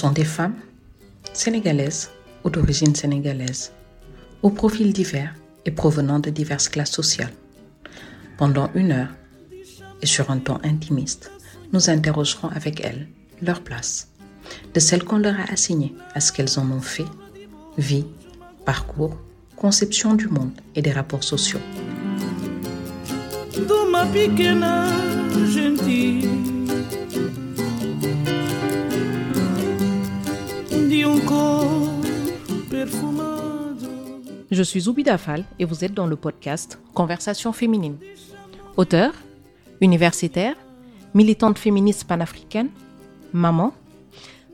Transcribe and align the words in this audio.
Sont 0.00 0.12
des 0.12 0.24
femmes 0.24 0.56
sénégalaises 1.34 2.08
ou 2.42 2.48
d'origine 2.48 2.94
sénégalaise, 2.94 3.70
aux 4.40 4.48
profils 4.48 4.94
divers 4.94 5.34
et 5.66 5.70
provenant 5.70 6.18
de 6.18 6.30
diverses 6.30 6.70
classes 6.70 6.92
sociales. 6.92 7.34
Pendant 8.38 8.70
une 8.74 8.92
heure, 8.92 9.10
et 10.00 10.06
sur 10.06 10.30
un 10.30 10.38
ton 10.38 10.58
intimiste, 10.64 11.30
nous 11.74 11.90
interrogerons 11.90 12.48
avec 12.48 12.80
elles 12.80 13.08
leur 13.42 13.60
place, 13.60 14.08
de 14.72 14.80
celle 14.80 15.04
qu'on 15.04 15.18
leur 15.18 15.38
a 15.38 15.52
assignée 15.52 15.94
à 16.14 16.20
ce 16.20 16.32
qu'elles 16.32 16.58
en 16.58 16.70
ont 16.70 16.80
fait, 16.80 17.04
vie, 17.76 18.06
parcours, 18.64 19.18
conception 19.54 20.14
du 20.14 20.28
monde 20.28 20.58
et 20.74 20.80
des 20.80 20.92
rapports 20.92 21.24
sociaux. 21.24 21.60
Je 34.50 34.64
suis 34.64 34.80
Zoubida 34.80 35.16
Fall 35.16 35.44
et 35.60 35.64
vous 35.64 35.84
êtes 35.84 35.94
dans 35.94 36.08
le 36.08 36.16
podcast 36.16 36.80
Conversation 36.92 37.52
féminine. 37.52 37.98
Auteur, 38.76 39.12
universitaire, 39.80 40.56
militante 41.14 41.56
féministe 41.56 42.02
panafricaine, 42.08 42.70
maman, 43.32 43.72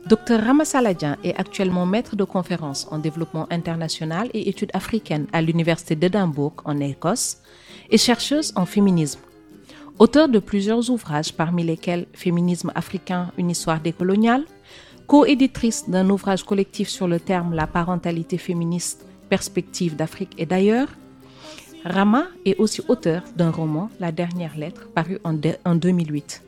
Dr 0.06 0.38
Rama 0.38 0.66
Saladin 0.66 1.16
est 1.24 1.34
actuellement 1.40 1.86
maître 1.86 2.14
de 2.14 2.24
conférences 2.24 2.86
en 2.90 2.98
développement 2.98 3.46
international 3.50 4.28
et 4.34 4.50
études 4.50 4.70
africaines 4.74 5.28
à 5.32 5.40
l'Université 5.40 5.96
d'Édimbourg 5.96 6.52
en 6.66 6.78
Écosse 6.78 7.38
et 7.88 7.96
chercheuse 7.96 8.52
en 8.54 8.66
féminisme. 8.66 9.20
Auteur 9.98 10.28
de 10.28 10.40
plusieurs 10.40 10.90
ouvrages 10.90 11.32
parmi 11.32 11.64
lesquels 11.64 12.06
Féminisme 12.12 12.70
africain, 12.74 13.32
une 13.38 13.48
histoire 13.48 13.80
décoloniale, 13.80 14.44
co-éditrice 15.06 15.88
d'un 15.88 16.10
ouvrage 16.10 16.44
collectif 16.44 16.90
sur 16.90 17.08
le 17.08 17.18
terme 17.18 17.54
La 17.54 17.66
parentalité 17.66 18.36
féministe 18.36 19.06
Perspectives 19.28 19.96
d'Afrique 19.96 20.34
et 20.38 20.46
d'ailleurs, 20.46 20.88
Rama 21.84 22.26
est 22.44 22.58
aussi 22.58 22.82
auteur 22.88 23.22
d'un 23.36 23.50
roman, 23.50 23.90
La 24.00 24.10
dernière 24.10 24.56
lettre, 24.56 24.88
paru 24.88 25.18
en, 25.22 25.34
2008. 25.74 26.42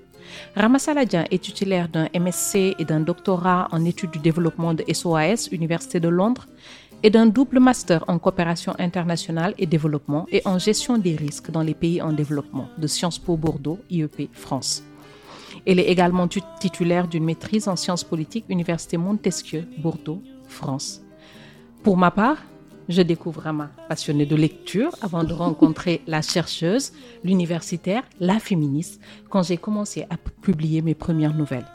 Rama 0.56 0.78
Saladin 0.78 1.24
est 1.30 1.42
titulaire 1.42 1.88
d'un 1.88 2.08
MSc 2.12 2.56
et 2.56 2.84
d'un 2.84 3.00
doctorat 3.00 3.68
en 3.70 3.84
études 3.84 4.10
du 4.10 4.18
développement 4.18 4.74
de 4.74 4.84
SOAS, 4.92 5.48
Université 5.52 6.00
de 6.00 6.08
Londres, 6.08 6.46
et 7.02 7.10
d'un 7.10 7.26
double 7.26 7.60
master 7.60 8.04
en 8.08 8.18
coopération 8.18 8.74
internationale 8.78 9.54
et 9.58 9.66
développement 9.66 10.26
et 10.32 10.42
en 10.44 10.58
gestion 10.58 10.98
des 10.98 11.14
risques 11.14 11.50
dans 11.50 11.62
les 11.62 11.74
pays 11.74 12.02
en 12.02 12.12
développement 12.12 12.68
de 12.76 12.86
Sciences 12.88 13.18
Po 13.18 13.36
Bordeaux, 13.36 13.78
IEP 13.90 14.28
France. 14.32 14.82
Elle 15.66 15.78
est 15.78 15.88
également 15.88 16.28
titulaire 16.28 17.06
d'une 17.06 17.24
maîtrise 17.24 17.68
en 17.68 17.76
sciences 17.76 18.04
politiques, 18.04 18.46
Université 18.48 18.96
Montesquieu, 18.96 19.64
Bordeaux, 19.78 20.22
France. 20.48 21.02
Pour 21.82 21.96
ma 21.96 22.10
part, 22.10 22.38
je 22.88 23.02
découvre 23.02 23.42
Rama 23.42 23.70
passionnée 23.88 24.26
de 24.26 24.36
lecture 24.36 24.90
avant 25.02 25.24
de 25.24 25.32
rencontrer 25.32 26.02
la 26.06 26.22
chercheuse, 26.22 26.92
l'universitaire, 27.22 28.02
la 28.20 28.38
féministe, 28.38 29.00
quand 29.28 29.42
j'ai 29.42 29.56
commencé 29.58 30.06
à 30.10 30.16
publier 30.16 30.82
mes 30.82 30.94
premières 30.94 31.34
nouvelles. 31.34 31.66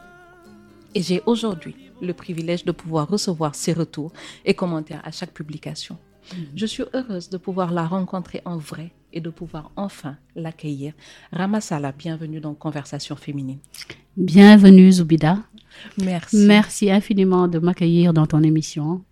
Et 0.95 1.01
j'ai 1.01 1.21
aujourd'hui 1.25 1.75
le 2.01 2.13
privilège 2.13 2.65
de 2.65 2.71
pouvoir 2.71 3.07
recevoir 3.07 3.55
ses 3.55 3.73
retours 3.73 4.11
et 4.45 4.53
commentaires 4.53 5.01
à 5.03 5.11
chaque 5.11 5.31
publication. 5.31 5.97
Mhm. 6.33 6.45
Je 6.55 6.65
suis 6.65 6.83
heureuse 6.93 7.29
de 7.29 7.37
pouvoir 7.37 7.71
la 7.71 7.85
rencontrer 7.85 8.41
en 8.45 8.57
vrai 8.57 8.91
et 9.11 9.21
de 9.21 9.29
pouvoir 9.29 9.71
enfin 9.75 10.17
l'accueillir. 10.35 10.93
Rama 11.31 11.61
Sala, 11.61 11.91
bienvenue 11.91 12.39
dans 12.39 12.53
Conversation 12.53 13.15
féminine. 13.15 13.59
Bienvenue 14.17 14.91
Zoubida. 14.91 15.39
Merci. 15.97 16.37
Merci 16.37 16.91
infiniment 16.91 17.47
de 17.47 17.59
m'accueillir 17.59 18.13
dans 18.13 18.27
ton 18.27 18.41
émission. 18.43 19.03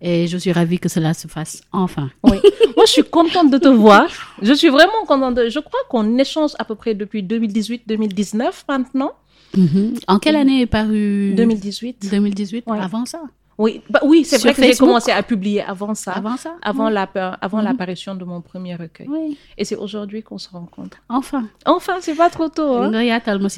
Et 0.00 0.28
je 0.28 0.38
suis 0.38 0.52
ravie 0.52 0.78
que 0.78 0.88
cela 0.88 1.12
se 1.12 1.26
fasse 1.26 1.62
enfin. 1.72 2.10
Oui. 2.22 2.38
Moi, 2.76 2.84
je 2.86 2.92
suis 2.92 3.04
contente 3.04 3.50
de 3.50 3.58
te 3.58 3.68
voir. 3.68 4.08
Je 4.40 4.52
suis 4.52 4.68
vraiment 4.68 5.04
contente. 5.06 5.34
De... 5.34 5.48
Je 5.48 5.58
crois 5.58 5.80
qu'on 5.88 6.18
échange 6.18 6.52
à 6.58 6.64
peu 6.64 6.76
près 6.76 6.94
depuis 6.94 7.22
2018-2019 7.22 8.52
maintenant. 8.68 9.12
Mm-hmm. 9.56 10.04
En 10.06 10.18
quelle 10.18 10.36
année 10.36 10.60
est 10.60 10.66
paru 10.66 11.32
2018. 11.36 12.08
2018, 12.10 12.64
avant 12.68 13.04
ça? 13.06 13.22
Oui, 13.58 13.82
bah, 13.90 14.00
oui 14.04 14.24
c'est 14.24 14.38
vrai 14.38 14.54
que 14.54 14.62
j'ai 14.62 14.76
commencé 14.76 15.10
à 15.10 15.22
publier 15.22 15.62
avant 15.62 15.94
ça. 15.94 16.12
Avant 16.12 16.36
ça? 16.36 16.54
Avant 16.62 16.88
mhm. 16.88 17.64
l'apparition 17.64 18.14
de 18.14 18.24
mon 18.24 18.40
premier 18.40 18.76
recueil. 18.76 19.08
Oui. 19.08 19.36
Et 19.56 19.64
c'est 19.64 19.74
aujourd'hui 19.74 20.22
qu'on 20.22 20.38
se 20.38 20.48
rencontre. 20.48 20.98
Enfin. 21.08 21.48
Enfin, 21.66 21.96
c'est 22.00 22.14
pas 22.14 22.30
trop 22.30 22.48
tôt. 22.48 22.76
Hein? 22.76 22.92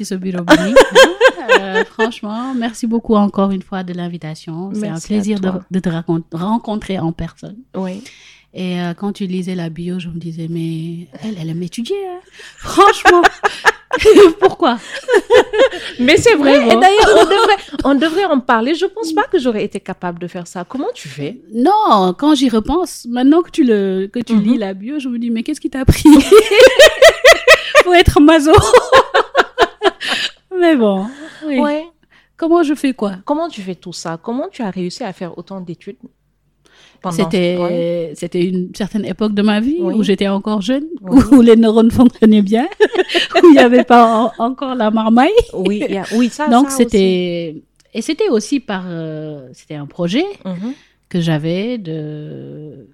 ce 0.03 0.15
bureau 0.15 0.43
euh, 1.59 1.85
franchement, 1.85 2.53
merci 2.55 2.87
beaucoup 2.87 3.15
encore 3.15 3.51
une 3.51 3.61
fois 3.61 3.83
de 3.83 3.93
l'invitation. 3.93 4.71
C'est 4.73 4.87
un 4.87 4.99
plaisir 4.99 5.39
de, 5.39 5.79
te 5.79 5.89
rencontrer 6.35 6.97
en 6.97 7.11
personne. 7.11 7.57
Oui. 7.75 8.03
Et 8.53 8.81
euh, 8.81 8.93
quand 8.93 9.13
tu 9.13 9.27
lisais 9.27 9.55
la 9.55 9.69
bio, 9.69 9.99
je 9.99 10.09
me 10.09 10.19
disais, 10.19 10.47
mais 10.49 11.07
elle, 11.23 11.37
elle 11.39 11.49
aime 11.49 11.63
étudier. 11.63 11.95
Hein. 12.07 12.19
Franchement, 12.57 13.21
Pourquoi? 14.39 14.77
Mais 15.99 16.17
c'est 16.17 16.35
vrai. 16.35 16.67
Et 16.67 16.75
d'ailleurs, 16.75 17.09
on 17.17 17.25
devrait, 17.25 17.57
on 17.83 17.95
devrait 17.95 18.25
en 18.25 18.39
parler. 18.39 18.75
Je 18.75 18.85
pense 18.85 19.13
pas 19.13 19.23
que 19.23 19.39
j'aurais 19.39 19.63
été 19.63 19.79
capable 19.79 20.19
de 20.19 20.27
faire 20.27 20.47
ça. 20.47 20.65
Comment 20.67 20.89
tu 20.93 21.07
fais? 21.07 21.41
Non, 21.53 22.13
quand 22.17 22.35
j'y 22.35 22.49
repense, 22.49 23.05
maintenant 23.09 23.41
que 23.41 23.51
tu 23.51 23.63
le, 23.63 24.09
que 24.11 24.19
tu 24.19 24.35
lis 24.35 24.53
mhm. 24.53 24.59
la 24.59 24.73
bio, 24.73 24.99
je 24.99 25.09
me 25.09 25.19
dis 25.19 25.29
mais 25.29 25.43
qu'est-ce 25.43 25.61
qui 25.61 25.69
t'a 25.69 25.85
pris 25.85 26.09
pour 27.83 27.95
être 27.95 28.19
maso 28.19 28.51
Mais 30.59 30.75
bon. 30.75 31.07
Oui. 31.45 31.59
Ouais. 31.59 31.85
Comment 32.37 32.63
je 32.63 32.73
fais 32.73 32.93
quoi? 32.93 33.17
Comment 33.25 33.49
tu 33.49 33.61
fais 33.61 33.75
tout 33.75 33.93
ça? 33.93 34.19
Comment 34.21 34.47
tu 34.49 34.61
as 34.61 34.69
réussi 34.69 35.03
à 35.03 35.13
faire 35.13 35.37
autant 35.37 35.61
d'études? 35.61 35.97
C'était 37.11 38.11
c'était 38.15 38.43
une 38.43 38.69
certaine 38.75 39.05
époque 39.05 39.33
de 39.33 39.41
ma 39.41 39.59
vie 39.59 39.77
où 39.79 40.03
j'étais 40.03 40.27
encore 40.27 40.61
jeune, 40.61 40.85
où 41.31 41.41
les 41.41 41.55
neurones 41.55 41.91
fonctionnaient 41.91 42.41
bien, 42.41 42.67
où 43.35 43.47
il 43.47 43.51
n'y 43.51 43.59
avait 43.59 43.83
pas 43.83 44.31
encore 44.37 44.75
la 44.75 44.91
marmaille. 44.91 45.29
Oui, 45.53 45.83
oui 46.15 46.29
ça. 46.29 46.47
Donc 46.47 46.69
c'était 46.69 47.55
et 47.93 48.01
c'était 48.01 48.29
aussi 48.29 48.59
par 48.59 48.85
euh, 48.87 49.49
c'était 49.53 49.75
un 49.75 49.85
projet 49.85 50.25
mm-hmm. 50.45 50.73
que 51.09 51.19
j'avais 51.19 51.77
de, 51.77 52.87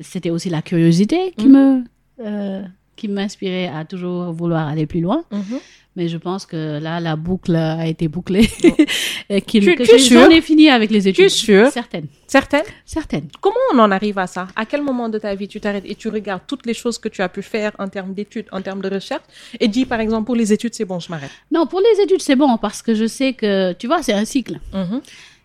c'était 0.00 0.30
aussi 0.30 0.50
la 0.50 0.62
curiosité 0.62 1.32
qui 1.36 1.46
mm-hmm. 1.46 1.50
me 1.50 1.84
euh, 2.20 2.62
qui 3.00 3.08
m'inspirait 3.08 3.68
à 3.68 3.84
toujours 3.86 4.30
vouloir 4.32 4.68
aller 4.68 4.86
plus 4.86 5.00
loin. 5.00 5.24
Mm-hmm. 5.32 5.60
Mais 5.96 6.06
je 6.06 6.18
pense 6.18 6.46
que 6.46 6.78
là, 6.78 7.00
la 7.00 7.16
boucle 7.16 7.56
a 7.56 7.86
été 7.86 8.06
bouclée. 8.06 8.48
et 9.30 9.40
qu'il, 9.40 9.64
tu, 9.64 9.74
que 9.74 9.84
j'en 9.84 10.30
ai 10.30 10.40
fini 10.40 10.68
avec 10.68 10.90
les 10.90 11.08
études. 11.08 11.16
Tu 11.16 11.26
es 11.26 11.28
sûre 11.28 11.68
Certaines. 11.70 12.06
Certaines 12.26 12.68
Certaines. 12.84 13.28
Comment 13.40 13.56
on 13.74 13.78
en 13.80 13.90
arrive 13.90 14.18
à 14.18 14.28
ça? 14.28 14.46
À 14.54 14.66
quel 14.66 14.82
moment 14.82 15.08
de 15.08 15.18
ta 15.18 15.34
vie 15.34 15.48
tu 15.48 15.60
t'arrêtes 15.60 15.84
et 15.86 15.96
tu 15.96 16.08
regardes 16.08 16.42
toutes 16.46 16.64
les 16.66 16.74
choses 16.74 16.98
que 16.98 17.08
tu 17.08 17.22
as 17.22 17.28
pu 17.28 17.42
faire 17.42 17.72
en 17.78 17.88
termes 17.88 18.14
d'études, 18.14 18.46
en 18.52 18.60
termes 18.60 18.82
de 18.82 18.88
recherche, 18.88 19.24
et 19.58 19.66
dis 19.66 19.84
par 19.84 19.98
exemple 19.98 20.26
pour 20.26 20.36
les 20.36 20.52
études 20.52 20.74
c'est 20.74 20.84
bon, 20.84 21.00
je 21.00 21.10
m'arrête? 21.10 21.30
Non, 21.50 21.66
pour 21.66 21.80
les 21.80 22.02
études 22.02 22.22
c'est 22.22 22.36
bon 22.36 22.56
parce 22.58 22.82
que 22.82 22.94
je 22.94 23.06
sais 23.06 23.32
que, 23.32 23.72
tu 23.72 23.86
vois, 23.88 24.02
c'est 24.02 24.12
un 24.12 24.24
cycle. 24.24 24.60
Mm-hmm. 24.72 25.00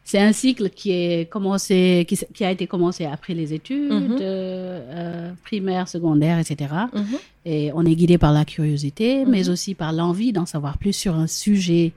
C'est 0.07 0.19
un 0.19 0.33
cycle 0.33 0.69
qui 0.69 0.91
est 0.91 1.27
commencé, 1.27 2.05
qui, 2.07 2.15
qui, 2.31 2.45
a 2.45 2.51
été 2.51 2.67
commencé 2.67 3.05
après 3.05 3.33
les 3.33 3.55
études 3.55 3.91
mm-hmm. 3.91 4.17
euh, 4.21 5.31
primaires, 5.43 5.87
secondaires, 5.87 6.37
etc. 6.37 6.69
Mm-hmm. 6.93 7.19
Et 7.45 7.71
on 7.73 7.83
est 7.83 7.95
guidé 7.95 8.19
par 8.19 8.31
la 8.31 8.45
curiosité, 8.45 9.25
mais 9.25 9.49
aussi 9.49 9.73
par 9.73 9.91
l'envie 9.93 10.31
d'en 10.31 10.45
savoir 10.45 10.77
plus 10.77 10.93
sur 10.93 11.15
un 11.15 11.25
sujet 11.25 11.91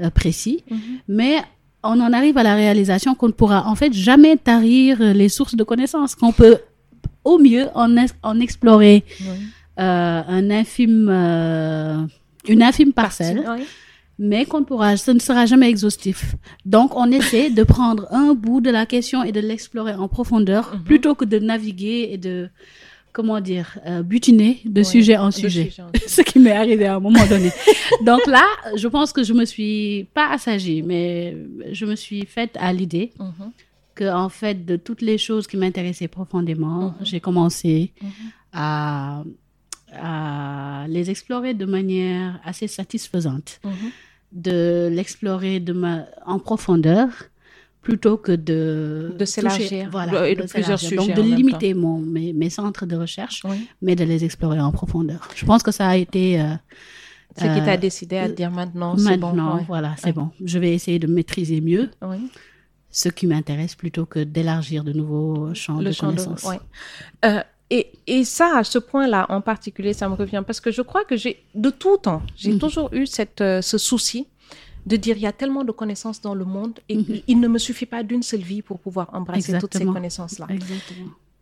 euh, 0.00 0.10
précis. 0.10 0.64
Mais 1.06 1.36
on 1.84 2.00
en 2.00 2.12
arrive 2.12 2.36
à 2.38 2.42
la 2.42 2.56
réalisation 2.56 3.14
qu'on 3.14 3.28
ne 3.28 3.32
pourra 3.32 3.68
en 3.68 3.76
fait 3.76 3.92
jamais 3.92 4.36
tarir 4.36 4.98
les 5.14 5.28
sources 5.28 5.54
de 5.54 5.62
connaissances, 5.62 6.16
qu'on 6.16 6.32
peut 6.32 6.58
au 7.22 7.38
mieux 7.38 7.68
en, 7.76 7.94
en 8.24 8.40
explorer 8.40 9.04
euh, 9.78 10.22
un 10.26 10.50
infime, 10.50 11.08
une 12.48 12.62
infime 12.64 12.92
parcelle. 12.92 13.44
Mais 14.18 14.44
qu'on 14.44 14.62
pourra, 14.62 14.96
ce 14.96 15.10
ne 15.10 15.18
sera 15.18 15.44
jamais 15.46 15.68
exhaustif. 15.68 16.36
Donc, 16.64 16.94
on 16.96 17.10
essaie 17.10 17.50
de 17.50 17.62
prendre 17.64 18.06
un 18.12 18.34
bout 18.34 18.60
de 18.60 18.70
la 18.70 18.86
question 18.86 19.24
et 19.24 19.32
de 19.32 19.40
l'explorer 19.40 19.94
en 19.94 20.08
profondeur, 20.08 20.74
mhm. 20.74 20.84
plutôt 20.84 21.14
que 21.14 21.24
de 21.24 21.38
naviguer 21.38 22.10
et 22.12 22.18
de, 22.18 22.48
comment 23.12 23.40
dire, 23.40 23.78
euh, 23.86 24.02
butiner 24.02 24.60
de 24.64 24.82
sujet 24.82 25.16
en 25.16 25.30
sujet. 25.30 25.72
Ce 26.06 26.20
qui 26.20 26.38
m'est 26.38 26.52
arrivé 26.52 26.86
à 26.86 26.96
un 26.96 27.00
moment 27.00 27.26
donné. 27.26 27.50
Donc 28.04 28.26
là, 28.26 28.44
je 28.76 28.88
pense 28.88 29.12
que 29.12 29.22
je 29.22 29.32
me 29.32 29.44
suis 29.44 30.06
pas 30.14 30.30
assagie, 30.30 30.82
mais 30.82 31.36
je 31.72 31.86
me 31.86 31.96
suis 31.96 32.26
faite 32.26 32.56
à 32.60 32.72
l'idée 32.72 33.12
mm-hmm. 33.18 33.50
que, 33.94 34.12
en 34.12 34.28
fait, 34.28 34.64
de 34.66 34.76
toutes 34.76 35.00
les 35.00 35.16
choses 35.16 35.46
qui 35.46 35.56
m'intéressaient 35.56 36.08
profondément, 36.08 36.88
mm-hmm. 36.88 37.04
j'ai 37.04 37.20
commencé 37.20 37.92
mm-hmm. 38.02 38.08
à, 38.52 39.24
à 40.00 40.86
les 40.88 41.10
explorer 41.10 41.54
de 41.54 41.64
manière 41.64 42.40
assez 42.44 42.68
satisfaisante. 42.68 43.60
De 44.32 44.88
l'explorer 44.90 45.60
de 45.60 45.72
ma, 45.72 46.06
en 46.26 46.38
profondeur 46.40 47.08
plutôt 47.84 48.16
que 48.16 48.32
de, 48.32 49.14
de 49.16 49.24
s'élargir 49.24 49.88
voilà, 49.90 50.28
et 50.28 50.34
de, 50.34 50.42
plusieurs 50.42 50.80
sujets. 50.80 50.96
Donc 50.96 51.14
de 51.14 51.22
limiter 51.22 51.74
mon, 51.74 51.98
mes, 51.98 52.32
mes, 52.32 52.50
centres 52.50 52.86
de 52.86 52.96
recherche, 52.96 53.42
mais 53.80 53.94
de 53.94 54.04
les 54.04 54.24
explorer 54.24 54.58
en 54.58 54.72
profondeur. 54.72 55.28
Je 55.36 55.44
pense 55.44 55.62
que 55.62 55.70
ça 55.70 55.86
a 55.88 55.96
été, 55.96 56.40
euh, 56.40 56.54
Ce 57.36 57.44
qui 57.44 57.64
t'a 57.64 57.76
décidé 57.76 58.16
à 58.16 58.28
dire 58.28 58.50
maintenant, 58.50 58.96
c'est 58.96 59.16
bon. 59.18 59.28
Maintenant, 59.34 59.64
voilà, 59.68 59.94
c'est 59.98 60.12
bon. 60.12 60.30
Je 60.42 60.58
vais 60.58 60.72
essayer 60.72 60.98
de 60.98 61.06
maîtriser 61.06 61.60
mieux 61.60 61.90
ce 62.90 63.08
qui 63.08 63.26
m'intéresse 63.26 63.74
plutôt 63.74 64.06
que 64.06 64.20
d'élargir 64.20 64.84
de 64.84 64.92
nouveaux 64.92 65.52
champs 65.54 65.82
de 65.82 65.92
connaissances. 65.92 66.46
Euh, 67.24 67.42
et, 67.74 67.90
et, 68.06 68.24
ça, 68.24 68.58
à 68.58 68.62
ce 68.62 68.78
point-là 68.78 69.26
en 69.30 69.40
particulier, 69.40 69.94
ça 69.94 70.08
me 70.08 70.14
revient 70.14 70.44
parce 70.46 70.60
que 70.60 70.70
je 70.70 70.80
crois 70.80 71.04
que 71.04 71.16
j'ai, 71.16 71.42
de 71.56 71.70
tout 71.70 71.96
temps, 71.96 72.22
j'ai 72.36 72.52
mhm. 72.52 72.60
toujours 72.60 72.88
eu 72.92 73.04
cette, 73.04 73.40
euh, 73.40 73.62
ce 73.62 73.78
souci 73.78 74.28
de 74.86 74.94
dire 74.94 75.16
il 75.16 75.22
y 75.22 75.26
a 75.26 75.32
tellement 75.32 75.64
de 75.64 75.72
connaissances 75.72 76.20
dans 76.20 76.36
le 76.36 76.44
monde 76.44 76.78
et 76.88 76.96
mhm. 76.96 77.20
il 77.26 77.40
ne 77.40 77.48
me 77.48 77.58
suffit 77.58 77.86
pas 77.86 78.04
d'une 78.04 78.22
seule 78.22 78.42
vie 78.42 78.62
pour 78.62 78.78
pouvoir 78.78 79.10
embrasser 79.12 79.58
toutes 79.58 79.76
ces 79.76 79.86
connaissances-là. 79.86 80.46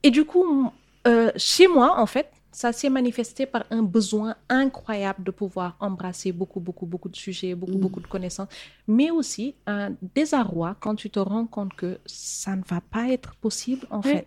Et 0.03 0.11
du 0.11 0.25
coup, 0.25 0.71
euh, 1.07 1.31
chez 1.37 1.69
moi, 1.69 2.01
en 2.01 2.07
fait, 2.07 2.31
ça 2.51 2.73
s'est 2.73 2.91
manifesté 2.91 3.45
par 3.45 3.65
un 3.71 3.83
besoin 3.83 4.37
incroyable 4.49 5.25
de 5.25 5.31
pouvoir 5.31 5.77
embrasser 5.81 6.33
beaucoup, 6.33 6.61
beaucoup, 6.61 6.87
beaucoup 6.87 7.11
de 7.11 7.17
sujets, 7.17 7.55
beaucoup, 7.55 7.77
mm. 7.77 7.81
beaucoup 7.81 8.01
de 8.01 8.07
connaissances, 8.07 8.49
mais 8.89 9.11
aussi 9.11 9.55
un 9.67 9.91
désarroi 10.15 10.77
quand 10.81 10.95
tu 10.95 11.11
te 11.11 11.19
rends 11.19 11.47
compte 11.47 11.75
que 11.75 11.99
ça 12.07 12.57
ne 12.57 12.63
va 12.63 12.81
pas 12.81 13.09
être 13.11 13.35
possible, 13.37 13.87
en 13.91 14.01
fait. 14.03 14.27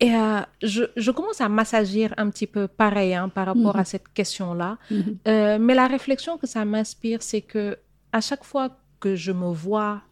Et 0.00 0.14
euh, 0.14 0.40
je, 0.62 0.84
je, 0.96 1.10
commence 1.12 1.40
à 1.40 1.48
m'assagir 1.48 2.12
un 2.16 2.28
petit 2.30 2.46
peu 2.46 2.66
pareil 2.66 3.14
hein, 3.14 3.28
par 3.28 3.46
rapport 3.46 3.76
à 3.76 3.82
mm-hmm. 3.82 3.84
cette 3.84 4.08
question-là. 4.12 4.78
Mm-hmm. 4.90 5.16
Euh, 5.28 5.58
mais 5.60 5.74
la 5.74 5.86
réflexion 5.86 6.36
que 6.36 6.46
ça 6.46 6.64
m'inspire, 6.64 7.22
c'est 7.22 7.42
que 7.42 7.78
à 8.12 8.20
chaque 8.20 8.44
fois 8.44 8.70
que 8.98 9.14
je 9.14 9.32
me 9.32 9.52
vois 9.52 10.02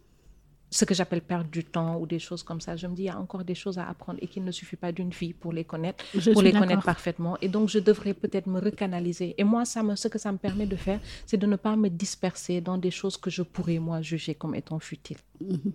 ce 0.72 0.86
que 0.86 0.94
j'appelle 0.94 1.20
perdre 1.20 1.50
du 1.50 1.64
temps 1.64 1.98
ou 1.98 2.06
des 2.06 2.18
choses 2.18 2.42
comme 2.42 2.60
ça. 2.60 2.76
Je 2.76 2.86
me 2.86 2.94
dis, 2.94 3.02
il 3.02 3.06
y 3.06 3.10
a 3.10 3.18
encore 3.18 3.44
des 3.44 3.54
choses 3.54 3.78
à 3.78 3.86
apprendre 3.86 4.18
et 4.22 4.26
qu'il 4.26 4.42
ne 4.42 4.50
suffit 4.50 4.76
pas 4.76 4.90
d'une 4.90 5.10
vie 5.10 5.34
pour 5.34 5.52
les 5.52 5.64
connaître, 5.64 6.02
pour 6.32 6.40
les 6.40 6.52
connaître 6.52 6.82
parfaitement. 6.82 7.36
Et 7.42 7.48
donc, 7.48 7.68
je 7.68 7.78
devrais 7.78 8.14
peut-être 8.14 8.46
me 8.46 8.58
recanaliser. 8.58 9.34
Et 9.36 9.44
moi, 9.44 9.66
ça 9.66 9.82
me, 9.82 9.94
ce 9.96 10.08
que 10.08 10.18
ça 10.18 10.32
me 10.32 10.38
permet 10.38 10.64
de 10.64 10.76
faire, 10.76 10.98
c'est 11.26 11.36
de 11.36 11.46
ne 11.46 11.56
pas 11.56 11.76
me 11.76 11.88
disperser 11.90 12.62
dans 12.62 12.78
des 12.78 12.90
choses 12.90 13.18
que 13.18 13.28
je 13.28 13.42
pourrais, 13.42 13.78
moi, 13.78 14.00
juger 14.00 14.34
comme 14.34 14.54
étant 14.54 14.78
futiles. 14.78 15.18
Mhm. 15.40 15.72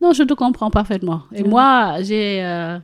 Non, 0.00 0.12
je 0.12 0.24
te 0.24 0.34
comprends 0.34 0.70
parfaitement. 0.70 1.22
Et 1.32 1.44
moi, 1.44 2.02
j'ai... 2.02 2.44
Euh, 2.44 2.80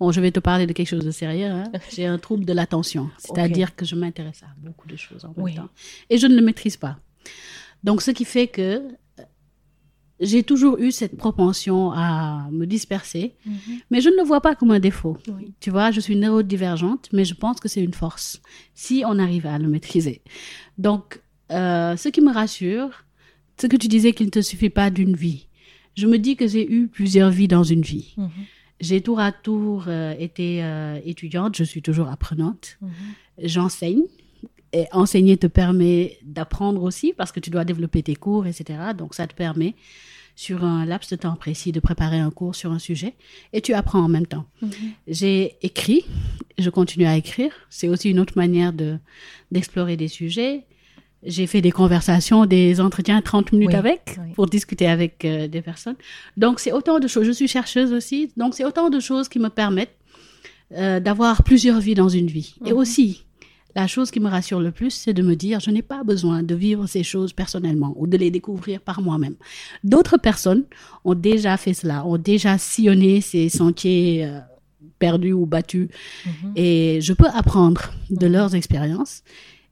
bon, 0.00 0.12
je 0.12 0.20
vais 0.20 0.30
te 0.30 0.40
parler 0.40 0.66
de 0.66 0.72
quelque 0.72 0.88
chose 0.88 1.04
de 1.04 1.10
sérieux. 1.10 1.46
Hein. 1.46 1.70
J'ai 1.94 2.06
un 2.06 2.18
trouble 2.18 2.44
de 2.44 2.52
l'attention. 2.52 3.10
C'est-à-dire 3.18 3.74
que 3.76 3.84
je 3.84 3.94
m'intéresse 3.94 4.42
à 4.42 4.48
beaucoup 4.58 4.88
de 4.88 4.96
choses 4.96 5.24
en 5.24 5.34
même 5.36 5.54
temps. 5.54 5.68
Et 6.10 6.18
je 6.18 6.26
ne 6.26 6.34
le 6.34 6.42
maîtrise 6.42 6.76
pas. 6.76 6.98
Donc, 7.84 8.02
ce 8.02 8.10
qui 8.10 8.24
fait 8.24 8.46
que 8.46 8.82
j'ai 10.18 10.42
toujours 10.42 10.78
eu 10.78 10.92
cette 10.92 11.16
propension 11.16 11.92
à 11.92 12.48
me 12.50 12.64
disperser, 12.66 13.34
mhm. 13.44 13.80
mais 13.90 14.00
je 14.00 14.08
ne 14.08 14.16
le 14.16 14.22
vois 14.22 14.40
pas 14.40 14.54
comme 14.54 14.70
un 14.70 14.80
défaut. 14.80 15.18
Tu 15.60 15.70
vois, 15.70 15.90
je 15.90 16.00
suis 16.00 16.16
neurodivergente, 16.16 17.08
mais 17.12 17.24
je 17.24 17.34
pense 17.34 17.60
que 17.60 17.68
c'est 17.68 17.82
une 17.82 17.92
force 17.92 18.40
si 18.74 19.04
on 19.06 19.18
arrive 19.18 19.46
à 19.46 19.58
le 19.58 19.68
maîtriser. 19.68 20.22
Donc, 20.78 21.20
euh, 21.52 21.96
ce 21.96 22.08
qui 22.08 22.20
me 22.22 22.32
rassure, 22.32 23.04
ce 23.60 23.66
que 23.66 23.76
tu 23.76 23.88
disais 23.88 24.12
qu'il 24.12 24.26
ne 24.26 24.30
te 24.30 24.40
suffit 24.40 24.70
pas 24.70 24.90
d'une 24.90 25.14
vie. 25.14 25.48
Je 25.96 26.06
me 26.06 26.18
dis 26.18 26.36
que 26.36 26.46
j'ai 26.46 26.70
eu 26.70 26.88
plusieurs 26.88 27.30
vies 27.30 27.48
dans 27.48 27.62
une 27.62 27.82
vie. 27.82 28.14
Mhm. 28.16 28.30
J'ai 28.80 29.00
tour 29.00 29.20
à 29.20 29.32
tour 29.32 29.84
euh, 29.88 30.14
été 30.18 30.62
euh, 30.62 31.00
étudiante, 31.04 31.56
je 31.56 31.64
suis 31.64 31.82
toujours 31.82 32.08
apprenante. 32.08 32.78
Mhm. 32.80 32.90
J'enseigne. 33.42 34.02
Et 34.72 34.86
enseigner 34.92 35.36
te 35.38 35.46
permet 35.46 36.18
d'apprendre 36.22 36.82
aussi 36.82 37.14
parce 37.16 37.32
que 37.32 37.40
tu 37.40 37.48
dois 37.50 37.64
développer 37.64 38.02
tes 38.02 38.16
cours, 38.16 38.46
etc. 38.46 38.78
Donc 38.98 39.14
ça 39.14 39.26
te 39.26 39.34
permet 39.34 39.74
sur 40.34 40.64
un 40.64 40.84
laps 40.84 41.08
de 41.10 41.16
temps 41.16 41.34
précis 41.36 41.72
de 41.72 41.80
préparer 41.80 42.18
un 42.18 42.30
cours 42.30 42.54
sur 42.54 42.72
un 42.72 42.78
sujet 42.78 43.14
et 43.54 43.62
tu 43.62 43.72
apprends 43.72 44.00
en 44.00 44.08
même 44.08 44.26
temps. 44.26 44.44
Mhm. 44.60 44.70
J'ai 45.08 45.56
écrit, 45.62 46.04
je 46.58 46.68
continue 46.68 47.06
à 47.06 47.16
écrire. 47.16 47.52
C'est 47.70 47.88
aussi 47.88 48.10
une 48.10 48.20
autre 48.20 48.34
manière 48.36 48.72
de 48.72 48.98
d'explorer 49.50 49.96
des 49.96 50.08
sujets. 50.08 50.66
J'ai 51.26 51.46
fait 51.46 51.60
des 51.60 51.72
conversations, 51.72 52.46
des 52.46 52.80
entretiens 52.80 53.20
30 53.20 53.52
minutes 53.52 53.74
avec 53.74 54.18
pour 54.34 54.46
discuter 54.46 54.86
avec 54.86 55.24
euh, 55.24 55.48
des 55.48 55.60
personnes. 55.60 55.96
Donc 56.36 56.60
c'est 56.60 56.72
autant 56.72 56.98
de 57.00 57.08
choses. 57.08 57.26
Je 57.26 57.32
suis 57.32 57.48
chercheuse 57.48 57.92
aussi, 57.92 58.30
donc 58.36 58.54
c'est 58.54 58.64
autant 58.64 58.90
de 58.90 59.00
choses 59.00 59.28
qui 59.28 59.38
me 59.38 59.48
permettent 59.48 59.96
euh, 60.72 61.00
d'avoir 61.00 61.42
plusieurs 61.42 61.80
vies 61.80 61.94
dans 61.94 62.08
une 62.08 62.28
vie. 62.28 62.54
Et 62.64 62.72
mhm. 62.72 62.78
aussi 62.78 63.26
la 63.76 63.86
chose 63.86 64.10
qui 64.10 64.20
me 64.20 64.28
rassure 64.28 64.58
le 64.58 64.72
plus, 64.72 64.90
c'est 64.90 65.12
de 65.12 65.22
me 65.22 65.36
dire, 65.36 65.60
je 65.60 65.70
n'ai 65.70 65.82
pas 65.82 66.02
besoin 66.02 66.42
de 66.42 66.54
vivre 66.54 66.86
ces 66.86 67.02
choses 67.02 67.34
personnellement 67.34 67.92
ou 67.96 68.06
de 68.06 68.16
les 68.16 68.30
découvrir 68.30 68.80
par 68.80 69.02
moi-même. 69.02 69.36
D'autres 69.84 70.16
personnes 70.16 70.64
ont 71.04 71.14
déjà 71.14 71.58
fait 71.58 71.74
cela, 71.74 72.06
ont 72.06 72.16
déjà 72.16 72.56
sillonné 72.56 73.20
ces 73.20 73.50
sentiers 73.50 74.24
euh, 74.24 74.40
perdus 74.98 75.34
ou 75.34 75.44
battus. 75.44 75.88
Mhm. 76.24 76.52
Et 76.56 77.00
je 77.02 77.12
peux 77.12 77.28
apprendre 77.28 77.92
de 78.08 78.26
leurs 78.26 78.54
expériences 78.54 79.22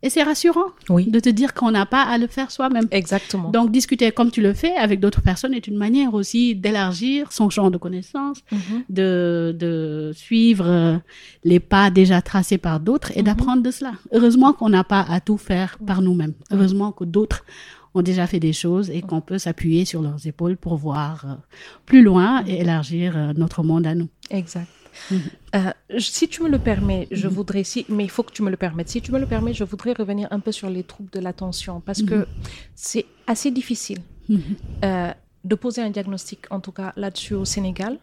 et 0.05 0.11
c'est 0.11 0.23
rassurant 0.23 0.67
oui. 0.91 1.11
de 1.11 1.19
te 1.19 1.31
dire 1.31 1.55
qu'on 1.55 1.71
n'a 1.71 1.87
pas 1.87 2.03
à 2.03 2.19
le 2.19 2.27
faire 2.27 2.51
soi-même. 2.51 2.87
Exactement. 2.91 3.51
Donc, 3.51 3.73
discuter 3.73 4.13
comme 4.13 4.31
tu 4.31 4.43
le 4.43 4.53
fais 4.53 4.77
avec 4.77 5.01
d'autres 5.01 5.23
personnes 5.23 5.55
est 5.55 5.67
une 5.67 5.79
manière 5.79 6.13
aussi 6.13 6.55
d'élargir 6.55 7.33
son 7.33 7.49
champ 7.49 7.71
de 7.71 7.79
connaissances, 7.79 8.41
mhm. 8.53 8.85
de, 8.91 9.57
de, 9.59 10.13
suivre 10.15 10.67
euh, 10.69 10.99
les 11.43 11.59
pas 11.59 11.91
déjà 11.91 12.21
tracés 12.21 12.59
par 12.59 12.81
d'autres 12.81 13.13
et 13.17 13.21
mhm. 13.21 13.25
d'apprendre 13.25 13.63
de 13.63 13.71
cela. 13.71 13.93
Heureusement 14.13 14.53
qu'on 14.53 14.69
n'a 14.69 14.85
pas 14.85 15.07
à 15.09 15.21
tout 15.21 15.39
faire 15.39 15.79
par 15.87 16.03
nous-mêmes. 16.03 16.35
Heureusement 16.51 16.93
que 16.93 17.05
d'autres 17.05 17.43
ont 17.95 18.03
déjà 18.03 18.27
fait 18.27 18.41
des 18.41 18.53
choses 18.53 18.91
et 18.91 19.01
qu'on 19.01 19.23
peut 19.23 19.39
s'appuyer 19.39 19.87
sur 19.87 20.03
leurs 20.03 20.27
épaules 20.27 20.59
pour 20.59 20.77
voir 20.77 21.25
euh, 21.25 21.35
plus 21.87 22.03
loin 22.03 22.45
et 22.47 22.61
élargir 22.61 23.17
euh, 23.17 23.33
notre 23.35 23.63
monde 23.63 23.87
à 23.87 23.95
nous. 23.95 24.09
Exact. 24.31 24.69
Euh, 25.55 25.71
si 25.99 26.29
tu 26.29 26.43
me 26.43 26.49
le 26.49 26.59
permets, 26.59 27.07
je 27.11 27.29
mhm. 27.29 27.35
voudrais, 27.35 27.65
si, 27.65 27.87
mais 27.89 28.05
il 28.05 28.11
faut 28.11 28.23
que 28.23 28.33
tu 28.33 28.43
me 28.43 28.51
le 28.51 28.57
permettes. 28.57 28.89
Si 28.89 29.01
tu 29.01 29.13
me 29.13 29.19
le 29.19 29.27
permets, 29.27 29.55
je 29.55 29.65
voudrais 29.65 29.93
revenir 29.93 30.29
un 30.31 30.41
peu 30.41 30.53
sur 30.53 30.69
les 30.69 30.83
troubles 30.83 31.11
de 31.11 31.21
l'attention 31.21 31.81
parce 31.81 32.03
que 32.03 32.15
mhm. 32.15 32.27
c'est 32.75 33.07
assez 33.27 33.51
difficile 33.51 34.01
mhm. 34.29 34.41
euh, 34.85 35.13
de 35.45 35.55
poser 35.55 35.83
un 35.83 35.91
diagnostic, 35.91 36.41
en 36.51 36.61
tout 36.61 36.73
cas 36.73 36.93
là-dessus 36.97 37.35
au 37.35 37.45
Sénégal. 37.45 37.99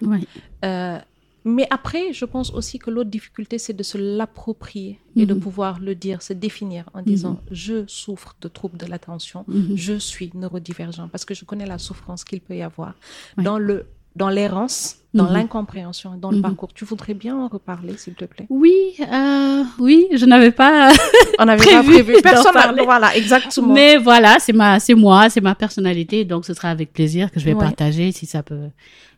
Euh, 0.63 0.99
mais 1.43 1.65
après, 1.71 2.13
je 2.13 2.25
pense 2.25 2.51
aussi 2.51 2.77
que 2.77 2.91
l'autre 2.91 3.09
difficulté, 3.09 3.57
c'est 3.57 3.73
de 3.73 3.81
se 3.81 3.97
l'approprier 3.97 4.99
et 5.15 5.25
de 5.25 5.33
pouvoir 5.33 5.79
le 5.79 5.95
dire, 5.95 6.21
se 6.21 6.33
définir 6.33 6.87
en 6.93 7.01
disant 7.01 7.41
je 7.49 7.83
souffre 7.87 8.35
de 8.41 8.47
troubles 8.47 8.77
de 8.77 8.85
l'attention, 8.85 9.43
je 9.75 9.97
suis 9.97 10.29
neurodivergent, 10.35 11.07
parce 11.11 11.25
que 11.25 11.33
je 11.33 11.43
connais 11.43 11.65
la 11.65 11.79
souffrance 11.79 12.23
qu'il 12.23 12.41
peut 12.41 12.55
y 12.55 12.61
avoir 12.61 12.93
dans 13.37 13.57
le 13.57 13.87
dans 14.15 14.29
l'errance, 14.29 14.97
dans 15.13 15.25
mhm. 15.25 15.33
l'incompréhension, 15.33 16.15
dans 16.17 16.31
le 16.31 16.37
mhm. 16.37 16.43
parcours. 16.43 16.73
Tu 16.73 16.85
voudrais 16.85 17.13
bien 17.13 17.37
en 17.37 17.47
reparler, 17.47 17.97
s'il 17.97 18.13
te 18.13 18.25
plaît? 18.25 18.45
Oui, 18.49 18.75
euh, 18.99 19.63
oui, 19.79 20.07
je 20.13 20.25
n'avais 20.25 20.51
pas. 20.51 20.91
On 21.39 21.45
n'avait 21.45 21.65
pas 21.65 21.83
prévu. 21.83 22.15
Personne. 22.21 22.53
Voilà, 22.83 23.15
exactement. 23.15 23.73
Mais 23.73 23.97
voilà, 23.97 24.37
c'est 24.39 24.53
ma, 24.53 24.79
c'est 24.79 24.95
moi, 24.95 25.29
c'est 25.29 25.41
ma 25.41 25.55
personnalité, 25.55 26.23
donc 26.25 26.45
ce 26.45 26.53
sera 26.53 26.69
avec 26.69 26.93
plaisir 26.93 27.31
que 27.31 27.39
je 27.39 27.45
vais 27.45 27.55
partager 27.55 28.11
si 28.11 28.25
ça 28.25 28.43
peut 28.43 28.69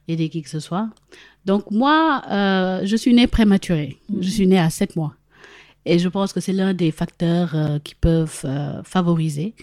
aider 0.08 0.30
qui 0.30 0.42
que 0.42 0.50
ce 0.50 0.60
soit. 0.60 0.90
Donc 1.46 1.70
moi, 1.72 2.24
euh, 2.32 2.82
je 2.84 2.96
suis 2.96 3.14
née 3.14 3.28
prématurée. 3.28 3.98
Je 4.10 4.16
mhm. 4.16 4.24
suis 4.24 4.48
née 4.48 4.60
à 4.60 4.70
7 4.70 4.96
mois. 4.96 5.14
Et 5.86 6.00
je 6.00 6.08
pense 6.08 6.32
que 6.32 6.40
c'est 6.40 6.54
l'un 6.54 6.74
des 6.74 6.92
facteurs 6.92 7.52
euh, 7.56 7.78
qui 7.84 7.94
peuvent 7.96 8.46
favoriser 8.86 9.54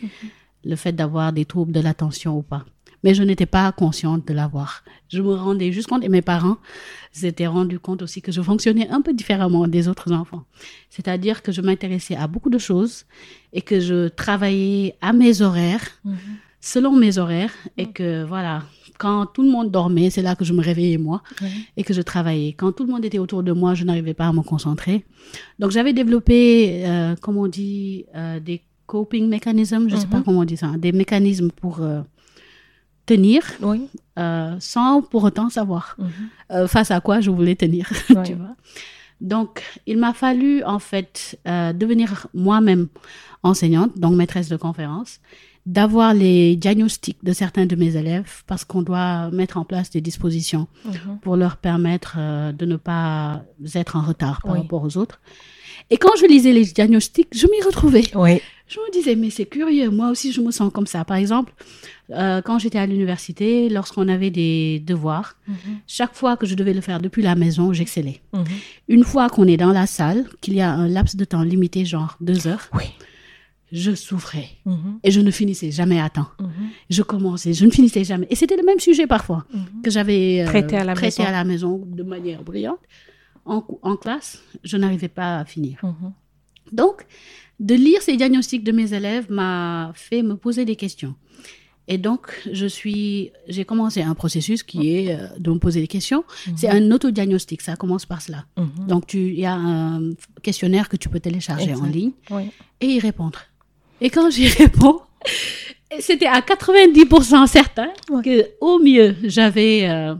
le 0.65 0.77
fait 0.77 0.93
d'avoir 0.93 1.33
des 1.33 1.47
troubles 1.47 1.73
de 1.73 1.81
l'attention 1.81 2.37
ou 2.37 2.43
pas 2.43 2.65
mais 3.02 3.14
je 3.14 3.23
n'étais 3.23 3.47
pas 3.47 3.71
consciente 3.73 4.26
de 4.26 4.33
l'avoir. 4.35 4.85
Je 5.09 5.23
me 5.23 5.35
rendais 5.35 5.73
juste 5.73 5.88
compte, 5.88 6.04
et 6.04 6.09
mes 6.09 6.23
parents 6.23 6.59
s'étaient 7.12 7.47
rendus 7.47 7.78
compte 7.78 8.02
aussi 8.02 8.23
que 8.23 8.33
je 8.33 8.42
fonctionnais 8.42 8.88
un 8.90 9.00
peu 9.00 9.12
différemment 9.12 9.66
des 9.66 9.88
autres 9.88 10.12
enfants. 10.12 10.45
C'est-à-dire 10.90 11.42
que 11.42 11.52
je 11.52 11.61
m'intéressais 11.61 12.16
à 12.16 12.26
beaucoup 12.26 12.50
de 12.50 12.59
choses 12.59 13.04
et 13.52 13.62
que 13.62 13.80
je 13.80 14.09
travaillais 14.09 14.97
à 15.00 15.12
mes 15.12 15.42
horaires, 15.42 15.87
mhm. 16.04 16.16
selon 16.61 16.92
mes 16.97 17.19
horaires, 17.19 17.52
et 17.76 17.87
que 17.87 18.25
voilà, 18.25 18.64
quand 19.00 19.26
tout 19.26 19.42
le 19.42 19.50
monde 19.50 19.71
dormait, 19.71 20.11
c'est 20.11 20.23
là 20.23 20.37
que 20.37 20.45
je 20.45 20.52
me 20.52 20.62
réveillais 20.62 20.99
moi 20.99 21.23
et 21.76 21.83
que 21.85 21.95
je 21.95 22.02
travaillais. 22.02 22.52
Quand 22.52 22.71
tout 22.73 22.85
le 22.85 22.92
monde 22.92 23.04
était 23.04 23.19
autour 23.19 23.42
de 23.42 23.52
moi, 23.52 23.75
je 23.75 23.85
n'arrivais 23.85 24.12
pas 24.14 24.28
à 24.28 24.33
me 24.33 24.42
concentrer. 24.42 25.04
Donc 25.59 25.71
j'avais 25.71 25.95
développé, 25.95 26.83
euh, 26.87 27.16
comme 27.16 27.38
on 27.38 27.47
dit, 27.47 28.04
euh, 28.14 28.38
des 28.40 28.62
coping 28.87 29.28
mechanisms, 29.28 29.88
je 29.88 29.95
ne 29.95 30.00
sais 30.00 30.07
pas 30.07 30.19
mhm. 30.19 30.25
comment 30.25 30.40
on 30.40 30.45
dit 30.45 30.59
ça, 30.59 30.73
des 30.76 30.92
mécanismes 30.92 31.50
pour 31.50 31.80
euh, 31.80 32.02
tenir 33.11 33.43
euh, 34.19 34.57
sans 34.61 35.02
pour 35.02 35.25
autant 35.25 35.49
savoir 35.50 35.97
mhm. 35.99 36.11
euh, 36.52 36.69
face 36.69 36.90
à 36.90 37.00
quoi 37.00 37.21
je 37.21 37.31
voulais 37.31 37.57
tenir. 37.57 37.90
tu 38.25 38.35
vois 38.35 38.55
donc, 39.21 39.62
il 39.87 39.99
m'a 39.99 40.14
fallu 40.14 40.64
en 40.64 40.79
fait 40.79 41.38
euh, 41.47 41.75
devenir 41.75 42.26
moi-même 42.33 42.88
enseignante, 43.43 43.99
donc 43.99 44.14
maîtresse 44.17 44.49
de 44.49 44.57
conférence, 44.57 45.21
d'avoir 45.67 46.14
les 46.14 46.57
diagnostics 46.57 47.23
de 47.23 47.35
certains 47.35 47.67
de 47.67 47.76
mes 47.76 47.97
élèves 47.97 48.43
parce 48.47 48.64
qu'on 48.64 48.81
doit 48.81 49.31
mettre 49.31 49.59
en 49.59 49.64
place 49.67 49.90
des 49.90 50.00
dispositions 50.00 50.69
mhm. 50.87 51.19
pour 51.21 51.37
leur 51.37 51.59
permettre 51.59 52.17
de 52.52 52.64
ne 52.64 52.76
pas 52.76 53.43
être 53.75 53.97
en 53.97 54.00
retard 54.00 54.40
par 54.43 54.57
rapport 54.57 54.83
aux 54.83 54.97
autres. 54.97 55.21
Et 55.90 55.99
quand 55.99 56.17
je 56.19 56.25
lisais 56.26 56.55
les 56.55 56.64
diagnostics, 56.64 57.29
je 57.33 57.47
m'y 57.47 57.62
retrouvais. 57.62 58.05
Oui. 58.14 58.40
Je 58.71 58.79
me 58.79 58.93
disais, 58.93 59.17
mais 59.17 59.31
c'est 59.31 59.47
curieux, 59.47 59.91
moi 59.91 60.11
aussi 60.11 60.31
je 60.31 60.41
me 60.41 60.53
sens 60.53 60.73
comme 60.73 60.87
ça. 60.87 61.05
Par 61.05 61.17
exemple, 61.17 61.53
euh, 62.11 62.41
quand 62.41 62.61
j'étais 62.61 62.79
à 62.79 62.87
l'université, 62.87 63.69
lorsqu'on 63.69 64.07
avait 64.07 64.31
des 64.31 64.79
devoirs, 64.79 65.37
mhm. 65.49 65.57
chaque 65.89 66.15
fois 66.15 66.37
que 66.37 66.47
je 66.47 66.55
devais 66.55 66.73
le 66.73 66.81
faire 66.81 67.00
depuis 67.00 67.21
la 67.21 67.35
maison, 67.35 67.73
j'excellais. 67.73 68.21
Mhm. 68.33 68.45
Une 68.87 69.05
fois 69.05 69.29
qu'on 69.29 69.49
est 69.49 69.57
dans 69.57 69.73
la 69.73 69.87
salle, 69.87 70.25
qu'il 70.41 70.55
y 70.55 70.61
a 70.61 70.71
un 70.71 70.87
laps 70.87 71.17
de 71.17 71.25
temps 71.25 71.43
limité, 71.43 71.85
genre 71.85 72.17
deux 72.21 72.47
heures, 72.47 72.69
oui. 72.73 72.85
je 73.73 73.93
souffrais 73.93 74.50
et 75.03 75.11
je 75.11 75.21
ne 75.21 75.33
finissais 75.33 75.73
jamais 75.73 76.00
à 76.00 76.09
temps. 76.09 76.29
Je 76.91 77.03
commençais, 77.03 77.53
je 77.55 77.67
ne 77.67 77.73
finissais 77.73 78.05
jamais. 78.05 78.29
Et 78.31 78.37
c'était 78.37 78.57
le 78.57 78.65
même 78.65 78.79
sujet 78.79 79.09
parfois 79.09 79.45
que 79.83 79.91
j'avais 79.91 80.43
euh, 80.43 80.47
Traité 80.47 80.77
à 80.77 80.85
la 80.85 80.95
traité 80.95 81.23
maison. 81.23 81.29
à 81.29 81.33
la 81.33 81.43
maison 81.43 81.83
de 81.85 82.05
manière 82.05 82.45
brillante. 82.45 82.79
En, 83.47 83.97
classe, 83.97 84.45
je 84.62 84.77
n'arrivais 84.77 85.09
pas 85.09 85.39
à 85.39 85.45
finir. 85.45 85.79
Mhm. 85.83 86.12
Donc, 86.71 87.05
de 87.61 87.75
lire 87.75 88.00
ces 88.02 88.17
diagnostics 88.17 88.64
de 88.64 88.73
mes 88.73 88.93
élèves 88.95 89.26
m'a 89.31 89.93
fait 89.95 90.23
me 90.23 90.35
poser 90.35 90.64
des 90.64 90.76
questions. 90.76 91.14
Et 91.88 91.99
donc, 91.99 92.23
je 92.52 92.67
suis, 92.67 93.33
j'ai 93.49 93.64
commencé 93.64 94.00
un 94.02 94.14
processus 94.14 94.62
qui 94.62 94.95
est 94.97 95.12
euh, 95.14 95.26
de 95.38 95.50
me 95.50 95.59
poser 95.59 95.81
des 95.81 95.88
questions. 95.88 96.23
C'est 96.57 96.69
un 96.69 96.90
autodiagnostic, 96.93 97.61
ça 97.62 97.75
commence 97.76 98.07
par 98.07 98.23
cela. 98.23 98.45
Mhm. 98.57 98.87
Donc, 98.87 99.07
tu- 99.09 99.33
il 99.33 99.40
y 99.40 99.47
a 99.47 99.55
un 99.55 100.11
questionnaire 100.43 100.88
que 100.88 100.97
tu 100.97 101.09
peux 101.09 101.19
télécharger 101.21 101.75
en 101.75 101.85
ligne 101.87 102.12
Oui. 102.31 102.45
et 102.81 102.87
y 102.87 103.00
répondre. 103.00 103.40
Et 104.00 104.09
quand 104.09 104.31
j'y 104.31 104.47
réponds, 104.62 105.00
c'était 105.99 106.26
à 106.26 106.40
90% 106.43 107.47
certain 107.49 107.90
que, 108.25 108.47
au 108.61 108.79
mieux, 108.79 109.17
j'avais, 109.25 109.88
euh, 109.88 110.14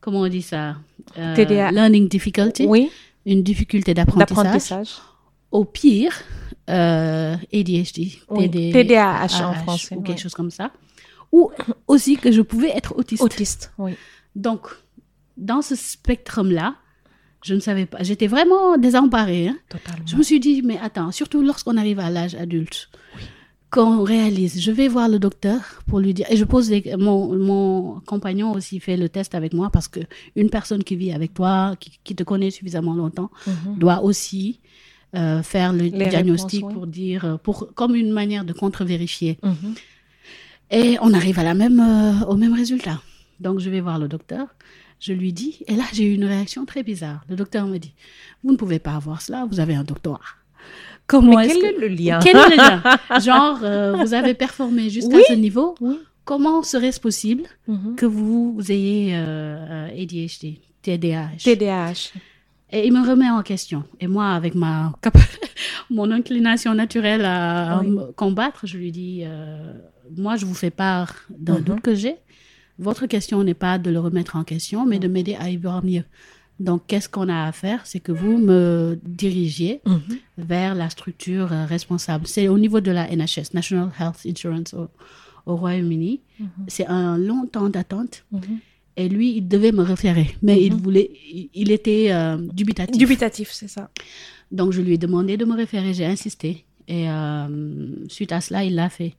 comment 0.00 0.20
on 0.20 0.28
dit 0.28 0.42
ça, 0.42 0.76
Euh, 1.16 1.34
learning 1.72 2.06
difficulty, 2.06 2.66
Oui, 2.66 2.90
une 3.24 3.42
difficulté 3.42 3.94
d'apprentissage. 3.94 4.36
d'apprentissage. 4.44 4.90
Au 5.50 5.64
pire, 5.64 6.12
euh, 6.68 7.34
ADHD, 7.52 8.18
Oui, 8.30 8.48
TD- 8.48 8.72
TDAH 8.72 9.48
en 9.48 9.54
français, 9.54 9.94
ou 9.96 10.02
quelque 10.02 10.16
ouais. 10.16 10.22
chose 10.22 10.34
comme 10.34 10.50
ça. 10.50 10.70
Ou 11.32 11.50
aussi 11.86 12.16
que 12.16 12.32
je 12.32 12.40
pouvais 12.42 12.70
être 12.70 12.94
autiste. 12.96 13.22
Autiste, 13.22 13.72
oui. 13.78 13.92
Donc, 14.36 14.68
dans 15.36 15.62
ce 15.62 15.74
spectrum-là, 15.76 16.76
je 17.44 17.54
ne 17.54 17.60
savais 17.60 17.86
pas. 17.86 18.02
J'étais 18.02 18.26
vraiment 18.26 18.76
désemparée. 18.78 19.48
hein. 19.48 19.56
Totalement. 19.68 20.04
Je 20.06 20.16
me 20.16 20.22
suis 20.22 20.40
dit, 20.40 20.62
mais 20.62 20.78
attends, 20.82 21.12
surtout 21.12 21.42
lorsqu'on 21.42 21.76
arrive 21.76 22.00
à 22.00 22.10
l'âge 22.10 22.34
adulte, 22.34 22.88
qu'on 23.70 24.02
réalise, 24.02 24.60
je 24.62 24.72
vais 24.72 24.88
voir 24.88 25.08
le 25.10 25.18
docteur 25.18 25.60
pour 25.86 26.00
lui 26.00 26.14
dire, 26.14 26.24
et 26.30 26.36
je 26.36 26.44
pose 26.44 26.68
des, 26.70 26.94
mon, 26.98 27.36
mon 27.36 28.00
compagnon 28.06 28.52
aussi 28.52 28.80
fait 28.80 28.96
le 28.96 29.10
test 29.10 29.34
avec 29.34 29.52
moi 29.52 29.68
parce 29.70 29.88
que 29.88 30.00
une 30.36 30.48
personne 30.48 30.82
qui 30.82 30.96
vit 30.96 31.12
avec 31.12 31.34
toi, 31.34 31.76
qui, 31.78 32.00
qui 32.02 32.14
te 32.16 32.22
connaît 32.22 32.50
suffisamment 32.50 32.94
longtemps, 32.94 33.30
Mhm. 33.46 33.76
doit 33.78 34.02
aussi 34.02 34.60
euh, 35.16 35.42
faire 35.42 35.72
le 35.72 35.84
Les 35.84 36.06
diagnostic 36.06 36.60
réponses, 36.60 36.68
oui. 36.70 36.74
pour 36.74 36.86
dire, 36.86 37.24
euh, 37.24 37.36
pour, 37.36 37.72
comme 37.74 37.94
une 37.94 38.10
manière 38.12 38.44
de 38.44 38.52
contre-vérifier. 38.52 39.38
Mhm. 39.42 39.74
Et 40.70 40.96
on 41.00 41.14
arrive 41.14 41.38
à 41.38 41.44
la 41.44 41.54
même, 41.54 41.80
euh, 41.80 42.26
au 42.26 42.36
même 42.36 42.52
résultat. 42.54 43.00
Donc, 43.40 43.58
je 43.60 43.70
vais 43.70 43.80
voir 43.80 43.98
le 43.98 44.08
docteur. 44.08 44.46
Je 45.00 45.12
lui 45.12 45.32
dis, 45.32 45.60
et 45.66 45.74
là, 45.76 45.84
j'ai 45.92 46.04
eu 46.04 46.14
une 46.14 46.24
réaction 46.24 46.66
très 46.66 46.82
bizarre. 46.82 47.20
Le 47.30 47.36
docteur 47.36 47.66
me 47.66 47.78
dit, 47.78 47.94
vous 48.42 48.52
ne 48.52 48.56
pouvez 48.56 48.78
pas 48.80 48.94
avoir 48.96 49.22
cela, 49.22 49.46
vous 49.50 49.60
avez 49.60 49.74
un 49.74 49.84
doctorat. 49.84 50.20
Comment 51.06 51.40
est-ce 51.40 51.54
quel 51.54 51.74
que- 51.74 51.76
est 51.76 51.80
le 51.80 51.94
lien? 51.94 52.18
Quel 52.22 52.36
est 52.36 52.50
le 52.50 52.56
lien? 52.56 52.82
Genre, 53.20 53.60
euh, 53.62 53.94
vous 53.96 54.12
avez 54.12 54.34
performé 54.34 54.90
jusqu'à 54.90 55.16
Oui. 55.16 55.22
ce 55.28 55.32
niveau. 55.34 55.74
Oui. 55.80 55.96
Comment 56.24 56.62
serait-ce 56.62 57.00
possible 57.00 57.44
Mhm. 57.66 57.94
que 57.96 58.04
vous, 58.04 58.58
ayez 58.68 59.12
euh, 59.14 59.86
ADHD, 59.88 60.58
TDAH 60.82 61.38
TDAH. 61.44 62.12
Et 62.72 62.86
il 62.86 62.92
me 62.92 63.06
remet 63.08 63.30
en 63.30 63.42
question. 63.42 63.84
Et 64.00 64.06
moi, 64.06 64.28
avec 64.30 64.54
ma 64.54 64.92
mon 65.90 66.10
inclination 66.10 66.74
naturelle 66.74 67.24
à 67.24 67.80
Oui. 67.80 67.88
me 67.90 68.12
combattre, 68.12 68.66
je 68.66 68.76
lui 68.78 68.92
dis 68.92 69.22
euh, 69.24 69.72
Moi, 70.16 70.36
je 70.36 70.46
vous 70.46 70.54
fais 70.54 70.70
part 70.70 71.12
d'un 71.30 71.58
Mhm. 71.58 71.64
doute 71.64 71.80
que 71.82 71.94
j'ai. 71.94 72.16
Votre 72.78 73.06
question 73.06 73.42
n'est 73.44 73.54
pas 73.54 73.78
de 73.78 73.90
le 73.90 73.98
remettre 74.00 74.36
en 74.36 74.44
question, 74.44 74.86
mais 74.86 74.98
de 74.98 75.08
m'aider 75.08 75.34
à 75.34 75.50
y 75.50 75.56
voir 75.56 75.84
mieux. 75.84 76.04
Donc, 76.60 76.82
qu'est-ce 76.88 77.08
qu'on 77.08 77.28
a 77.28 77.44
à 77.46 77.52
faire? 77.52 77.80
C'est 77.86 78.00
que 78.00 78.10
vous 78.12 78.36
me 78.38 78.98
dirigiez 79.04 79.80
Mhm. 79.86 80.00
vers 80.38 80.74
la 80.74 80.88
structure 80.90 81.52
euh, 81.52 81.66
responsable. 81.66 82.26
C'est 82.26 82.48
au 82.48 82.58
niveau 82.58 82.80
de 82.80 82.90
la 82.90 83.08
NHS, 83.14 83.52
National 83.54 83.90
Health 84.00 84.20
Insurance 84.26 84.74
au, 84.74 84.88
au 85.46 85.56
Royaume-Uni. 85.56 86.20
C'est 86.68 86.86
un 86.86 87.16
long 87.18 87.46
temps 87.46 87.68
d'attente. 87.68 88.24
Mhm. 88.98 89.04
Et 89.04 89.08
lui, 89.08 89.36
il 89.36 89.48
devait 89.48 89.72
me 89.72 89.82
référer, 89.82 90.34
mais 90.42 90.62
il 90.62 90.74
voulait, 90.74 91.10
il, 91.54 91.70
était 91.70 92.08
euh, 92.10 92.36
dubitatif. 92.36 92.96
Dubitatif, 92.98 93.50
c'est 93.52 93.68
ça. 93.68 93.90
Donc, 94.50 94.72
je 94.72 94.80
lui 94.80 94.94
ai 94.94 94.98
demandé 94.98 95.36
de 95.36 95.44
me 95.44 95.54
référer. 95.54 95.92
J'ai 95.94 96.06
insisté. 96.06 96.64
Et 96.88 97.08
euh, 97.10 97.48
suite 98.08 98.32
à 98.32 98.40
cela, 98.40 98.64
il 98.64 98.74
l'a 98.74 98.88
fait. 98.88 99.14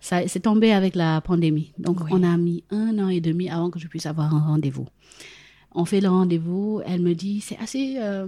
Ça, 0.00 0.26
c'est 0.28 0.40
tombé 0.40 0.72
avec 0.72 0.94
la 0.94 1.20
pandémie. 1.22 1.72
Donc, 1.78 2.00
Oui. 2.04 2.10
on 2.12 2.22
a 2.22 2.36
mis 2.36 2.62
un 2.70 2.98
an 2.98 3.08
et 3.08 3.20
demi 3.20 3.48
avant 3.48 3.70
que 3.70 3.78
je 3.78 3.88
puisse 3.88 4.04
avoir 4.06 4.34
un 4.34 4.40
rendez-vous. 4.46 4.86
On 5.74 5.84
fait 5.86 6.00
le 6.02 6.08
rendez-vous. 6.10 6.82
Elle 6.86 7.00
me 7.00 7.14
dit, 7.14 7.40
c'est 7.40 7.58
assez, 7.58 7.96
euh, 7.98 8.26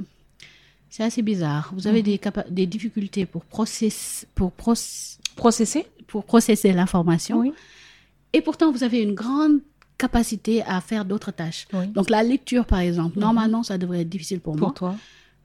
c'est 0.89 1.03
assez 1.03 1.21
bizarre. 1.23 1.73
Vous 1.77 1.87
avez 1.87 2.03
des, 2.03 2.17
capa- 2.19 2.47
des 2.51 2.67
difficultés 2.67 3.27
pour, 3.27 3.45
process, 3.45 4.27
pour, 4.35 4.51
proc- 4.53 5.19
Processé 5.37 5.85
pour 6.07 6.25
processer 6.25 6.73
l'information. 6.73 7.41
Oui. 7.41 7.53
Et 8.33 8.41
pourtant, 8.41 8.73
vous 8.73 8.83
avez 8.83 9.03
une 9.03 9.13
grande 9.15 9.61
capacité 9.99 10.62
à 10.62 10.81
faire 10.81 11.05
d'autres 11.05 11.31
tâches. 11.33 11.67
Oui. 11.73 11.87
Donc, 11.88 12.11
la 12.11 12.23
lecture, 12.23 12.65
par 12.67 12.81
exemple, 12.81 13.19
normalement, 13.19 13.62
ça 13.62 13.79
devrait 13.79 14.03
être 14.03 14.09
difficile 14.09 14.41
pour, 14.41 14.55
moi. 14.57 14.67
Pour 14.69 14.75
toi. 14.75 14.95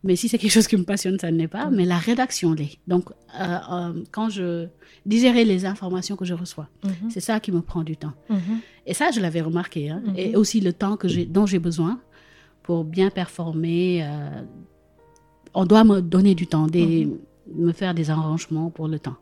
Mais 0.03 0.15
si 0.15 0.27
c'est 0.27 0.39
quelque 0.39 0.51
chose 0.51 0.67
qui 0.67 0.75
me 0.77 0.83
passionne, 0.83 1.19
ça 1.19 1.29
ne 1.31 1.37
l'est 1.37 1.47
pas. 1.47 1.69
Mais 1.69 1.85
la 1.85 1.97
rédaction 1.97 2.53
l'est. 2.53 2.79
Donc, 2.87 3.09
euh, 3.39 3.57
euh, 3.71 4.03
quand 4.11 4.29
je 4.29 4.67
digérer 5.05 5.45
les 5.45 5.65
informations 5.65 6.15
que 6.15 6.25
je 6.25 6.33
reçois, 6.33 6.67
Mhm. 6.83 7.09
c'est 7.11 7.19
ça 7.19 7.39
qui 7.39 7.51
me 7.51 7.61
prend 7.61 7.83
du 7.83 7.95
temps. 7.97 8.13
Mhm. 8.29 8.59
Et 8.87 8.93
ça, 8.95 9.11
je 9.11 9.19
l'avais 9.19 9.41
remarqué. 9.41 9.89
hein. 9.91 10.01
Mhm. 10.05 10.13
Et 10.17 10.35
aussi 10.35 10.59
le 10.59 10.73
temps 10.73 10.97
que 10.97 11.07
dont 11.25 11.45
j'ai 11.45 11.59
besoin 11.59 11.99
pour 12.63 12.83
bien 12.83 13.09
performer. 13.11 14.03
euh, 14.03 14.41
on 15.53 15.65
doit 15.65 15.83
me 15.83 16.01
donner 16.01 16.33
du 16.33 16.47
temps, 16.47 16.65
des, 16.67 17.07
me 17.53 17.71
faire 17.73 17.93
des 17.93 18.09
arrangements 18.09 18.69
pour 18.69 18.87
le 18.87 18.97
temps. 18.99 19.17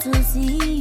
To 0.00 0.22
see 0.22 0.77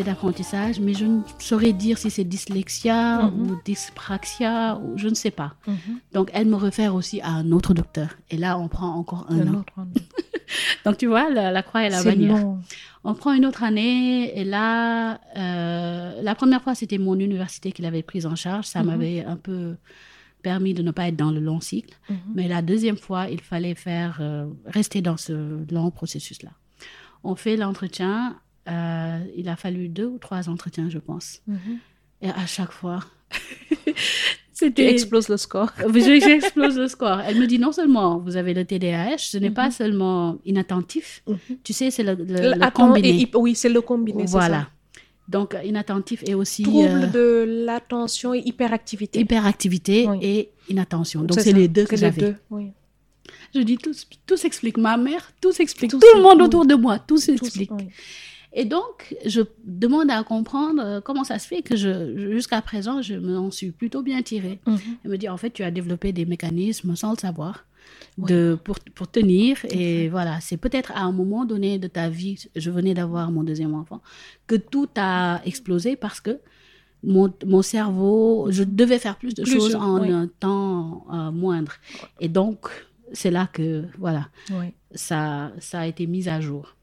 d'apprentissage, 0.00 0.80
mais 0.80 0.94
je 0.94 1.04
ne 1.04 1.20
saurais 1.38 1.74
dire 1.74 1.98
si 1.98 2.10
c'est 2.10 2.24
dyslexia 2.24 3.30
ou 3.36 3.56
dyspraxia, 3.64 4.78
ou 4.82 4.96
je 4.96 5.08
ne 5.08 5.14
sais 5.14 5.30
pas. 5.30 5.54
Mhm. 5.66 5.76
Donc, 6.14 6.30
elle 6.32 6.46
me 6.46 6.56
réfère 6.56 6.94
aussi 6.94 7.20
à 7.20 7.28
un 7.28 7.52
autre 7.52 7.74
docteur. 7.74 8.08
Et 8.30 8.38
là, 8.38 8.58
on 8.58 8.68
prend 8.68 8.94
encore 8.94 9.26
un 9.28 9.40
Un 9.40 9.54
an. 9.54 9.58
autre. 9.60 9.72
Donc, 10.86 10.96
tu 10.96 11.06
vois, 11.06 11.28
la, 11.30 11.50
la 11.50 11.62
croix 11.62 11.84
et 11.84 11.90
la 11.90 12.02
bannière. 12.02 12.38
long. 12.38 12.60
On 13.04 13.14
prend 13.14 13.32
une 13.34 13.44
autre 13.44 13.62
année, 13.64 14.38
et 14.38 14.44
là, 14.44 15.20
euh, 15.36 16.22
la 16.22 16.34
première 16.34 16.62
fois, 16.62 16.74
c'était 16.74 16.98
mon 16.98 17.18
université 17.18 17.72
qui 17.72 17.82
l'avait 17.82 18.02
prise 18.02 18.24
en 18.26 18.36
charge. 18.36 18.66
Ça 18.66 18.80
Mhm. 18.80 18.86
m'avait 18.86 19.24
un 19.24 19.36
peu 19.36 19.76
permis 20.42 20.74
de 20.74 20.82
ne 20.82 20.90
pas 20.90 21.08
être 21.08 21.16
dans 21.16 21.30
le 21.30 21.40
long 21.40 21.60
cycle. 21.60 21.96
Mhm. 22.08 22.16
Mais 22.34 22.48
la 22.48 22.62
deuxième 22.62 22.96
fois, 22.96 23.28
il 23.28 23.40
fallait 23.40 23.74
faire 23.74 24.18
euh, 24.20 24.46
rester 24.66 25.02
dans 25.02 25.16
ce 25.16 25.60
long 25.72 25.90
processus-là. 25.90 26.50
On 27.24 27.34
fait 27.36 27.56
l'entretien. 27.56 28.36
Euh, 28.68 29.18
il 29.36 29.48
a 29.48 29.56
fallu 29.56 29.88
deux 29.88 30.06
ou 30.06 30.18
trois 30.18 30.48
entretiens, 30.48 30.88
je 30.88 30.98
pense. 30.98 31.40
Mhm. 31.46 31.78
Et 32.22 32.28
à 32.30 32.46
chaque 32.46 32.72
fois, 32.72 33.00
Tu 33.30 33.92
c'était 34.52 34.90
exploses 34.90 35.28
le 35.28 35.36
score. 35.36 35.70
je- 35.78 36.20
J'explose 36.22 36.76
le 36.78 36.86
score. 36.88 37.20
Elle 37.20 37.38
me 37.38 37.46
dit 37.46 37.58
non 37.58 37.72
seulement 37.72 38.18
vous 38.18 38.36
avez 38.36 38.54
le 38.54 38.64
TDAH, 38.64 39.18
ce 39.18 39.38
n'est 39.38 39.50
pas 39.50 39.70
seulement 39.70 40.38
inattentif. 40.44 41.22
Mhm. 41.26 41.38
Tu 41.64 41.72
sais, 41.72 41.90
c'est 41.90 42.02
le, 42.04 42.14
le- 42.14 42.24
Le- 42.24 42.54
le 42.54 42.62
attends, 42.64 42.88
combiné. 42.88 43.08
et- 43.08 43.22
et- 43.22 43.30
oui, 43.36 43.54
c'est 43.54 43.68
le 43.68 43.80
combiné. 43.80 44.26
c'est 44.26 44.32
Voilà. 44.32 44.60
ça. 44.60 44.68
Donc, 45.28 45.56
inattentif 45.64 46.22
et 46.26 46.34
aussi 46.34 46.64
Trouble 46.64 46.88
euh, 46.88 47.06
de 47.06 47.64
l'attention 47.64 48.34
et 48.34 48.40
hyperactivité. 48.40 49.20
hyperactivité 49.20 50.06
Oui. 50.08 50.18
et 50.20 50.50
inattention. 50.68 51.22
Donc, 51.22 51.38
c'est 51.40 51.52
les 51.52 51.68
deux 51.68 51.84
que 51.84 51.96
c'est 51.96 52.10
les 52.10 52.12
j'avais. 52.12 52.20
deux, 52.32 52.36
oui. 52.50 52.70
Je 53.54 53.60
dis, 53.60 53.76
tout, 53.78 53.92
tout 54.26 54.36
s'explique. 54.36 54.78
Ma 54.78 54.96
mère, 54.96 55.30
tout 55.40 55.52
s'explique. 55.52 55.90
Tout 55.92 56.00
Tout, 56.00 56.16
le 56.16 56.22
monde 56.22 56.42
autour 56.42 56.66
de 56.66 56.74
moi, 56.74 56.98
tout 56.98 57.16
s'explique. 57.18 57.70
oui. 57.72 57.88
Et 58.54 58.64
donc, 58.66 59.16
je 59.24 59.40
demande 59.64 60.10
à 60.10 60.22
comprendre 60.24 60.82
euh, 60.84 61.00
comment 61.00 61.24
ça 61.24 61.38
se 61.38 61.46
fait 61.46 61.62
que 61.62 61.74
jusqu'à 61.76 62.60
présent, 62.60 63.00
je 63.00 63.14
m'en 63.14 63.50
suis 63.50 63.70
plutôt 63.70 64.02
bien 64.02 64.20
tirée. 64.22 64.60
Mhm. 64.66 64.78
Elle 65.04 65.10
me 65.10 65.16
dit, 65.18 65.28
en 65.28 65.36
fait, 65.38 65.50
tu 65.50 65.62
as 65.62 65.70
développé 65.70 66.12
des 66.12 66.26
mécanismes 66.26 66.94
sans 66.96 67.12
le 67.12 67.18
savoir. 67.18 67.64
De, 68.18 68.58
pour, 68.62 68.78
pour 68.94 69.08
tenir 69.10 69.56
et 69.70 70.08
voilà 70.08 70.38
c'est 70.40 70.56
peut-être 70.58 70.92
à 70.92 71.00
un 71.00 71.12
moment 71.12 71.44
donné 71.46 71.78
de 71.78 71.88
ta 71.88 72.08
vie 72.10 72.36
je 72.54 72.70
venais 72.70 72.94
d'avoir 72.94 73.32
mon 73.32 73.42
deuxième 73.42 73.74
enfant 73.74 74.00
que 74.46 74.54
tout 74.54 74.88
a 74.96 75.40
explosé 75.46 75.96
parce 75.96 76.20
que 76.20 76.38
mon, 77.02 77.32
mon 77.46 77.62
cerveau 77.62 78.48
je 78.50 78.62
devais 78.64 78.98
faire 78.98 79.16
plus 79.16 79.34
de 79.34 79.42
Plus, 79.42 79.54
choses 79.54 79.74
en 79.74 80.00
oui. 80.00 80.10
un 80.12 80.28
temps 80.28 81.06
euh, 81.12 81.30
moindre 81.32 81.72
et 82.20 82.28
donc 82.28 82.68
c'est 83.12 83.30
là 83.32 83.48
que 83.52 83.84
voilà 83.98 84.28
Oui. 84.50 84.66
ça, 84.94 85.52
ça 85.58 85.80
a 85.80 85.86
été 85.86 86.06
mis 86.06 86.28
à 86.28 86.40
jour, 86.40 86.76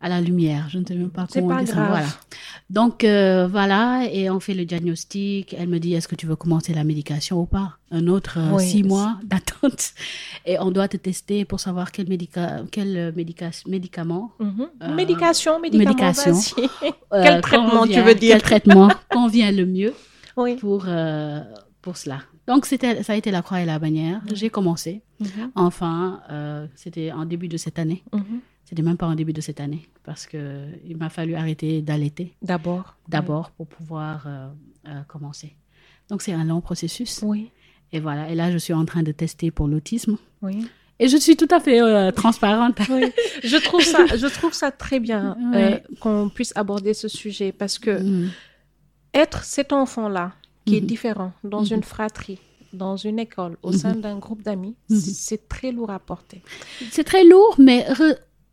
à 0.00 0.08
la 0.08 0.20
lumière. 0.20 0.68
Je 0.68 0.78
ne 0.78 0.84
sais 0.84 0.94
même 0.94 1.10
pas 1.10 1.26
comment 1.32 1.48
pas 1.48 1.54
on 1.56 1.60
dit 1.60 1.66
ça. 1.66 1.74
grave. 1.74 1.88
Voilà. 1.88 2.06
Donc 2.70 3.04
euh, 3.04 3.46
voilà, 3.46 4.06
et 4.12 4.28
on 4.30 4.40
fait 4.40 4.54
le 4.54 4.64
diagnostic. 4.64 5.54
Elle 5.58 5.68
me 5.68 5.78
dit 5.78 5.94
est-ce 5.94 6.08
que 6.08 6.14
tu 6.14 6.26
veux 6.26 6.36
commencer 6.36 6.74
la 6.74 6.84
médication 6.84 7.40
ou 7.40 7.46
pas? 7.46 7.78
Un 7.90 8.06
autre 8.08 8.38
euh, 8.38 8.56
Oui. 8.56 8.66
six 8.68 8.82
mois 8.82 9.18
d'attente, 9.24 9.92
et 10.44 10.58
on 10.58 10.70
doit 10.70 10.88
te 10.88 10.96
tester 10.96 11.44
pour 11.44 11.60
savoir 11.60 11.92
quel 11.92 12.08
médica 12.08 12.62
quel 12.70 12.96
euh, 12.96 13.12
médica 13.14 13.50
médicament. 13.66 14.32
Mhm. 14.40 14.66
Euh, 14.82 14.94
médication, 14.94 15.60
médicament, 15.60 15.90
médication. 15.90 16.34
Quel 17.12 17.40
traitement 17.40 17.86
tu 17.86 18.00
veux 18.00 18.14
dire? 18.14 18.32
Quel 18.34 18.42
traitement 18.42 18.90
convient 19.10 19.50
le 19.52 19.64
mieux 19.66 19.94
Oui. 20.36 20.56
pour 20.56 20.86
pour 21.82 21.96
cela. 21.96 22.20
Donc 22.46 22.66
ça 22.66 22.76
a 23.08 23.14
été 23.16 23.30
la 23.30 23.42
croix 23.42 23.60
et 23.60 23.64
la 23.64 23.78
bannière. 23.78 24.20
J'ai 24.32 24.50
commencé. 24.50 25.02
Mhm. 25.20 25.50
Enfin, 25.54 26.20
euh, 26.30 26.66
c'était 26.74 27.10
en 27.12 27.24
début 27.24 27.48
de 27.48 27.56
cette 27.56 27.78
année. 27.78 28.02
C'était 28.68 28.82
même 28.82 28.96
pas 28.96 29.06
en 29.06 29.14
début 29.14 29.32
de 29.32 29.40
cette 29.40 29.60
année 29.60 29.88
parce 30.04 30.26
que 30.26 30.66
il 30.84 30.96
m'a 30.96 31.08
fallu 31.08 31.34
arrêter 31.36 31.80
d'allaiter 31.82 32.34
D'abord. 32.42 32.96
d'abord 33.08 33.50
pour 33.52 33.66
pouvoir 33.68 34.24
euh, 34.26 34.48
euh, 34.88 35.00
commencer. 35.06 35.54
Donc 36.10 36.20
c'est 36.22 36.32
un 36.32 36.44
long 36.44 36.60
processus. 36.60 37.20
Oui. 37.22 37.50
Et 37.92 38.00
voilà. 38.00 38.28
Et 38.28 38.34
là, 38.34 38.50
je 38.50 38.58
suis 38.58 38.72
en 38.74 38.84
train 38.84 39.02
de 39.04 39.12
tester 39.12 39.50
pour 39.52 39.68
l'autisme. 39.68 40.16
Oui. 40.42 40.66
Et 40.98 41.08
je 41.08 41.16
suis 41.16 41.36
tout 41.36 41.46
à 41.50 41.60
fait 41.60 41.80
euh, 41.80 42.10
transparente. 42.10 42.78
Oui. 42.90 43.12
Je 43.44 43.56
trouve 43.58 43.82
ça, 43.82 44.06
je 44.16 44.26
trouve 44.26 44.52
ça 44.52 44.70
très 44.72 44.98
bien 44.98 45.36
Oui. 45.54 45.98
qu'on 46.00 46.28
puisse 46.28 46.52
aborder 46.56 46.94
ce 46.94 47.06
sujet 47.08 47.52
parce 47.52 47.78
que 47.78 48.02
Mhm. 48.02 48.30
être 49.14 49.44
cet 49.44 49.72
enfant-là 49.72 50.32
qui 50.64 50.76
est 50.76 50.80
Mhm. 50.80 50.86
différent 50.86 51.32
dans 51.44 51.62
Mhm. 51.62 51.74
une 51.76 51.82
fratrie, 51.84 52.38
dans 52.72 52.96
une 52.96 53.18
école, 53.20 53.56
au 53.62 53.72
sein 53.72 53.94
d'un 53.94 54.16
groupe 54.18 54.42
d'amis, 54.42 54.74
c'est 54.90 55.48
très 55.48 55.70
lourd 55.70 55.90
à 55.90 55.98
porter. 56.00 56.42
C'est 56.90 57.04
très 57.04 57.24
lourd, 57.24 57.54
mais 57.58 57.86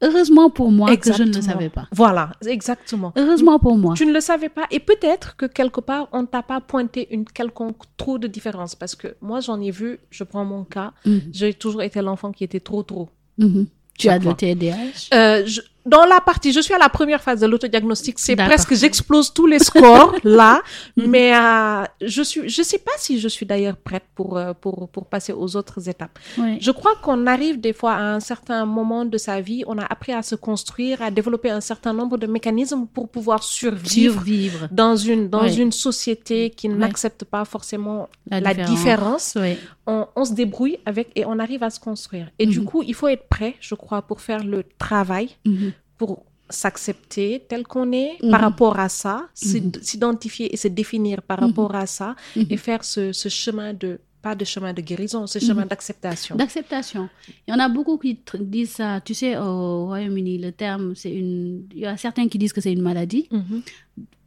heureusement 0.03 0.50
pour 0.50 0.72
moi 0.72 0.95
que 0.95 1.12
je 1.12 1.24
ne 1.24 1.29
le 1.29 1.38
Exactement. 1.38 1.53
savais 1.53 1.69
pas. 1.69 1.88
Voilà, 1.91 2.31
exactement. 2.45 3.12
Heureusement 3.15 3.57
pour 3.60 3.77
moi. 3.77 3.93
Tu 3.95 4.05
ne 4.05 4.13
le 4.13 4.19
savais 4.22 4.50
pas 4.50 4.65
et 4.72 4.79
peut-être 4.79 5.36
que 5.36 5.45
quelque 5.45 5.81
part 5.81 6.07
on 6.12 6.25
t'a 6.25 6.43
pas 6.43 6.62
pointé 6.62 7.07
une 7.12 7.25
quelconque 7.25 7.77
trop 7.98 8.17
de 8.17 8.27
différence 8.27 8.75
parce 8.75 8.95
que 8.95 9.15
moi 9.22 9.39
j'en 9.39 9.60
ai 9.62 9.72
vu, 9.72 10.00
je 10.12 10.24
prends 10.24 10.45
mon 10.45 10.63
cas, 10.63 10.91
Mhm. 11.05 11.22
j'ai 11.31 11.53
toujours 11.53 11.81
été 11.83 12.01
l'enfant 12.01 12.31
qui 12.31 12.43
était 12.43 12.60
trop 12.60 12.83
trop. 12.83 13.10
Mhm. 13.38 13.65
Tu 13.98 14.10
as 14.10 14.19
fois. 14.19 14.33
TDAH 14.33 15.09
Euh, 15.13 15.44
je- 15.46 15.61
dans 15.85 16.05
la 16.05 16.22
partie, 16.22 16.51
je 16.53 16.59
suis 16.61 16.74
à 16.74 16.77
la 16.77 16.89
première 16.89 17.22
phase 17.22 17.41
de 17.41 17.48
l'autodiagnostic, 17.48 18.17
c'est 18.19 18.35
presque 18.35 18.74
j'explose 18.74 19.33
tous 19.33 19.48
les 19.48 19.59
scores 19.59 20.15
là, 20.24 20.61
Mhm. 20.98 21.07
mais 21.07 21.35
euh, 21.35 21.83
je 22.01 22.22
suis, 22.22 22.48
je 22.50 22.61
sais 22.63 22.77
pas 22.79 22.91
si 22.98 23.19
je 23.19 23.27
suis 23.27 23.46
d'ailleurs 23.46 23.75
prête 23.77 24.03
pour 24.15 24.37
euh, 24.37 24.53
pour 24.53 24.87
pour 24.89 25.05
passer 25.07 25.33
aux 25.33 25.55
autres 25.55 25.89
étapes. 25.89 26.17
Oui. 26.37 26.57
Je 26.61 26.72
crois 26.72 26.96
qu'on 27.01 27.27
arrive 27.27 27.59
des 27.59 27.74
fois 27.74 27.93
à 27.93 28.01
un 28.15 28.19
certain 28.19 28.65
moment 28.65 29.03
de 29.05 29.17
sa 29.17 29.41
vie, 29.41 29.63
on 29.67 29.77
a 29.77 29.85
appris 29.85 30.13
à 30.13 30.22
se 30.22 30.35
construire, 30.35 31.01
à 31.01 31.11
développer 31.11 31.50
un 31.50 31.61
certain 31.61 31.93
nombre 31.93 32.17
de 32.17 32.27
mécanismes 32.27 32.85
pour 32.93 33.09
pouvoir 33.09 33.43
survivre 33.43 34.13
Survivre. 34.13 34.67
dans 34.72 34.96
une 34.96 35.29
dans 35.29 35.48
une 35.48 35.72
société 35.72 36.50
qui 36.50 36.69
n'accepte 36.69 37.25
pas 37.25 37.43
forcément 37.46 38.09
La 38.29 38.39
la, 38.39 38.53
différence. 38.53 39.33
différence. 39.33 39.37
Oui. 39.39 39.57
On, 39.85 40.07
on 40.15 40.24
se 40.24 40.33
débrouille 40.33 40.77
avec 40.85 41.09
et 41.15 41.25
on 41.25 41.39
arrive 41.39 41.61
à 41.63 41.69
se 41.69 41.79
construire. 41.79 42.27
Et 42.39 42.46
du 42.46 42.59
Mhm. 42.61 42.65
coup, 42.65 42.83
il 42.87 42.93
faut 42.93 43.09
être 43.09 43.27
prêt, 43.27 43.55
je 43.59 43.75
crois, 43.75 44.01
pour 44.01 44.22
faire 44.22 44.43
le 44.46 44.63
travail, 44.77 45.29
Mhm. 45.46 45.73
Pour 45.98 46.25
s'accepter 46.50 47.44
tel 47.48 47.64
qu'on 47.64 47.92
est 47.92 48.18
Mhm. 48.22 48.29
par 48.32 48.42
rapport 48.42 48.79
à 48.79 48.90
ça, 48.90 49.27
Mhm. 49.46 49.72
s'identifier 49.82 50.53
et 50.53 50.58
se 50.58 50.68
définir 50.68 51.22
par 51.22 51.40
Mhm. 51.42 51.48
rapport 51.48 51.74
à 51.75 51.86
ça 51.86 52.16
Mhm. 52.36 52.46
et 52.50 52.58
faire 52.58 52.84
ce, 52.84 53.12
ce 53.12 53.29
chemin 53.29 53.74
de 53.74 54.00
pas 54.22 54.36
de 54.36 54.46
chemin 54.46 54.72
de 54.72 54.82
guérison, 54.82 55.27
ce 55.27 55.38
Mhm. 55.40 55.46
chemin 55.48 55.66
d'acceptation. 55.66 56.36
D'acceptation. 56.38 57.10
Il 57.46 57.51
y 57.51 57.53
en 57.53 57.60
a 57.60 57.68
beaucoup 57.68 57.98
qui 57.98 58.18
disent 58.40 58.72
ça. 58.72 59.01
Tu 59.01 59.14
sais, 59.14 59.36
au 59.38 59.86
Royaume-Uni, 59.88 60.38
le 60.38 60.51
terme, 60.53 60.96
c'est 60.96 61.14
une. 61.14 61.66
Il 61.74 61.79
y 61.79 61.86
a 61.86 61.98
certains 61.98 62.29
qui 62.29 62.38
disent 62.38 62.53
que 62.53 62.62
c'est 62.62 62.72
une 62.72 62.82
maladie 62.82 63.27
Mhm. 63.32 63.62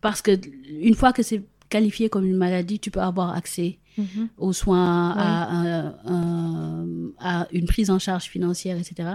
parce 0.02 0.20
que 0.20 0.32
une 0.90 0.94
fois 0.94 1.14
que 1.14 1.22
c'est 1.22 1.42
qualifié 1.70 2.10
comme 2.10 2.26
une 2.26 2.36
maladie, 2.36 2.78
tu 2.78 2.90
peux 2.90 3.00
avoir 3.00 3.34
accès 3.34 3.78
Mhm. 3.96 4.28
aux 4.36 4.52
soins, 4.52 5.14
à 7.18 7.46
une 7.52 7.66
prise 7.66 7.90
en 7.90 7.98
charge 7.98 8.24
financière, 8.24 8.76
etc. 8.78 9.10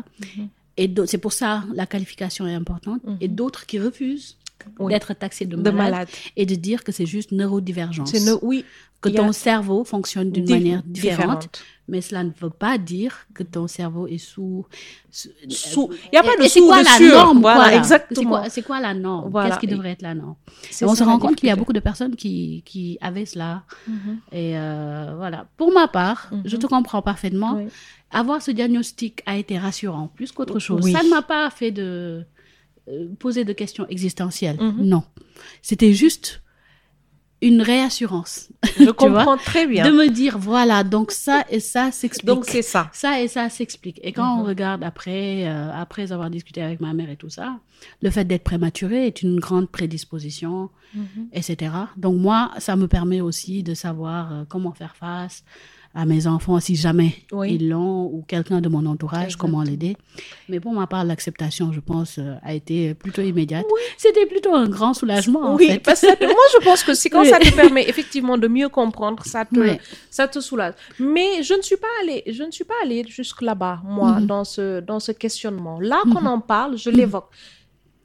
Et 0.77 0.93
c'est 1.05 1.17
pour 1.17 1.33
ça 1.33 1.63
la 1.73 1.85
qualification 1.85 2.47
est 2.47 2.53
importante. 2.53 3.03
Mhm. 3.03 3.17
Et 3.21 3.27
d'autres 3.27 3.65
qui 3.65 3.79
refusent 3.79 4.37
Oui. 4.79 4.91
d'être 4.93 5.13
taxés 5.13 5.45
de, 5.45 5.55
De 5.55 5.69
malade, 5.71 5.91
malade. 5.91 6.07
et 6.35 6.45
de 6.45 6.55
dire 6.55 6.83
que 6.83 6.91
c'est 6.91 7.05
juste 7.05 7.31
neurodivergence. 7.31 8.11
C'est 8.11 8.19
ne- 8.25 8.37
oui, 8.41 8.65
que 9.01 9.09
a- 9.09 9.13
ton 9.13 9.31
cerveau 9.31 9.83
fonctionne 9.83 10.31
d'une 10.31 10.47
manière 10.49 10.83
différente, 10.85 11.41
différente. 11.41 11.63
mais 11.87 12.01
cela 12.01 12.23
ne 12.23 12.29
veut 12.39 12.51
pas 12.51 12.77
dire 12.77 13.25
que 13.33 13.41
ton 13.41 13.67
cerveau 13.67 14.05
est 14.07 14.19
sous. 14.19 14.65
sous- 15.09 15.29
Sous- 15.49 15.89
il 16.11 16.15
y 16.15 16.17
a 16.19 16.23
pas 16.23 16.37
de 16.37 16.43
c'est 16.43 16.59
sous 16.59 16.67
quoi 16.67 16.83
norme 16.83 17.41
Voilà, 17.41 17.59
quoi, 17.61 17.71
là? 17.71 17.77
exactement. 17.77 18.21
C'est 18.21 18.25
quoi, 18.27 18.49
c'est 18.49 18.61
quoi 18.61 18.79
la 18.79 18.93
norme? 18.93 19.31
Qu'est-ce 19.43 19.59
qui 19.59 19.67
devrait 19.67 19.91
être 19.91 20.03
la 20.03 20.13
norme? 20.13 20.35
Et 20.79 20.85
On 20.85 20.93
se 20.95 21.03
rend 21.03 21.17
compte 21.19 21.35
qu'il 21.35 21.49
y 21.49 21.51
a 21.51 21.55
beaucoup 21.55 21.73
de 21.73 21.79
personnes 21.79 22.15
qui, 22.15 22.61
qui 22.65 22.97
avaient 23.01 23.25
cela. 23.25 23.63
Mhm. 23.87 24.17
Et 24.31 24.57
euh, 24.57 25.13
voilà. 25.17 25.47
Pour 25.57 25.71
ma 25.73 25.87
part, 25.87 26.29
Mhm. 26.31 26.41
je 26.45 26.57
te 26.57 26.67
comprends 26.67 27.01
parfaitement. 27.01 27.55
Oui. 27.55 27.63
Avoir 28.11 28.41
ce 28.41 28.51
diagnostic 28.51 29.23
a 29.25 29.37
été 29.37 29.57
rassurant, 29.57 30.09
plus 30.13 30.31
qu'autre 30.31 30.59
chose. 30.59 30.81
Oui. 30.83 30.91
Ça 30.91 31.01
ne 31.01 31.09
m'a 31.09 31.21
pas 31.23 31.49
fait 31.49 31.71
de 31.71 31.81
euh, 31.83 32.21
poser 33.19 33.43
de 33.45 33.53
questions 33.53 33.85
existentielles. 33.89 34.57
Mhm. 34.59 34.85
Non. 34.85 35.03
C'était 35.61 35.93
juste 35.93 36.41
une 37.43 37.61
réassurance. 37.63 38.49
Je 38.79 38.91
comprends 38.91 39.35
très 39.37 39.65
bien. 39.65 39.83
De 39.89 39.91
me 39.95 40.09
dire, 40.09 40.37
voilà, 40.37 40.83
donc 40.83 41.11
ça 41.11 41.43
et 41.49 41.59
ça 41.59 41.91
s'explique. 41.91 42.27
Donc 42.27 42.45
c'est 42.45 42.61
ça. 42.61 42.89
ça 42.93 43.19
et 43.19 43.27
ça 43.27 43.49
s'explique. 43.49 43.99
Et 44.03 44.11
quand 44.11 44.35
on 44.37 44.41
Mhm. 44.43 44.47
regarde 44.47 44.83
après, 44.83 45.47
euh, 45.47 45.71
après 45.73 46.11
avoir 46.11 46.29
discuté 46.29 46.61
avec 46.61 46.79
ma 46.81 46.93
mère 46.93 47.09
et 47.09 47.15
tout 47.15 47.29
ça, 47.31 47.57
le 48.03 48.11
fait 48.11 48.25
d'être 48.25 48.43
prématuré 48.43 49.07
est 49.07 49.23
une 49.23 49.39
grande 49.39 49.69
prédisposition, 49.71 50.69
Mhm. 50.93 51.29
etc. 51.33 51.71
Donc 51.97 52.19
moi, 52.19 52.51
ça 52.59 52.75
me 52.75 52.87
permet 52.87 53.21
aussi 53.21 53.63
de 53.63 53.73
savoir 53.73 54.31
euh, 54.33 54.43
comment 54.47 54.73
faire 54.73 54.95
face 54.95 55.43
à 55.93 56.05
mes 56.05 56.25
enfants 56.25 56.59
si 56.61 56.75
jamais 56.75 57.13
Oui. 57.33 57.55
ils 57.55 57.69
l'ont 57.69 58.05
ou 58.05 58.23
quelqu'un 58.27 58.61
de 58.61 58.69
mon 58.69 58.85
entourage, 58.85 59.35
comment 59.35 59.61
l'aider. 59.61 59.97
Mais 60.47 60.59
pour 60.61 60.71
ma 60.73 60.87
part, 60.87 61.03
l'acceptation, 61.03 61.73
je 61.73 61.79
pense, 61.81 62.17
euh, 62.17 62.35
a 62.43 62.53
été 62.53 62.93
plutôt 62.93 63.21
immédiate. 63.21 63.65
C'était 63.97 64.25
plutôt 64.25 64.55
un 64.55 64.69
grand 64.69 64.93
soulagement, 64.93 65.41
en 65.41 65.55
oui, 65.57 65.67
fait. 65.67 65.79
parce 65.79 66.01
que 66.01 66.25
moi 66.25 66.43
je 66.59 66.63
pense 66.63 66.83
que 66.83 66.93
c'est 66.93 67.09
quand 67.09 67.21
Oui. 67.21 67.29
ça 67.29 67.39
te 67.39 67.53
permet 67.53 67.89
effectivement 67.89 68.37
de 68.37 68.47
mieux 68.47 68.69
comprendre, 68.69 69.23
ça 69.25 69.43
te, 69.45 69.59
Ouais. 69.59 69.79
ça 70.09 70.27
te 70.29 70.39
soulage. 70.39 70.75
Mais 70.99 71.43
je 71.43 71.53
ne 71.55 71.61
suis 71.61 71.77
pas 71.77 71.87
allée, 72.01 72.23
je 72.27 72.43
ne 72.43 72.51
suis 72.51 72.63
pas 72.63 72.73
allée 72.83 73.03
jusque 73.07 73.41
là-bas, 73.41 73.81
moi, 73.83 74.19
Mhm. 74.19 74.25
dans 74.27 74.43
ce, 74.45 74.79
dans 74.79 74.99
ce 75.01 75.11
questionnement. 75.11 75.79
Là 75.81 76.01
qu'on 76.11 76.25
en 76.25 76.39
parle, 76.39 76.77
je 76.77 76.89
l'évoque. 76.89 77.29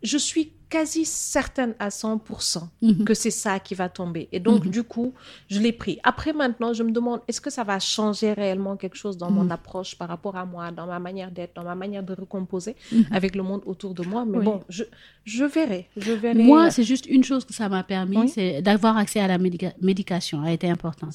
Je 0.02 0.18
suis 0.18 0.52
quasi 0.76 1.02
certaine 1.06 1.74
à 1.78 1.88
100% 1.90 2.68
Mhm. 2.82 3.04
que 3.08 3.14
c'est 3.22 3.30
ça 3.44 3.54
qui 3.66 3.74
va 3.82 3.88
tomber. 4.00 4.24
Et 4.36 4.40
donc, 4.48 4.60
Mhm. 4.64 4.70
du 4.76 4.82
coup, 4.92 5.10
je 5.52 5.58
l'ai 5.64 5.72
pris. 5.82 5.96
Après, 6.12 6.32
maintenant, 6.42 6.70
je 6.78 6.82
me 6.88 6.92
demande, 6.98 7.20
est-ce 7.28 7.40
que 7.44 7.52
ça 7.58 7.64
va 7.70 7.76
changer 7.96 8.30
réellement 8.42 8.74
quelque 8.82 8.98
chose 9.04 9.16
dans 9.22 9.30
Mhm. 9.30 9.38
mon 9.38 9.48
approche 9.58 9.90
par 10.00 10.08
rapport 10.14 10.36
à 10.42 10.44
moi, 10.54 10.64
dans 10.78 10.86
ma 10.94 10.98
manière 11.08 11.30
d'être, 11.36 11.54
dans 11.58 11.64
ma 11.72 11.74
manière 11.84 12.02
de 12.10 12.14
recomposer 12.22 12.74
Mhm. 12.92 13.04
avec 13.18 13.32
le 13.40 13.42
monde 13.50 13.62
autour 13.72 13.92
de 13.98 14.02
moi? 14.12 14.20
Mais 14.30 14.38
Oui. 14.38 14.44
bon, 14.48 14.58
je, 14.76 14.84
je 15.24 15.44
verrai. 15.56 15.82
Je 15.96 16.12
verrai. 16.24 16.42
Moi, 16.52 16.62
c'est 16.74 16.84
juste 16.92 17.06
une 17.16 17.24
chose 17.30 17.42
que 17.48 17.54
ça 17.60 17.66
m'a 17.74 17.82
permis, 17.94 18.18
Oui. 18.24 18.28
c'est 18.34 18.60
d'avoir 18.68 18.94
accès 19.02 19.20
à 19.26 19.28
la 19.32 19.38
médica- 19.38 19.74
médication, 19.90 20.36
a 20.48 20.52
été 20.58 20.68
importante. 20.76 21.14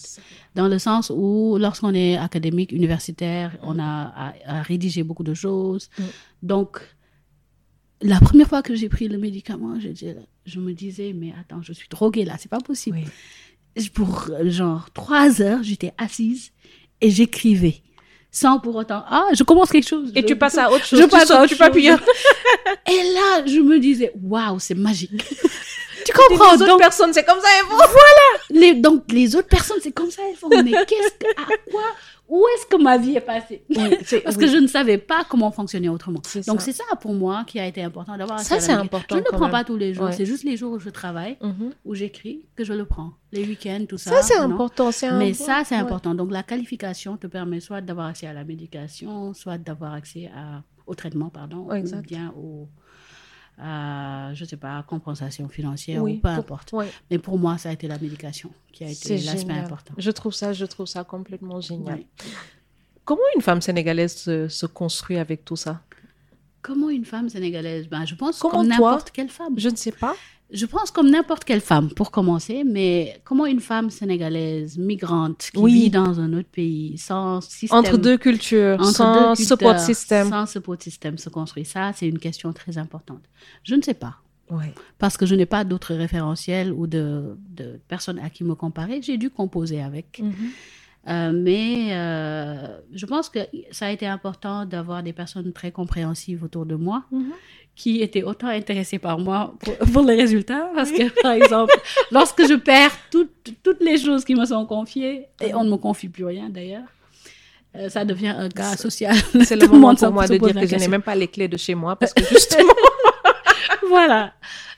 Dans 0.60 0.68
le 0.74 0.80
sens 0.88 1.12
où, 1.22 1.58
lorsqu'on 1.66 1.94
est 2.06 2.14
académique, 2.18 2.72
universitaire, 2.82 3.50
on 3.70 3.76
a 3.80 3.92
à, 4.24 4.34
à 4.56 4.62
rédiger 4.72 5.04
beaucoup 5.04 5.24
de 5.32 5.36
choses. 5.46 5.86
Mm. 6.00 6.04
Donc, 6.52 6.72
la 8.02 8.20
première 8.20 8.48
fois 8.48 8.62
que 8.62 8.76
j'ai 8.76 8.90
pris 8.90 9.08
le 9.08 9.18
médicament, 9.18 9.80
je, 9.80 9.90
dis- 9.90 10.14
je 10.46 10.60
me 10.60 10.74
disais, 10.74 11.14
mais 11.14 11.34
attends, 11.40 11.62
je 11.62 11.74
suis 11.74 11.88
droguée 11.90 12.26
là, 12.26 12.36
c'est 12.40 12.50
pas 12.50 12.60
possible. 12.60 13.00
Oui. 13.78 13.90
Pour 13.94 14.30
genre 14.44 14.90
trois 14.94 15.42
heures, 15.42 15.64
j'étais 15.64 15.94
assise 15.98 16.52
et 17.00 17.10
j'écrivais. 17.10 17.82
Sans 18.34 18.60
pour 18.60 18.76
autant, 18.76 19.04
ah, 19.10 19.26
je 19.34 19.44
commence 19.44 19.70
quelque 19.72 19.88
chose. 19.88 20.12
Et 20.16 20.22
je- 20.22 20.26
tu 20.26 20.36
passes 20.38 20.58
à 20.58 20.72
autre 20.72 20.86
chose. 20.86 21.00
je 21.02 21.06
passe 21.06 21.30
à 21.32 21.42
autre 21.44 21.50
tu 21.54 21.56
chose. 21.58 21.68
Et 22.90 23.14
là, 23.14 23.46
je 23.46 23.60
me 23.60 23.78
disais, 23.80 24.12
waouh, 24.22 24.58
c'est 24.60 24.74
magique. 24.76 25.12
tu 26.06 26.14
comprends 26.14 26.54
Les 26.54 26.62
autres 26.62 26.68
donc, 26.68 26.80
personnes, 26.80 27.14
c'est 27.14 27.24
comme 27.26 27.40
ça, 27.42 27.48
elles 27.60 27.66
vont. 27.70 28.60
les, 28.62 28.74
donc 28.76 29.04
les 29.12 29.36
autres 29.36 29.50
personnes, 29.50 29.80
c'est 29.82 29.92
comme 29.92 30.10
ça, 30.12 30.22
elles 30.30 30.38
font. 30.38 30.48
Mais 30.50 30.72
qu'est-ce 30.88 31.12
que, 31.20 31.42
à 31.42 31.46
quoi, 31.70 31.84
où 32.34 32.46
est-ce 32.56 32.66
que 32.66 32.82
ma 32.82 32.98
vie 32.98 33.16
est 33.18 33.20
passée? 33.22 33.62
Parce 33.76 34.38
oui. 34.38 34.38
que 34.38 34.48
je 34.48 34.56
ne 34.56 34.68
savais 34.68 34.98
pas 34.98 35.26
comment 35.30 35.52
fonctionner 35.52 35.90
autrement. 35.90 36.22
Donc 36.48 36.62
c'est 36.62 36.72
ça 36.72 36.86
pour 37.02 37.14
moi 37.14 37.44
qui 37.46 37.60
a 37.60 37.68
été 37.68 37.84
important 37.84 38.18
d'avoir. 38.18 38.40
Ça, 38.40 38.62
c'est 38.62 38.72
important 38.72 39.16
Je 39.18 39.20
ne 39.20 39.26
le 39.26 39.32
prends 39.34 39.42
même. 39.48 39.52
pas 39.52 39.64
tous 39.66 39.76
les 39.76 39.94
jours. 39.94 40.06
Ouais. 40.06 40.14
C'est 40.14 40.26
juste 40.26 40.46
les 40.46 40.56
jours 40.56 40.72
où 40.72 40.80
je 40.80 40.90
travaille, 40.90 41.36
Mhm. 41.42 41.72
où 41.84 41.94
j'écris, 41.94 42.46
que 42.56 42.64
je 42.64 42.72
le 42.72 42.86
prends. 42.86 43.12
Les 43.34 43.44
week-ends, 43.46 43.84
tout 43.88 43.98
ça. 43.98 44.12
Ça, 44.12 44.22
c'est 44.22 44.38
important. 44.38 44.92
Mais 45.20 45.34
ça, 45.34 45.64
c'est 45.66 45.76
ouais. 45.76 45.82
important. 45.82 46.16
Donc, 46.16 46.32
la 46.32 46.44
qualification 46.44 47.18
te 47.18 47.28
permet 47.28 47.60
soit 47.60 47.82
d'avoir 47.82 48.08
accès 48.08 48.28
à 48.28 48.34
la 48.34 48.46
médication, 48.46 49.34
soit 49.34 49.58
d'avoir 49.58 49.94
accès 49.94 50.32
à, 50.34 50.64
au 50.88 50.96
traitement, 50.96 51.30
pardon, 51.30 51.70
exact. 51.74 52.00
ou 52.00 52.02
bien 52.04 52.34
au, 52.38 52.68
à, 53.62 54.34
je 54.34 54.44
sais 54.46 54.58
pas, 54.58 54.84
compensation 54.84 55.48
financière, 55.48 56.02
Oui, 56.02 56.14
ou 56.14 56.16
peu 56.16 56.22
pour- 56.44 56.58
importe. 56.58 56.74
Mais 57.10 57.20
pour 57.20 57.38
moi, 57.38 57.58
ça 57.58 57.70
a 57.70 57.74
été 57.74 57.88
la 57.88 57.98
médication 58.00 58.50
qui 58.74 58.84
a 58.84 58.90
été 58.90 59.18
l'aspect 59.20 59.54
important. 59.54 59.94
Je 59.98 60.12
trouve 60.12 60.34
ça, 60.34 60.52
je 60.54 60.66
trouve 60.66 60.88
ça 60.88 61.04
complètement 61.04 61.62
génial. 61.62 62.02
Comment 63.06 63.22
une 63.36 63.42
femme 63.42 63.62
sénégalaise 63.62 64.16
se, 64.16 64.48
se 64.48 64.66
construit 64.66 65.18
avec 65.18 65.44
tout 65.46 65.56
ça? 65.56 65.82
Comment 66.62 66.90
une 66.90 67.06
femme 67.06 67.28
sénégalaise? 67.30 67.88
Ben, 67.88 68.06
Je 68.06 68.16
pense 68.16 68.40
Comment 68.40 68.60
comme 68.60 68.68
n'importe 68.68 69.12
quelle 69.12 69.30
femme. 69.30 69.58
Je 69.58 69.70
ne 69.70 69.76
sais 69.76 69.92
pas. 69.92 70.16
Je 70.54 70.66
pense 70.66 70.92
comme 70.92 71.10
n'importe 71.10 71.46
quelle 71.46 71.62
femme, 71.62 71.90
pour 71.94 72.12
commencer, 72.12 72.64
mais 72.66 73.22
comment 73.24 73.46
une 73.46 73.62
femme 73.62 73.90
sénégalaise, 73.90 74.78
migrante, 74.78 75.50
qui 75.54 75.60
Oui. 75.60 75.74
vit 75.74 75.90
dans 75.90 76.20
un 76.20 76.34
autre 76.34 76.50
pays, 76.50 76.98
sans 76.98 77.40
système... 77.42 77.80
Entre 77.80 77.98
deux 77.98 78.18
cultures, 78.18 78.78
entre 78.80 78.92
sans 78.92 79.30
deux 79.36 79.44
support 79.44 79.80
system. 79.80 80.30
Sans 80.30 80.46
support 80.46 80.82
system 80.82 81.18
se 81.18 81.30
construit. 81.30 81.64
Ça, 81.66 81.92
c'est 81.96 82.08
une 82.08 82.20
question 82.20 82.52
très 82.52 82.78
importante. 82.78 83.24
Je 83.64 83.76
ne 83.76 83.82
sais 83.82 83.94
pas. 83.94 84.16
Ouais. 84.50 84.74
Parce 84.98 85.16
que 85.16 85.26
je 85.26 85.36
n'ai 85.36 85.46
pas 85.46 85.64
d'autres 85.64 85.94
référentiels 85.96 86.74
ou 86.74 86.86
de, 86.86 87.38
de 87.50 87.80
personnes 87.88 88.20
à 88.20 88.30
qui 88.30 88.44
me 88.44 88.54
comparer. 88.54 89.02
J'ai 89.02 89.18
dû 89.18 89.30
composer 89.30 89.82
avec. 89.82 90.20
Mhm. 90.22 90.34
Euh, 91.08 91.32
mais 91.34 91.88
euh, 91.94 92.78
je 92.94 93.06
pense 93.08 93.28
que 93.30 93.40
ça 93.72 93.88
a 93.88 93.92
été 93.92 94.06
important 94.06 94.66
d'avoir 94.66 95.02
des 95.02 95.14
personnes 95.14 95.52
très 95.52 95.72
compréhensives 95.72 96.44
autour 96.44 96.66
de 96.68 96.76
moi 96.76 97.06
Mhm. 97.12 97.32
Qui 97.76 98.02
étaient 98.02 98.24
autant 98.24 98.48
intéressées 98.48 99.00
par 99.00 99.18
moi 99.18 99.54
pour, 99.60 99.76
pour 99.78 100.02
les 100.04 100.16
résultats. 100.16 100.70
Parce 100.76 100.92
que, 100.92 101.10
par 101.22 101.32
exemple, 101.32 101.74
lorsque 102.12 102.46
je 102.48 102.54
perds 102.56 102.92
toutes, 103.12 103.32
toutes 103.64 103.82
les 103.82 103.98
choses 103.98 104.24
qui 104.26 104.36
me 104.36 104.46
sont 104.46 104.66
confiées, 104.66 105.28
et 105.42 105.54
on 105.54 105.64
ne 105.64 105.72
me 105.72 105.78
confie 105.78 106.10
plus 106.10 106.26
rien 106.26 106.50
d'ailleurs, 106.50 106.88
euh, 107.76 107.90
ça 107.90 108.04
devient 108.04 108.36
un 108.38 108.50
cas 108.50 108.76
social. 108.76 109.16
C'est 109.44 109.56
le 109.56 109.62
Tout 109.68 109.74
moment 109.74 109.96
pour 109.96 110.12
moi 110.12 110.28
de 110.28 110.38
dire 110.38 110.54
que 110.54 110.68
je 110.68 110.76
n'ai 110.76 110.88
même 110.88 111.02
pas 111.02 111.16
les 111.16 111.28
clés 111.28 111.48
de 111.48 111.58
chez 111.58 111.74
moi 111.74 111.96
parce 111.96 112.14
que 112.14 112.24
justement. 112.26 112.74
voilà. 113.88 114.34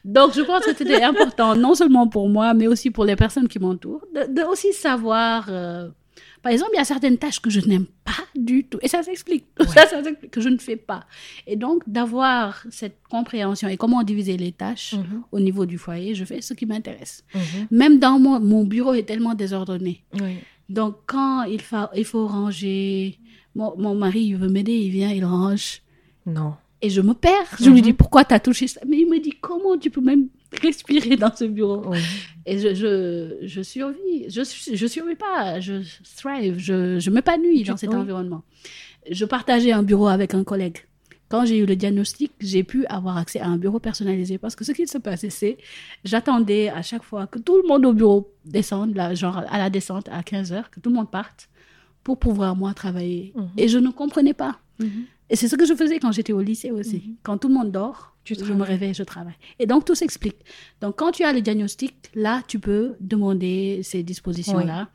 Donc, 0.06 0.34
je 0.36 0.41
pense 0.41 0.65
que 0.65 0.75
c'était 0.75 1.01
important, 1.01 1.56
non 1.56 1.75
seulement 1.75 2.08
pour 2.08 2.27
moi, 2.29 2.53
mais 2.53 2.67
aussi 2.67 2.91
pour 2.91 3.06
les 3.06 3.15
personnes 3.15 3.47
qui 3.47 3.58
m'entourent, 3.58 4.06
de, 4.13 4.32
de 4.34 4.41
aussi 4.43 4.73
savoir. 4.73 5.45
euh, 5.49 5.89
par 6.43 6.51
exemple, 6.51 6.71
il 6.73 6.77
y 6.77 6.82
a 6.82 6.86
certaines 6.86 7.17
tâches 7.17 7.39
que 7.39 7.49
je 7.49 7.62
n'aime 7.62 7.86
pas 8.03 8.12
du 8.36 8.65
tout. 8.65 8.77
Et 8.84 8.88
ça 8.89 9.01
s'explique. 9.01 9.45
Ça, 9.73 9.88
ça 9.88 10.03
s'explique 10.03 10.29
que 10.32 10.41
je 10.41 10.49
ne 10.49 10.58
fais 10.58 10.75
pas. 10.75 11.06
Et 11.47 11.56
donc, 11.56 11.82
d'avoir 11.88 12.63
cette 12.69 12.97
compréhension 13.10 13.67
et 13.69 13.77
comment 13.77 14.03
diviser 14.03 14.36
les 14.38 14.51
tâches 14.51 14.93
Mhm. 14.93 15.23
au 15.32 15.39
niveau 15.39 15.65
du 15.65 15.77
foyer, 15.77 16.13
je 16.13 16.25
fais 16.25 16.41
ce 16.41 16.53
qui 16.53 16.65
m'intéresse. 16.65 17.23
Mhm. 17.34 17.67
Même 17.71 17.99
dans 17.99 18.19
mon, 18.19 18.39
mon 18.39 18.63
bureau 18.65 18.93
est 18.93 19.03
tellement 19.03 19.34
désordonné. 19.34 20.03
Oui. 20.21 20.36
Donc, 20.69 20.97
quand 21.08 21.43
il, 21.43 21.62
fa- 21.62 21.91
il 21.95 22.06
faut 22.06 22.27
ranger, 22.27 23.17
mon, 23.56 23.75
mon 23.77 23.95
mari, 23.95 24.21
il 24.25 24.38
veut 24.38 24.49
m'aider, 24.49 24.73
il 24.73 24.89
vient, 24.91 25.12
il 25.12 25.23
range. 25.25 25.82
Non. 26.25 26.53
Et 26.82 26.89
je 26.89 26.99
me 27.01 27.13
perds. 27.13 27.56
Je 27.60 27.69
lui 27.69 27.77
Mhm. 27.79 27.82
dis, 27.88 27.93
pourquoi 27.93 28.25
tu 28.25 28.34
as 28.34 28.39
touché 28.39 28.67
ça? 28.67 28.82
Mais 28.88 28.97
il 28.99 29.08
me 29.10 29.19
dit, 29.19 29.34
comment 29.39 29.77
tu 29.77 29.89
peux 29.89 30.01
même 30.01 30.27
respirer 30.62 31.16
dans 31.16 31.36
ce 31.36 31.46
bureau 31.46 31.84
Oui. 31.88 32.00
Et 32.46 32.60
je, 32.60 32.74
je, 32.74 33.38
je 33.46 33.62
survis. 33.62 34.30
Je, 34.30 34.42
je 34.74 34.88
survis 34.88 35.16
pas. 35.16 35.60
Je 35.60 35.82
thrive. 36.18 36.58
Je, 36.58 37.00
je 37.00 37.10
m'épanouis 37.10 37.63
dans 37.63 37.78
cet 37.78 37.89
oui. 37.89 37.96
environnement. 37.96 38.44
Je 39.10 39.26
partageais 39.26 39.72
un 39.72 39.84
bureau 39.84 40.08
avec 40.08 40.34
un 40.34 40.44
collègue. 40.44 40.80
Quand 41.30 41.46
j'ai 41.46 41.58
eu 41.58 41.66
le 41.66 41.76
diagnostic, 41.76 42.32
j'ai 42.39 42.63
pu 42.63 42.86
avoir 42.86 43.18
accès 43.18 43.39
à 43.39 43.48
un 43.48 43.58
bureau 43.58 43.80
personnalisé 43.80 44.38
parce 44.38 44.56
que 44.56 44.63
ce 44.63 44.72
qui 44.72 44.86
se 44.86 45.00
passait, 45.00 45.32
c'est 45.32 45.58
j'attendais 46.04 46.70
à 46.70 46.84
chaque 46.84 47.02
fois 47.02 47.26
que 47.26 47.39
tout 47.39 47.58
le 47.58 47.68
monde 47.68 47.86
au 47.86 47.94
bureau 47.94 48.32
descende, 48.46 48.96
là, 48.96 49.16
genre 49.16 49.38
à 49.50 49.58
la 49.58 49.72
descente 49.72 50.08
à 50.12 50.22
15 50.22 50.54
heures, 50.54 50.70
que 50.70 50.80
tout 50.80 50.89
le 50.89 50.96
monde 50.96 51.10
parte 51.10 51.50
pour 52.04 52.20
pouvoir 52.20 52.56
moi 52.56 52.74
travailler. 52.74 53.34
Mhm. 53.36 53.50
Et 53.58 53.68
je 53.68 53.80
ne 53.80 53.89
comprenais 53.89 54.34
pas. 54.36 54.60
Mhm. 54.80 55.06
Et 55.30 55.36
c'est 55.36 55.48
ce 55.48 55.56
que 55.56 55.66
je 55.66 55.74
faisais 55.74 56.00
quand 56.00 56.12
j'étais 56.12 56.34
au 56.34 56.42
lycée 56.42 56.70
aussi. 56.70 57.16
Quand 57.24 57.39
tout 57.39 57.48
le 57.48 57.56
monde 57.56 57.72
dort, 57.72 58.12
Tu 58.23 58.36
je 58.36 58.53
me 58.53 58.63
réveille, 58.63 58.93
je 58.93 59.03
travaille. 59.03 59.33
Et 59.59 59.65
donc, 59.65 59.83
tout 59.86 59.95
s'explique. 59.95 60.38
Donc, 60.81 60.95
quand 60.97 61.12
tu 61.12 61.23
as 61.23 61.33
le 61.33 61.41
diagnostic, 61.41 61.95
là, 62.15 62.41
tu 62.47 62.57
peux 62.59 62.95
demander 63.01 63.81
ces 63.83 64.01
dispositions-là, 64.03 64.88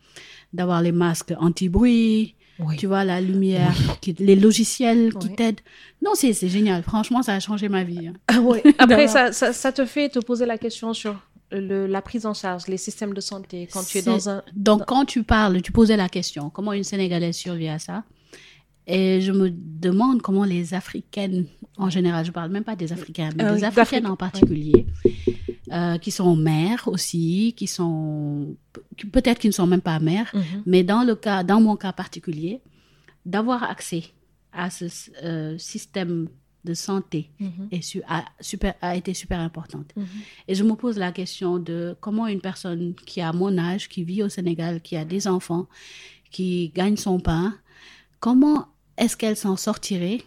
d'avoir 0.54 0.80
les 0.80 0.92
masques 0.92 1.34
anti-bruit, 1.38 2.34
Oui. 2.58 2.76
tu 2.76 2.86
vois, 2.86 3.04
la 3.04 3.20
lumière, 3.20 3.74
qui- 4.00 4.14
les 4.18 4.34
logiciels 4.34 5.12
qui 5.14 5.28
Oui. 5.28 5.34
t'aident. 5.36 5.60
Non, 6.02 6.12
c'est 6.14 6.32
génial. 6.48 6.82
Franchement, 6.82 7.22
ça 7.22 7.34
a 7.34 7.40
changé 7.40 7.68
ma 7.68 7.84
vie. 7.84 8.08
hein. 8.08 8.14
Ah 8.28 8.40
ouais. 8.40 8.62
Après, 8.78 9.08
ça, 9.08 9.32
ça, 9.32 9.52
ça 9.52 9.72
te 9.72 9.84
fait 9.84 10.08
te 10.08 10.18
poser 10.20 10.46
la 10.46 10.56
question 10.56 10.94
sur 10.94 11.14
le, 11.50 11.86
la 11.86 12.02
prise 12.02 12.24
en 12.26 12.34
charge, 12.34 12.66
les 12.66 12.76
systèmes 12.78 13.14
de 13.14 13.20
santé, 13.20 13.68
quand 13.72 13.82
tu 13.86 13.98
es 13.98 14.02
dans 14.02 14.28
un... 14.28 14.42
Donc, 14.54 14.84
quand 14.86 15.04
tu 15.04 15.22
parles, 15.22 15.60
tu 15.62 15.72
posais 15.72 15.96
la 15.96 16.08
question, 16.08 16.50
comment 16.50 16.72
une 16.72 16.84
Sénégalaise 16.84 17.36
survit 17.36 17.68
à 17.68 17.78
ça? 17.78 18.04
Et 18.90 19.20
je 19.20 19.32
me 19.32 19.50
demande 19.50 20.22
comment 20.22 20.44
les 20.44 20.72
Africaines, 20.72 21.44
en 21.76 21.90
général, 21.90 22.24
je 22.24 22.30
parle 22.32 22.50
même 22.50 22.64
pas 22.64 22.74
des 22.74 22.90
Africains, 22.92 23.28
mais 23.36 23.44
Ah 23.44 23.54
des 23.54 23.62
Africaines 23.64 24.06
en 24.06 24.16
particulier, 24.16 24.86
euh, 25.70 25.98
qui 25.98 26.10
sont 26.10 26.34
mères 26.36 26.88
aussi, 26.88 27.52
qui 27.54 27.66
sont 27.66 28.56
peut-être 29.12 29.38
qui 29.40 29.46
ne 29.48 29.52
sont 29.52 29.66
même 29.66 29.82
pas 29.82 29.98
mères, 30.00 30.30
Mhm. 30.34 30.62
mais 30.64 30.82
dans 30.84 31.02
le 31.04 31.14
cas, 31.14 31.42
dans 31.44 31.60
mon 31.60 31.76
cas 31.76 31.92
particulier, 31.92 32.60
d'avoir 33.26 33.62
accès 33.62 34.04
à 34.52 34.70
ce 34.70 34.86
euh, 35.22 35.58
système 35.58 36.28
de 36.64 36.72
santé 36.74 37.28
Mhm. 37.40 37.68
est 37.70 37.82
su- 37.82 38.02
a, 38.08 38.24
super, 38.40 38.72
a 38.80 38.96
été 38.96 39.12
super 39.12 39.38
importante. 39.38 39.90
Mhm. 39.96 40.06
Et 40.48 40.54
je 40.54 40.64
me 40.64 40.74
pose 40.74 40.96
la 40.96 41.12
question 41.12 41.58
de 41.58 41.94
comment 42.00 42.26
une 42.26 42.40
personne 42.40 42.94
qui 43.06 43.20
a 43.20 43.32
mon 43.34 43.58
âge, 43.58 43.88
qui 43.90 44.02
vit 44.02 44.22
au 44.22 44.30
Sénégal, 44.30 44.80
qui 44.80 44.96
a 44.96 45.04
des 45.04 45.28
enfants, 45.28 45.66
qui 46.30 46.70
gagne 46.74 46.96
son 46.96 47.20
pain, 47.20 47.54
comment 48.18 48.66
est-ce 48.98 49.16
qu'elle 49.16 49.36
s'en 49.36 49.56
sortirait? 49.56 50.20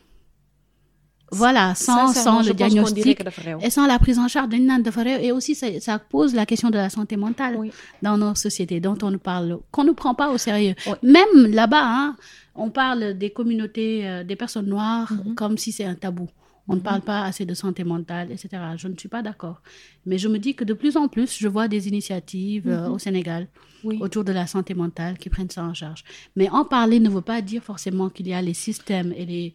Voilà, 1.33 1.75
sans, 1.75 2.11
sans 2.13 2.41
le 2.41 2.53
diagnostic 2.53 3.23
et 3.61 3.69
sans 3.69 3.87
la 3.87 3.97
prise 3.99 4.19
en 4.19 4.27
charge 4.27 4.49
réew. 4.97 5.17
et 5.21 5.31
aussi 5.31 5.55
ça, 5.55 5.67
ça 5.79 5.97
pose 5.97 6.35
la 6.35 6.45
question 6.45 6.69
de 6.69 6.75
la 6.75 6.89
santé 6.89 7.15
mentale 7.15 7.55
Oui. 7.57 7.71
dans 8.01 8.17
nos 8.17 8.35
sociétés 8.35 8.81
dont 8.81 8.97
on 9.01 9.11
ne 9.11 9.15
parle 9.17 9.59
qu'on 9.71 9.85
ne 9.85 9.93
prend 9.93 10.13
pas 10.13 10.29
au 10.29 10.37
sérieux 10.37 10.75
Oui. 10.87 10.93
même 11.03 11.51
là-bas 11.53 11.83
hein, 11.85 12.15
on 12.53 12.69
parle 12.69 13.13
des 13.17 13.29
communautés 13.29 14.05
euh, 14.05 14.25
des 14.25 14.35
personnes 14.35 14.65
noires 14.65 15.13
Mhm. 15.13 15.35
comme 15.35 15.57
si 15.57 15.71
c'est 15.71 15.85
un 15.85 15.95
tabou 15.95 16.27
on 16.71 16.75
ne 16.75 16.79
parle 16.89 17.01
pas 17.01 17.21
assez 17.29 17.45
de 17.51 17.53
santé 17.63 17.83
mentale 17.93 18.27
etc 18.31 18.47
je 18.81 18.87
ne 18.87 18.95
suis 19.01 19.09
pas 19.15 19.21
d'accord 19.27 19.61
mais 20.07 20.17
je 20.23 20.27
me 20.33 20.37
dis 20.39 20.53
que 20.55 20.63
de 20.71 20.73
plus 20.81 20.95
en 20.97 21.07
plus 21.07 21.31
je 21.43 21.47
vois 21.55 21.67
des 21.75 21.87
initiatives 21.93 22.67
euh, 22.67 22.85
Mhm. 22.87 22.93
au 22.93 22.99
Sénégal 23.07 23.47
Oui. 23.83 23.97
autour 24.05 24.23
de 24.29 24.31
la 24.31 24.45
santé 24.53 24.73
mentale 24.83 25.17
qui 25.21 25.29
prennent 25.29 25.49
ça 25.57 25.63
en 25.63 25.73
charge. 25.73 26.03
Mais 26.37 26.47
en 26.59 26.63
parler 26.65 26.99
ne 26.99 27.09
veut 27.09 27.21
pas 27.33 27.41
dire 27.41 27.63
forcément 27.71 28.07
qu'il 28.09 28.27
y 28.27 28.33
a 28.39 28.41
les 28.49 28.53
systèmes 28.67 29.11
et 29.21 29.25
les, 29.25 29.47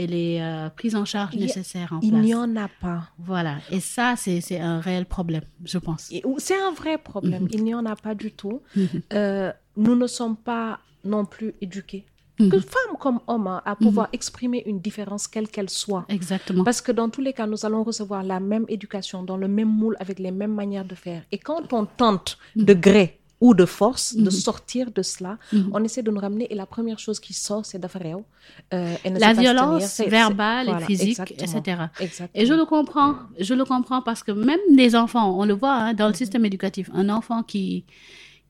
et 0.00 0.06
les 0.14 0.38
euh, 0.40 0.68
prises 0.78 0.94
en 1.02 1.04
charge 1.04 1.34
Il 1.34 1.40
nécessaires 1.40 1.92
en 1.96 2.00
Il 2.00 2.10
place. 2.10 2.24
n'y 2.24 2.34
en 2.44 2.54
a 2.56 2.68
pas. 2.84 3.00
Voilà. 3.18 3.54
Et 3.72 3.80
ça, 3.80 4.14
c'est 4.16 4.60
un 4.60 4.78
réel 4.88 5.06
problème, 5.06 5.42
je 5.64 5.78
pense. 5.86 6.02
C'est 6.38 6.60
un 6.68 6.72
vrai 6.80 6.96
problème. 6.98 7.42
Mhm. 7.44 7.48
Il 7.56 7.64
n'y 7.64 7.74
en 7.74 7.84
a 7.94 7.96
pas 7.96 8.14
du 8.14 8.30
tout. 8.40 8.58
Mhm. 8.76 8.86
Euh, 9.12 9.52
nous 9.76 9.96
ne 9.96 10.06
sommes 10.06 10.36
pas 10.36 10.78
non 11.04 11.24
plus 11.24 11.50
éduqués, 11.60 12.04
Mhm. 12.40 12.50
que 12.50 12.58
femmes 12.58 12.96
comme 12.98 13.20
hommes, 13.28 13.46
hein, 13.46 13.62
à 13.64 13.76
pouvoir 13.76 14.08
exprimer 14.12 14.62
une 14.66 14.80
différence 14.80 15.28
quelle 15.28 15.48
qu'elle 15.48 15.70
soit. 15.70 16.04
Exactement. 16.08 16.64
Parce 16.64 16.80
que 16.80 16.90
dans 16.92 17.08
tous 17.08 17.20
les 17.20 17.32
cas, 17.32 17.46
nous 17.46 17.64
allons 17.64 17.84
recevoir 17.84 18.22
la 18.24 18.40
même 18.40 18.64
éducation, 18.68 19.22
dans 19.22 19.36
le 19.36 19.46
même 19.48 19.68
moule, 19.68 19.96
avec 20.00 20.18
les 20.18 20.32
mêmes 20.32 20.52
manières 20.54 20.84
de 20.84 20.94
faire. 20.96 21.22
Et 21.30 21.38
quand 21.38 21.72
on 21.72 21.84
tente 21.86 22.38
de 22.56 22.74
gré 22.74 23.20
ou 23.40 23.52
de 23.54 23.64
force 23.66 24.16
de 24.16 24.22
Mhm. 24.24 24.30
sortir 24.30 24.90
de 24.90 25.02
cela, 25.02 25.38
Mhm. 25.52 25.70
on 25.74 25.84
essaie 25.84 26.02
de 26.02 26.10
nous 26.10 26.20
ramener 26.20 26.46
et 26.50 26.54
la 26.56 26.66
première 26.66 26.98
chose 26.98 27.20
qui 27.20 27.34
sort, 27.34 27.64
c'est 27.66 27.78
d'affaire. 27.78 28.16
Euh, 28.72 28.94
La 29.04 29.30
tenir. 29.34 29.40
violence 29.40 29.84
c'est- 29.84 30.08
verbale 30.08 30.66
voilà, 30.66 30.80
et 30.82 30.84
physique, 30.86 31.20
exactement. 31.30 31.58
etc. 31.60 31.82
Exactement. 32.00 32.42
Et 32.42 32.46
je 32.46 32.54
le 32.54 32.64
comprends, 32.64 33.14
je 33.38 33.54
le 33.54 33.64
comprends 33.64 34.02
parce 34.02 34.22
que 34.22 34.32
même 34.32 34.60
les 34.70 34.96
enfants, 34.96 35.38
on 35.38 35.44
le 35.44 35.54
voit 35.54 35.74
hein, 35.74 35.94
dans 35.94 36.08
le 36.08 36.14
système 36.14 36.44
éducatif, 36.44 36.90
un 36.94 37.08
enfant 37.10 37.42
qui, 37.42 37.84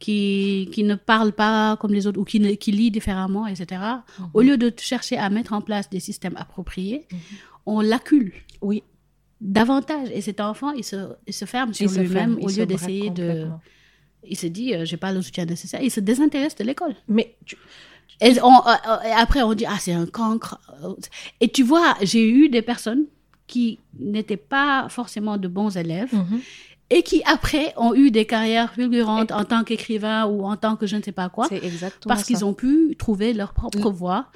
qui, 0.05 0.69
qui 0.75 0.83
ne 0.85 0.97
parle 1.13 1.33
pas 1.33 1.77
comme 1.81 1.93
les 1.99 2.05
autres 2.07 2.21
ou 2.23 2.25
qui, 2.33 2.39
ne- 2.41 2.55
qui 2.63 2.71
lit 2.81 2.91
différemment, 2.99 3.45
etc., 3.53 3.81
au 4.35 4.41
lieu 4.47 4.57
de 4.65 4.69
chercher 4.93 5.17
à 5.25 5.27
mettre 5.37 5.53
en 5.59 5.63
place 5.69 5.87
des 5.95 6.01
systèmes 6.09 6.37
appropriés, 6.45 7.01
on 7.67 7.81
l'accule 7.81 8.33
Oui, 8.61 8.83
davantage. 9.41 10.09
Et 10.17 10.21
cet 10.29 10.41
enfant, 10.41 10.71
il 10.73 10.85
se, 10.85 10.97
il 11.27 11.33
se 11.33 11.45
ferme 11.55 11.73
sur 11.75 11.89
lui-même 12.03 12.33
au 12.45 12.49
lieu 12.59 12.67
d'essayer 12.67 13.11
de... 13.11 13.47
Il 14.27 14.39
se 14.39 14.47
dit, 14.59 14.75
euh, 14.75 14.85
j'ai 14.89 14.97
pas 14.97 15.13
le 15.13 15.21
soutien 15.21 15.45
nécessaire. 15.45 15.81
Il 15.83 15.91
se 15.91 16.01
désintéresse 16.01 16.55
de 16.57 16.65
l'école. 16.65 16.95
Mais 17.09 17.27
tu- 17.45 17.57
Et, 18.21 18.31
on- 18.43 18.63
euh, 18.67 18.73
euh, 18.89 19.09
et 19.09 19.13
après, 19.25 19.43
on 19.43 19.53
dit, 19.61 19.67
ah, 19.75 19.79
c'est 19.79 19.93
un 19.93 20.07
cancre. 20.07 20.59
Et 21.43 21.49
tu 21.49 21.63
vois, 21.63 21.91
j'ai 22.01 22.25
eu 22.39 22.49
des 22.49 22.63
personnes 22.63 23.05
qui 23.47 23.79
n'étaient 23.99 24.39
pas 24.57 24.87
forcément 24.89 25.37
de 25.45 25.49
bons 25.59 25.73
élèves 25.77 26.15
Mhm. 26.15 26.41
Et 26.91 27.03
qui 27.03 27.23
après 27.25 27.73
ont 27.77 27.95
eu 27.95 28.11
des 28.11 28.27
carrières 28.27 28.73
fulgurantes 28.75 29.33
en 29.33 29.45
tant 29.45 29.65
qu'écrivain 29.65 30.27
ou 30.27 30.45
en 30.45 30.57
tant 30.57 30.77
que 30.77 30.87
je 30.87 30.97
ne 30.97 31.03
sais 31.03 31.13
pas 31.13 31.29
quoi, 31.29 31.49
parce 32.07 32.25
qu'ils 32.25 32.45
ont 32.45 32.55
pu 32.55 32.95
trouver 32.99 33.33
leur 33.33 33.53
propre 33.55 33.91
Mm. 33.91 33.95
voie 33.95 34.27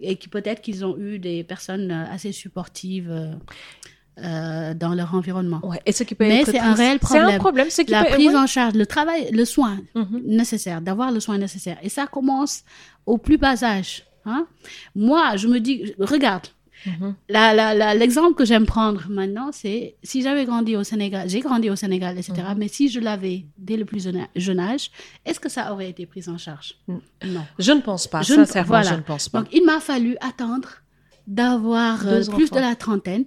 et 0.00 0.16
qui 0.16 0.28
peut-être 0.28 0.60
qu'ils 0.60 0.84
ont 0.84 0.96
eu 0.98 1.18
des 1.18 1.44
personnes 1.44 1.90
euh, 1.90 2.04
assez 2.12 2.32
supportives 2.32 3.10
euh, 3.10 3.32
euh, 4.18 4.74
dans 4.74 4.94
leur 4.94 5.14
environnement. 5.14 5.60
Ouais, 5.64 5.80
et 5.86 5.92
ce 5.92 6.04
qui 6.04 6.14
peut 6.14 6.24
Mais 6.28 6.42
être 6.42 6.50
c'est 6.52 6.58
un 6.60 6.74
réel 6.74 6.98
C'est 7.02 7.16
un 7.18 7.20
problème. 7.22 7.38
problème. 7.40 7.70
Ce 7.70 7.82
qui 7.82 7.90
La 7.90 8.04
peut, 8.04 8.10
prise 8.12 8.34
en 8.36 8.46
charge, 8.46 8.74
le 8.74 8.86
travail, 8.86 9.30
le 9.32 9.44
soin 9.44 9.78
Mhm. 9.94 10.22
nécessaire, 10.26 10.80
d'avoir 10.80 11.10
le 11.10 11.18
soin 11.20 11.38
nécessaire. 11.38 11.78
Et 11.82 11.88
ça 11.88 12.06
commence 12.06 12.62
au 13.06 13.18
plus 13.18 13.38
bas 13.38 13.64
âge. 13.64 14.04
Hein? 14.26 14.46
Moi, 14.94 15.36
je 15.36 15.48
me 15.48 15.58
dis, 15.58 15.94
regarde, 15.98 16.46
Mhm. 16.86 17.14
la- 17.28 17.94
l'exemple 17.94 18.34
que 18.34 18.44
j'aime 18.44 18.66
prendre 18.66 19.02
maintenant, 19.08 19.50
c'est 19.52 19.96
si 20.02 20.22
j'avais 20.22 20.44
grandi 20.44 20.76
au 20.76 20.84
Sénégal, 20.84 21.28
j'ai 21.28 21.40
grandi 21.40 21.70
au 21.70 21.76
Sénégal, 21.76 22.16
etc., 22.18 22.32
Mhm. 22.50 22.58
mais 22.58 22.68
si 22.68 22.88
je 22.88 23.00
l'avais 23.00 23.46
dès 23.58 23.76
le 23.76 23.84
plus 23.84 24.06
jeune 24.36 24.60
âge, 24.60 24.90
est-ce 25.24 25.40
que 25.40 25.48
ça 25.48 25.72
aurait 25.72 25.88
été 25.90 26.04
pris 26.06 26.28
en 26.28 26.38
charge? 26.38 26.74
Mm. 26.88 26.96
Non. 27.26 27.44
Je 27.58 27.72
ne 27.72 27.80
pense 27.80 28.06
pas. 28.06 28.22
Je 28.22 28.34
ne- 28.34 28.44
Sincèrement, 28.44 28.68
voilà. 28.68 28.90
je 28.90 28.94
ne 28.96 29.00
pense 29.02 29.28
pas. 29.28 29.38
Donc, 29.40 29.48
il 29.52 29.64
m'a 29.64 29.80
fallu 29.80 30.16
attendre 30.20 30.68
d'avoir 31.26 32.06
euh, 32.06 32.22
plus 32.24 32.28
enfants. 32.48 32.56
de 32.56 32.60
la 32.60 32.74
trentaine, 32.76 33.24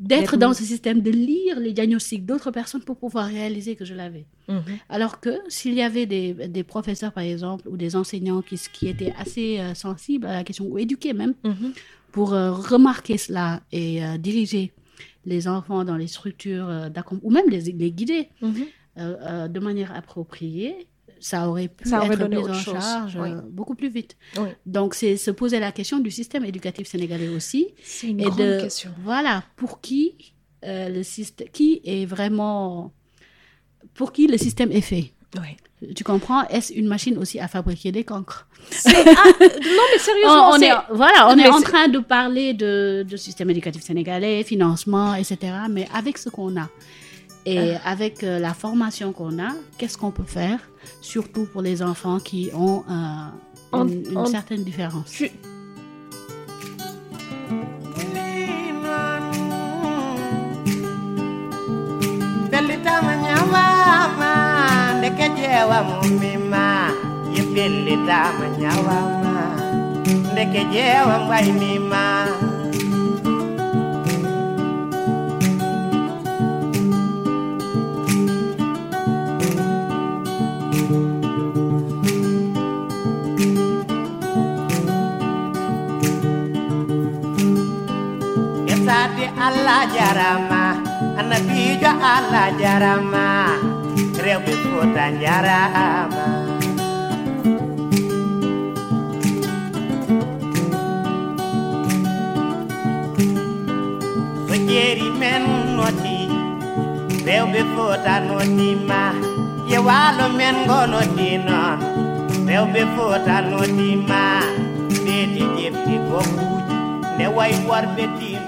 d'être 0.00 0.36
dans 0.36 0.52
ce 0.52 0.64
système, 0.64 1.00
de 1.00 1.10
lire 1.12 1.60
les 1.60 1.72
diagnostics 1.72 2.26
d'autres 2.26 2.50
personnes 2.50 2.82
pour 2.82 2.96
pouvoir 2.96 3.26
réaliser 3.26 3.76
que 3.76 3.84
je 3.84 3.94
l'avais. 3.94 4.26
Mhm. 4.48 4.62
Alors 4.88 5.20
que 5.20 5.30
s'il 5.48 5.74
y 5.74 5.82
avait 5.82 6.06
des, 6.06 6.34
des 6.48 6.64
professeurs, 6.64 7.12
par 7.12 7.22
exemple, 7.22 7.68
ou 7.68 7.76
des 7.76 7.94
enseignants 7.94 8.42
qui, 8.42 8.56
qui 8.72 8.88
étaient 8.88 9.14
assez 9.16 9.60
euh, 9.60 9.74
sensibles 9.74 10.26
à 10.26 10.32
la 10.32 10.42
question, 10.42 10.66
ou 10.66 10.78
éduqués 10.78 11.12
même. 11.12 11.34
Pour 12.12 12.32
euh, 12.34 12.52
remarquer 12.52 13.18
cela 13.18 13.62
et 13.72 14.04
euh, 14.04 14.18
diriger 14.18 14.72
les 15.24 15.48
enfants 15.48 15.84
dans 15.84 15.96
les 15.96 16.06
structures 16.06 16.68
euh, 16.68 16.88
d'accom- 16.88 17.20
ou 17.22 17.30
même 17.30 17.48
les, 17.48 17.60
les 17.72 17.90
guider 17.90 18.28
Mhm. 18.42 18.66
de 19.48 19.60
manière 19.60 19.90
appropriée, 19.94 20.86
ça 21.18 21.48
aurait 21.48 21.68
pu 21.68 21.88
Ça 21.88 21.98
aurait 22.04 22.14
être 22.14 22.26
pris 22.28 22.36
en 22.36 22.52
chose, 22.52 22.74
charge 22.74 23.16
oui. 23.20 23.30
beaucoup 23.50 23.74
plus 23.74 23.88
vite. 23.88 24.16
Oui. 24.36 24.48
Donc, 24.66 24.94
c'est 24.94 25.16
se 25.16 25.30
poser 25.30 25.60
la 25.60 25.72
question 25.72 25.98
du 26.00 26.10
système 26.10 26.44
éducatif 26.44 26.86
sénégalais 26.88 27.28
aussi. 27.28 27.68
C'est 27.82 28.08
une 28.08 28.20
et 28.20 28.24
grande 28.24 28.38
de, 28.38 28.60
question. 28.60 28.90
Voilà, 29.02 29.44
pour 29.56 29.80
qui 29.80 30.34
le 30.64 31.02
système, 31.02 31.48
qui 31.52 31.80
est 31.84 32.04
vraiment, 32.06 32.92
pour 33.94 34.12
qui 34.12 34.26
le 34.26 34.36
système 34.36 34.70
est 34.72 34.80
fait. 34.92 35.12
Oui. 35.40 35.56
Tu 35.94 36.04
comprends? 36.04 36.46
Est-ce 36.48 36.72
une 36.72 36.86
machine 36.86 37.18
aussi 37.18 37.40
à 37.40 37.48
fabriquer 37.48 37.90
des 37.92 38.04
cancres? 38.04 38.46
Ah, 38.86 38.90
non, 39.40 39.86
mais 39.92 39.98
sérieusement, 39.98 40.50
on, 40.50 40.54
on 40.56 40.60
est, 40.60 40.70
voilà, 40.92 41.28
on 41.30 41.36
est 41.38 41.48
en 41.48 41.60
train 41.60 41.88
de 41.88 41.98
parler 41.98 42.54
de, 42.54 43.04
de 43.08 43.16
système 43.16 43.50
éducatif 43.50 43.82
sénégalais, 43.82 44.44
financement, 44.44 45.14
etc. 45.14 45.36
Mais 45.70 45.88
avec 45.92 46.18
ce 46.18 46.28
qu'on 46.28 46.56
a 46.60 46.68
et 47.44 47.74
Ah. 47.74 47.90
avec 47.90 48.22
euh, 48.22 48.38
la 48.38 48.54
formation 48.54 49.12
qu'on 49.12 49.38
a, 49.42 49.50
qu'est-ce 49.78 49.98
qu'on 49.98 50.12
peut 50.12 50.22
faire, 50.40 50.60
surtout 51.00 51.46
pour 51.46 51.60
les 51.62 51.82
enfants 51.82 52.20
qui 52.20 52.50
ont 52.54 52.84
euh, 52.88 53.84
une, 53.84 54.26
certaine 54.26 54.62
différence. 54.62 55.10
tu- 55.10 55.30
ndeke 65.02 65.26
jewa 65.38 65.78
mumima 65.88 66.66
ye 67.34 67.42
bellitama 67.52 68.46
nyawama 68.58 69.34
ndeke 70.32 70.60
jewa 70.72 71.14
mwaimima. 71.26 72.04
Yesati 88.68 89.24
Allah 89.36 89.80
jarama 89.92 90.64
Anabijo 91.18 91.90
Allah 91.92 92.46
jarama 92.56 93.51
Andrea 94.22 94.38
umefuata 94.38 95.10
nyarama. 95.10 96.26
Sojeri 104.46 105.10
men 105.18 105.42
noti, 105.76 106.20
leo 107.26 107.46
befuata 107.46 108.20
noti 108.20 108.76
ma, 108.88 109.10
ye 109.68 109.78
walo 109.78 110.28
men 110.38 110.54
go 110.68 110.86
noti 110.86 111.38
non, 111.38 111.78
leo 112.46 112.66
befuata 112.66 113.40
noti 113.50 113.96
ma, 114.08 114.38
beti 115.04 115.42
jepti 115.58 115.98
gokuji, 116.06 116.78
ne 117.18 117.26
wai 117.26 117.54
war 117.66 117.86
beti 117.96 118.38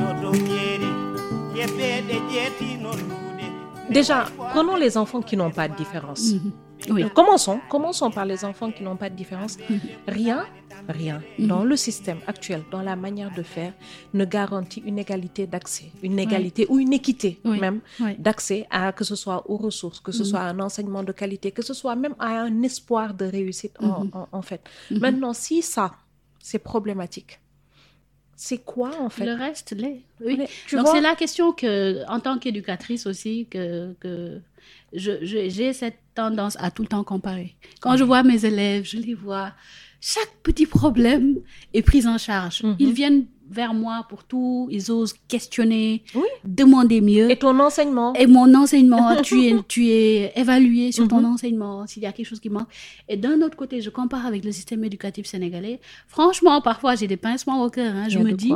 Déjà, 3.94 4.24
prenons 4.52 4.76
les 4.76 4.96
enfants 4.98 5.22
qui 5.22 5.36
n'ont 5.36 5.50
pas 5.50 5.68
de 5.68 5.76
différence. 5.76 6.32
Oui. 6.90 7.04
Commençons, 7.14 7.60
commençons 7.70 8.10
par 8.10 8.26
les 8.26 8.44
enfants 8.44 8.70
qui 8.70 8.82
n'ont 8.82 8.96
pas 8.96 9.08
de 9.08 9.14
différence. 9.16 9.56
Rien, 10.06 10.44
rien 10.86 11.22
dans 11.38 11.64
le 11.64 11.76
système 11.76 12.18
actuel, 12.26 12.62
dans 12.70 12.82
la 12.82 12.94
manière 12.96 13.32
de 13.34 13.42
faire, 13.42 13.72
ne 14.12 14.24
garantit 14.26 14.82
une 14.84 14.98
égalité 14.98 15.46
d'accès, 15.46 15.86
une 16.02 16.18
égalité 16.18 16.66
ou 16.68 16.78
une 16.78 16.92
équité 16.92 17.40
Oui. 17.44 17.58
même 17.58 17.80
d'accès 18.18 18.66
à 18.70 18.92
que 18.92 19.02
ce 19.04 19.16
soit 19.16 19.48
aux 19.50 19.56
ressources, 19.56 20.00
que 20.00 20.12
ce 20.12 20.24
soit 20.24 20.40
à 20.40 20.48
un 20.50 20.60
enseignement 20.60 21.02
de 21.02 21.12
qualité, 21.12 21.52
que 21.52 21.62
ce 21.62 21.72
soit 21.72 21.96
même 21.96 22.14
à 22.18 22.40
un 22.42 22.62
espoir 22.62 23.14
de 23.14 23.24
réussite 23.24 23.72
en, 23.80 24.06
en- 24.12 24.28
en 24.30 24.42
fait. 24.42 24.60
Maintenant, 24.90 25.32
si 25.32 25.62
ça, 25.62 25.92
c'est 26.38 26.58
problématique, 26.58 27.40
c'est 28.36 28.58
quoi 28.64 28.90
en 29.00 29.08
fait? 29.10 29.26
Le 29.26 29.34
reste, 29.34 29.72
l'est. 29.76 30.02
Oui. 30.20 30.36
Mais 30.38 30.48
tu 30.66 30.76
Donc 30.76 30.86
vois- 30.86 30.94
c'est 30.94 31.00
la 31.00 31.14
question 31.14 31.52
que, 31.52 32.04
en 32.08 32.20
tant 32.20 32.38
qu'éducatrice 32.38 33.06
aussi, 33.06 33.46
que, 33.50 33.92
que 34.00 34.40
j'ai 34.92 35.72
cette 35.72 35.98
tendance 36.14 36.56
à 36.60 36.70
tout 36.70 36.82
le 36.82 36.88
temps 36.88 37.04
comparer. 37.04 37.54
Quand 37.80 37.96
je 37.96 38.04
vois 38.04 38.22
mes 38.22 38.44
élèves, 38.44 38.84
je 38.84 38.96
les 38.98 39.14
vois, 39.14 39.52
chaque 40.00 40.30
petit 40.42 40.66
problème 40.66 41.36
est 41.72 41.82
pris 41.82 42.06
en 42.06 42.18
charge. 42.18 42.62
Mhm. 42.62 42.76
Ils 42.78 42.92
viennent 42.92 43.26
vers 43.48 43.74
moi 43.74 44.06
pour 44.08 44.24
tout, 44.24 44.68
ils 44.70 44.90
osent 44.90 45.14
questionner, 45.28 46.02
Oui. 46.14 46.26
demander 46.44 47.00
mieux. 47.00 47.30
Et 47.30 47.36
ton 47.38 47.58
enseignement 47.60 48.14
Et 48.14 48.26
mon 48.26 48.54
enseignement, 48.54 49.16
tu 49.22 49.44
es, 49.46 49.54
tu 49.68 49.88
es 49.88 50.32
évalué 50.36 50.92
sur 50.92 51.06
ton 51.08 51.18
Mhm. 51.20 51.32
enseignement, 51.34 51.86
s'il 51.86 52.02
y 52.02 52.06
a 52.06 52.12
quelque 52.12 52.26
chose 52.26 52.40
qui 52.40 52.50
manque. 52.50 52.68
Et 53.08 53.16
d'un 53.16 53.40
autre 53.42 53.56
côté, 53.56 53.80
je 53.80 53.90
compare 53.90 54.24
avec 54.26 54.44
le 54.44 54.52
système 54.52 54.82
éducatif 54.84 55.26
sénégalais. 55.26 55.80
Franchement, 56.08 56.60
parfois, 56.62 56.94
j'ai 56.94 57.06
des 57.06 57.16
pincements 57.18 57.62
au 57.62 57.70
cœur. 57.70 57.94
hein. 57.94 58.08
Je 58.08 58.18
me 58.18 58.32
dis, 58.32 58.52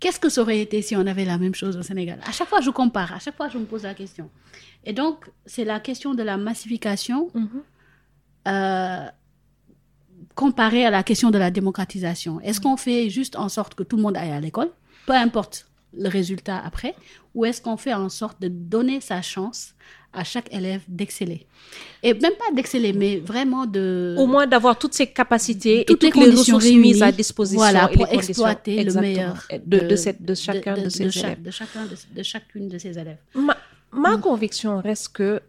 qu'est-ce 0.00 0.20
que 0.20 0.28
ça 0.28 0.42
aurait 0.42 0.60
été 0.60 0.82
si 0.82 0.96
on 0.96 1.06
avait 1.06 1.24
la 1.24 1.38
même 1.38 1.54
chose 1.54 1.76
au 1.76 1.82
Sénégal? 1.82 2.18
À 2.26 2.32
chaque 2.32 2.48
fois, 2.48 2.60
je 2.60 2.70
compare. 2.70 3.12
À 3.14 3.18
chaque 3.20 3.36
fois, 3.36 3.48
je 3.48 3.58
me 3.58 3.64
pose 3.64 3.84
la 3.84 3.94
question. 3.94 4.28
Et 4.84 4.92
donc, 4.92 5.30
c'est 5.46 5.64
la 5.64 5.80
question 5.80 6.14
de 6.14 6.22
la 6.22 6.36
massification 6.36 7.30
Mhm. 7.34 7.48
euh, 8.48 9.06
comparée 10.42 10.84
à 10.86 10.90
la 10.98 11.02
question 11.02 11.30
de 11.32 11.38
la 11.46 11.50
démocratisation. 11.50 12.40
Est-ce 12.42 12.60
qu'on 12.60 12.76
fait 12.76 13.10
juste 13.10 13.34
en 13.34 13.48
sorte 13.48 13.74
que 13.74 13.82
tout 13.82 13.96
le 13.96 14.02
monde 14.02 14.16
aille 14.16 14.30
à 14.30 14.40
l'école, 14.46 14.70
peu 15.04 15.12
importe 15.12 15.66
le 16.04 16.08
résultat 16.08 16.58
après, 16.70 16.94
ou 17.34 17.44
est-ce 17.44 17.60
qu'on 17.60 17.76
fait 17.76 17.92
en 17.92 18.08
sorte 18.08 18.40
de 18.40 18.46
donner 18.46 19.00
sa 19.00 19.20
chance 19.20 19.60
à 20.12 20.22
chaque 20.22 20.48
élève 20.54 20.82
d'exceller? 20.86 21.40
Et 22.04 22.14
même 22.14 22.36
pas 22.42 22.50
d'exceller, 22.54 22.92
mais 22.92 23.16
vraiment 23.32 23.66
de... 23.66 24.14
Au 24.16 24.28
moins 24.28 24.46
d'avoir 24.46 24.78
toutes 24.78 24.94
ces 24.94 25.08
capacités 25.08 25.84
Toutes 25.84 26.04
et 26.04 26.06
les 26.06 26.12
toutes 26.12 26.20
les, 26.22 26.30
conditions 26.30 26.56
ressources 26.56 26.76
mises 26.86 27.02
à 27.02 27.10
disposition 27.10 27.58
voilà, 27.58 27.90
et 27.90 27.96
pour 27.96 28.06
les 28.06 28.18
exploiter 28.30 28.84
le 28.84 28.92
meilleur 28.94 29.36
de, 29.66 29.78
de, 29.80 29.96
cette- 29.96 30.22
de 30.24 30.34
chacun 30.34 30.74
de, 30.80 30.88
ses 30.88 31.10
chaque- 31.10 31.24
élèves. 31.24 31.42
de 31.42 31.50
chacun 31.50 31.84
de, 31.86 31.96
de 32.18 32.22
chacune 32.22 32.68
de 32.68 32.78
ses 32.78 32.96
élèves. 32.96 33.18
Ma, 33.34 33.56
ma 33.90 34.16
conviction 34.18 34.80
reste 34.80 35.08
que 35.08 35.40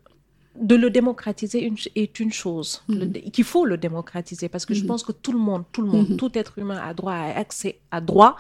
de 0.60 0.76
le 0.76 0.89
démocratiser 0.89 1.63
une- 1.63 1.78
est 1.95 2.19
une 2.19 2.32
chose, 2.34 2.84
dé- 2.89 3.22
qu'il 3.32 3.43
faut 3.45 3.65
le 3.65 3.78
démocratiser 3.78 4.50
parce 4.50 4.65
que 4.65 4.74
je 4.74 4.84
pense 4.86 5.04
que 5.04 5.12
tout 5.12 5.32
le 5.32 5.39
monde, 5.39 5.63
tout 5.72 5.82
le 5.82 5.88
monde, 5.88 6.17
tout 6.17 6.32
être 6.38 6.58
humain 6.60 6.80
a 6.84 6.93
droit 6.93 7.13
à 7.13 7.38
accès, 7.39 7.80
a 7.91 8.02
droit 8.02 8.36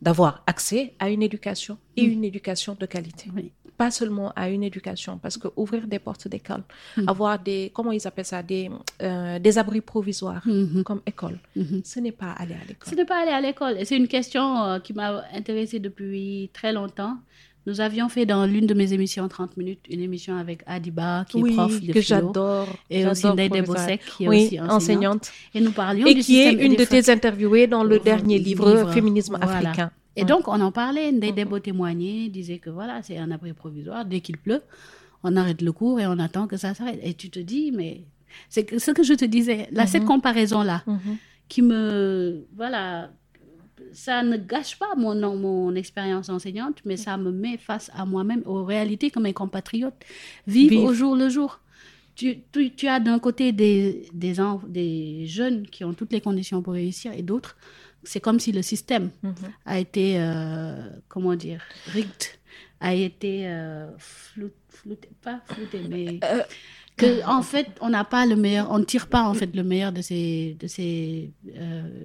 d'avoir 0.00 0.42
accès 0.46 0.94
à 0.98 1.10
une 1.10 1.22
éducation 1.22 1.78
et 1.96 2.02
une 2.04 2.24
éducation 2.24 2.76
de 2.78 2.86
qualité. 2.86 3.30
Oui. 3.36 3.52
Pas 3.76 3.90
seulement 3.90 4.32
à 4.36 4.48
une 4.50 4.62
éducation, 4.62 5.18
parce 5.18 5.36
que 5.38 5.48
ouvrir 5.56 5.86
des 5.86 5.98
portes 5.98 6.28
d'école, 6.28 6.62
avoir 7.06 7.38
des, 7.38 7.70
comment 7.74 7.90
ils 7.92 8.06
appellent 8.06 8.24
ça, 8.24 8.42
des, 8.42 8.70
euh, 9.02 9.38
des 9.38 9.58
abris 9.58 9.80
provisoires 9.80 10.42
Mhm. 10.46 10.82
comme 10.84 11.00
école, 11.06 11.38
Mhm. 11.56 11.82
ce 11.84 11.98
n'est 12.00 12.12
pas 12.12 12.32
aller 12.32 12.54
à 12.54 12.64
l'école. 12.68 12.88
Ce 12.90 12.94
n'est 12.94 13.04
pas 13.04 13.22
aller 13.22 13.30
à 13.32 13.40
l'école. 13.40 13.76
C'est 13.84 13.96
une 13.96 14.08
question 14.08 14.62
euh, 14.64 14.78
qui 14.78 14.92
m'a 14.92 15.24
intéressée 15.32 15.80
depuis 15.80 16.50
très 16.52 16.72
longtemps. 16.72 17.16
Nous 17.66 17.80
avions 17.80 18.08
fait 18.08 18.26
dans 18.26 18.44
l'une 18.44 18.66
de 18.66 18.74
mes 18.74 18.92
émissions 18.92 19.28
30 19.28 19.56
minutes 19.56 19.80
une 19.88 20.00
émission 20.00 20.36
avec 20.36 20.62
Adiba, 20.66 21.24
qui 21.28 21.38
est 21.38 21.52
prof 21.54 21.80
de 21.80 21.92
que 21.92 22.00
j'adore. 22.00 22.66
et 22.90 23.06
aussi 23.06 23.26
Ndeye. 23.26 23.48
Debosek, 23.50 24.00
qui 24.16 24.24
est 24.24 24.28
oui, 24.28 24.36
aussi 24.46 24.60
enseignante. 24.60 24.70
enseignante. 24.72 25.32
Et 25.54 25.60
nous 25.60 25.70
parlions 25.72 26.06
Et 26.06 26.14
du 26.14 26.20
qui 26.22 26.40
est 26.40 26.52
une 26.52 26.74
de 26.74 26.84
tes 26.84 27.08
interviewées 27.10 27.68
dans 27.68 27.84
le 27.84 28.00
dernier 28.00 28.38
livre, 28.38 28.68
livre. 28.74 28.92
Féminisme 28.92 29.38
Voilà. 29.40 29.68
africain. 29.70 29.90
Et 30.16 30.24
donc, 30.24 30.48
on 30.48 30.60
en 30.60 30.72
parlait. 30.72 31.12
Ndeye 31.12 31.32
Debo 31.32 31.58
témoignait, 31.60 32.28
disait 32.28 32.58
que 32.58 32.68
voilà, 32.70 33.00
c'est 33.02 33.16
un 33.16 33.30
abri 33.30 33.52
provisoire. 33.52 34.04
Dès 34.04 34.20
qu'il 34.20 34.38
pleut, 34.38 34.62
on 35.22 35.36
arrête 35.36 35.62
le 35.62 35.72
cours 35.72 36.00
et 36.00 36.06
on 36.06 36.18
attend 36.18 36.48
que 36.48 36.56
ça 36.56 36.74
s'arrête. 36.74 36.98
Et 37.04 37.14
tu 37.14 37.30
te 37.30 37.38
dis, 37.38 37.70
mais 37.72 38.02
c'est 38.48 38.78
ce 38.78 38.90
que 38.90 39.02
je 39.04 39.14
te 39.14 39.24
disais, 39.24 39.68
là, 39.70 39.86
cette 39.86 40.04
comparaison-là, 40.04 40.82
qui 41.48 41.62
me, 41.62 42.44
voilà, 42.56 43.10
ça 43.92 44.22
ne 44.22 44.36
gâche 44.36 44.78
pas 44.78 44.94
mon, 44.96 45.14
mon 45.36 45.74
expérience 45.74 46.28
enseignante, 46.28 46.80
mais 46.84 46.96
ça 46.96 47.16
me 47.16 47.30
met 47.30 47.56
face 47.58 47.90
à 47.94 48.04
moi-même, 48.04 48.42
aux 48.46 48.64
réalités 48.64 49.10
que 49.10 49.20
mes 49.20 49.32
compatriotes 49.32 49.94
vivent, 50.46 50.70
Vivent. 50.70 50.84
au 50.84 50.92
jour 50.94 51.16
le 51.16 51.28
jour. 51.28 51.60
Tu, 52.14 52.40
tu, 52.52 52.70
tu 52.74 52.88
as 52.88 53.00
d'un 53.00 53.18
côté 53.18 53.52
des, 53.52 54.06
des, 54.12 54.34
des 54.68 55.26
jeunes 55.26 55.66
qui 55.66 55.82
ont 55.84 55.94
toutes 55.94 56.12
les 56.12 56.20
conditions 56.20 56.60
pour 56.62 56.74
réussir 56.74 57.12
et 57.12 57.22
d'autres, 57.22 57.56
c'est 58.04 58.20
comme 58.20 58.38
si 58.40 58.52
le 58.52 58.62
système 58.62 59.10
a 59.64 59.78
été, 59.78 60.16
euh, 60.18 60.74
comment 61.08 61.34
dire, 61.36 61.62
rigged, 61.86 62.24
a 62.80 62.94
été 62.94 63.46
euh, 63.48 63.86
flou- 63.98 64.50
flouté, 64.68 65.08
pas 65.22 65.40
flouté, 65.46 65.80
mais 65.88 66.18
que 66.96 67.24
en 67.26 67.40
fait 67.42 67.68
on 67.80 67.88
n'a 67.88 68.04
pas 68.04 68.26
le 68.26 68.36
meilleur, 68.36 68.70
on 68.70 68.78
ne 68.78 68.84
tire 68.84 69.06
pas 69.06 69.22
en 69.26 69.32
fait 69.34 69.54
le 69.56 69.62
meilleur 69.62 69.92
de 69.92 70.02
ces, 70.02 70.56
de 70.60 70.66
ces 70.66 71.30
euh, 71.56 72.02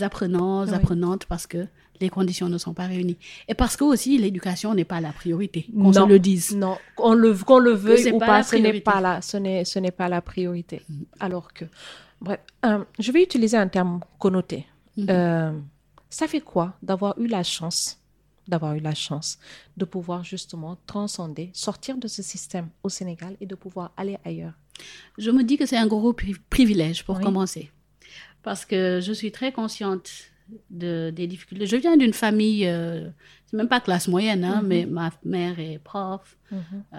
apprenants, 0.00 0.64
Oui. 0.66 0.74
apprenantes 0.74 1.24
parce 1.26 1.46
que 1.46 1.66
les 2.00 2.08
conditions 2.08 2.48
ne 2.48 2.58
sont 2.58 2.74
pas 2.74 2.86
réunies 2.86 3.16
et 3.48 3.54
parce 3.54 3.76
que 3.76 3.84
aussi 3.84 4.18
l'éducation 4.18 4.74
n'est 4.74 4.84
pas 4.84 5.00
la 5.00 5.12
priorité, 5.12 5.66
qu'on 5.74 5.92
se 5.92 6.06
le 6.06 6.18
dise. 6.18 6.54
Non, 6.56 6.76
qu'on 6.96 7.14
le, 7.14 7.32
qu'on 7.34 7.58
le 7.58 7.72
veuille 7.72 8.12
ou 8.12 8.18
pas 8.18 8.42
ce 8.42 8.56
n'est 8.56 8.80
pas 8.80 9.00
la, 9.00 9.22
ce 9.22 9.36
n'est, 9.36 9.64
ce 9.64 9.78
n'est 9.78 9.90
pas 9.92 10.08
la 10.08 10.20
priorité. 10.20 10.82
Alors 11.20 11.52
que, 11.52 11.64
bref, 12.20 12.40
euh, 12.64 12.84
je 12.98 13.12
vais 13.12 13.22
utiliser 13.22 13.56
un 13.56 13.68
terme 13.68 14.00
connoté. 14.18 14.66
Euh, 14.98 15.52
ça 16.10 16.26
fait 16.26 16.40
quoi 16.40 16.74
d'avoir 16.82 17.18
eu 17.18 17.26
la 17.26 17.42
chance, 17.42 17.98
d'avoir 18.48 18.74
eu 18.74 18.80
la 18.80 18.94
chance 18.94 19.38
de 19.76 19.84
pouvoir 19.84 20.24
justement 20.24 20.76
transcender, 20.86 21.50
sortir 21.54 21.96
de 21.96 22.08
ce 22.08 22.22
système 22.22 22.68
au 22.82 22.88
Sénégal 22.88 23.36
et 23.40 23.46
de 23.46 23.54
pouvoir 23.54 23.92
aller 23.96 24.18
ailleurs? 24.24 24.54
Je 25.18 25.30
me 25.30 25.44
dis 25.44 25.56
que 25.56 25.66
c'est 25.66 25.76
un 25.76 25.86
gros 25.86 26.12
pri- 26.12 26.36
privilège 26.50 27.04
pour 27.04 27.16
Oui. 27.18 27.22
commencer. 27.24 27.70
Parce 28.42 28.64
que 28.64 29.00
je 29.00 29.12
suis 29.12 29.32
très 29.32 29.52
consciente 29.52 30.31
de, 30.70 31.10
des 31.10 31.26
difficultés. 31.26 31.66
Je 31.66 31.76
viens 31.76 31.96
d'une 31.96 32.12
famille, 32.12 32.66
euh, 32.66 33.08
c'est 33.46 33.56
même 33.56 33.68
pas 33.68 33.80
classe 33.80 34.08
moyenne, 34.08 34.44
hein, 34.44 34.62
mais 34.64 34.86
ma 34.86 35.10
mère 35.24 35.58
est 35.58 35.78
prof, 35.82 36.36
euh, 36.52 36.96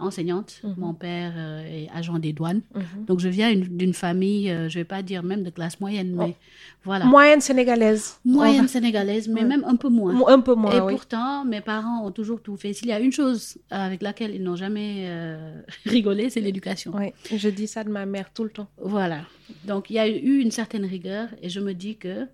enseignante. 0.00 0.60
Mon 0.76 0.94
père 0.94 1.32
euh, 1.36 1.64
est 1.64 1.88
agent 1.94 2.18
des 2.18 2.32
douanes. 2.32 2.62
Donc 3.06 3.20
je 3.20 3.28
viens 3.28 3.50
une- 3.50 3.76
d'une 3.76 3.94
famille, 3.94 4.48
je 4.68 4.78
vais 4.78 4.84
pas 4.84 5.02
dire 5.02 5.22
même 5.22 5.42
de 5.42 5.50
classe 5.50 5.78
moyenne, 5.80 6.14
mais 6.16 6.36
voilà. 6.84 7.04
Moyenne 7.06 7.40
sénégalaise. 7.40 8.18
Moyenne 8.24 8.64
On 8.64 8.68
sénégalaise, 8.68 9.28
mais 9.28 9.44
même 9.44 9.64
un 9.66 9.76
peu 9.76 9.88
moins. 9.88 10.26
Un 10.28 10.40
peu 10.40 10.54
moins, 10.54 10.72
Et 10.76 10.80
oui. 10.80 10.92
pourtant, 10.92 11.44
mes 11.44 11.60
parents 11.60 12.04
ont 12.06 12.10
toujours 12.12 12.40
tout 12.42 12.56
fait. 12.56 12.72
S'il 12.72 12.88
y 12.88 12.92
a 12.92 13.00
une 13.00 13.12
chose 13.12 13.58
avec 13.70 14.02
laquelle 14.02 14.34
ils 14.34 14.42
n'ont 14.42 14.56
jamais 14.56 15.08
rigolé, 15.86 16.30
c'est 16.30 16.40
l'éducation. 16.40 16.92
Oui, 16.94 17.12
je 17.36 17.48
dis 17.48 17.66
ça 17.66 17.84
de 17.84 17.90
ma 17.90 18.06
mère 18.06 18.32
tout 18.32 18.44
le 18.44 18.50
temps. 18.50 18.68
Voilà. 18.80 19.22
Donc, 19.64 19.90
il 19.90 19.94
y 19.94 19.98
a 19.98 20.08
eu 20.08 20.38
une 20.40 20.50
certaine 20.50 20.84
rigueur 20.84 21.28
et 21.42 21.48
je 21.48 21.60
me 21.60 21.72
dis 21.74 21.96
que 21.96 22.26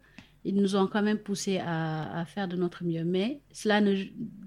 ils 0.44 0.55
nous 0.57 0.74
ont 0.74 0.87
quand 0.88 1.02
même 1.02 1.18
poussé 1.18 1.59
à, 1.59 2.18
à 2.20 2.24
faire 2.24 2.48
de 2.48 2.57
notre 2.57 2.83
mieux. 2.85 3.05
Mais 3.05 3.40
cela 3.52 3.81
ne, 3.81 3.94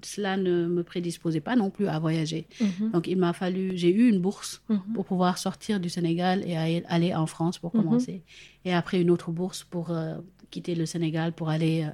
cela 0.04 0.36
ne 0.38 0.68
me 0.68 0.84
prédisposait 0.84 1.40
pas 1.42 1.56
non 1.56 1.70
plus 1.70 1.88
à 1.88 2.00
voyager. 2.00 2.48
Donc, 2.92 3.08
il 3.08 3.18
m'a 3.18 3.32
fallu, 3.34 3.72
j'ai 3.78 3.94
eu 3.94 4.10
une 4.10 4.20
bourse 4.20 4.62
pour 4.94 5.06
pouvoir 5.06 5.38
sortir 5.38 5.80
du 5.80 5.90
Sénégal 5.90 6.44
et 6.46 6.58
aller- 6.58 6.84
aller 6.88 7.14
en 7.16 7.26
France 7.28 7.58
pour 7.60 7.72
commencer. 7.72 8.24
Et 8.66 8.74
après, 8.74 9.02
une 9.02 9.10
autre 9.10 9.32
bourse 9.32 9.64
pour 9.64 9.92
euh, 9.92 10.16
quitter 10.52 10.76
le 10.76 10.86
Sénégal 10.86 11.32
pour 11.32 11.50
aller 11.50 11.84
euh, 11.84 11.90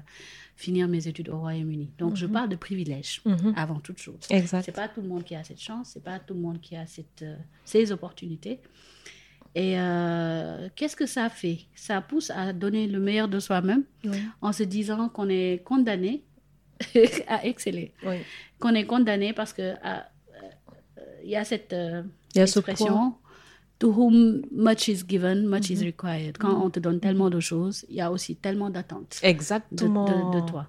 finir 0.56 0.88
mes 0.88 1.08
études 1.08 1.30
au 1.30 1.40
Royaume-Uni. 1.40 1.92
Donc, 2.00 2.16
je 2.16 2.26
parle 2.26 2.50
de 2.50 2.56
privilège 2.56 3.22
avant 3.56 3.80
toute 3.80 4.00
chose. 4.00 4.20
Exact. 4.32 4.64
C'est 4.66 4.72
pas 4.72 4.88
tout 4.88 5.02
le 5.02 5.08
monde 5.10 5.24
qui 5.24 5.36
a 5.36 5.44
cette 5.44 5.60
chance, 5.62 5.92
c'est 5.94 6.04
pas 6.04 6.18
tout 6.20 6.34
le 6.34 6.40
monde 6.40 6.60
qui 6.60 6.76
a 6.76 6.86
cette, 6.88 7.22
euh, 7.24 7.36
ces 7.66 7.92
opportunités. 7.92 8.60
Et 9.54 9.78
euh, 9.78 10.70
qu'est-ce 10.76 10.96
que 10.96 11.06
ça 11.06 11.30
fait? 11.30 11.60
Ça 11.76 12.00
pousse 12.02 12.30
à 12.30 12.54
donner 12.54 12.88
le 12.88 13.00
meilleur 13.00 13.28
de 13.28 13.40
soi-même 13.40 13.84
en 14.42 14.54
se 14.54 14.64
disant 14.64 15.10
qu'on 15.10 15.28
est 15.30 15.62
condamné 15.66 16.24
à 17.28 17.46
exceller, 17.46 17.94
Oui. 18.06 18.18
qu'on 18.60 18.74
est 18.74 18.86
condamné 18.86 19.34
parce 19.34 19.54
que 19.54 19.74
ah, 19.84 20.08
euh, 20.42 21.02
il 21.24 21.30
y 21.30 21.36
a 21.36 21.44
cette 21.44 21.74
euh, 21.74 22.04
y 22.34 22.40
a 22.40 22.44
expression. 22.44 23.16
To 23.82 23.88
whom 23.92 24.44
much 24.52 24.88
is 24.90 25.04
given, 25.08 25.48
much 25.48 25.72
is 25.72 25.82
required. 25.84 26.38
Quand 26.38 26.56
on 26.66 26.70
te 26.70 26.80
donne 26.80 27.00
tellement 27.00 27.32
de 27.32 27.40
choses, 27.40 27.84
il 27.90 27.96
y 27.96 28.02
a 28.02 28.12
aussi 28.12 28.36
tellement 28.36 28.70
d'attentes 28.70 29.20
de, 29.24 29.28
Exactement. 29.28 30.06
de- 30.06 30.40
de 30.40 30.46
toi. 30.48 30.64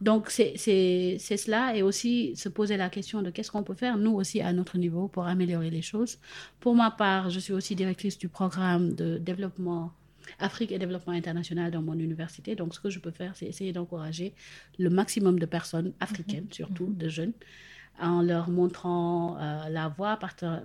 Donc, 0.00 0.30
c'est 0.30 0.56
cela 0.56 1.76
et 1.76 1.82
aussi 1.82 2.36
se 2.36 2.48
poser 2.48 2.76
la 2.76 2.88
question 2.88 3.20
de 3.20 3.30
qu'est-ce 3.30 3.50
qu'on 3.50 3.64
peut 3.64 3.74
faire, 3.74 3.96
nous 3.98 4.12
aussi, 4.20 4.40
à 4.40 4.52
notre 4.52 4.78
niveau, 4.78 5.08
pour 5.08 5.24
améliorer 5.26 5.70
les 5.70 5.82
choses. 5.82 6.18
Pour 6.60 6.74
ma 6.76 6.90
part, 6.92 7.30
je 7.30 7.40
suis 7.40 7.52
aussi 7.52 7.74
directrice 7.74 8.16
du 8.16 8.28
programme 8.28 8.94
de 8.94 9.18
développement 9.18 9.92
Afrique 10.38 10.70
et 10.70 10.78
développement 10.78 11.12
international 11.14 11.72
dans 11.72 11.82
mon 11.82 11.94
université. 11.98 12.54
Donc, 12.54 12.74
ce 12.76 12.80
que 12.80 12.90
je 12.90 13.00
peux 13.00 13.10
faire, 13.10 13.32
c'est 13.34 13.46
essayer 13.46 13.72
d'encourager 13.72 14.34
le 14.78 14.88
maximum 14.88 15.36
de 15.40 15.46
personnes 15.46 15.92
africaines, 15.98 16.46
surtout 16.52 16.94
de 16.96 17.08
jeunes, 17.08 17.32
en 18.02 18.22
leur 18.22 18.50
montrant 18.50 19.36
euh, 19.40 19.68
la 19.70 19.88
voie, 19.88 20.18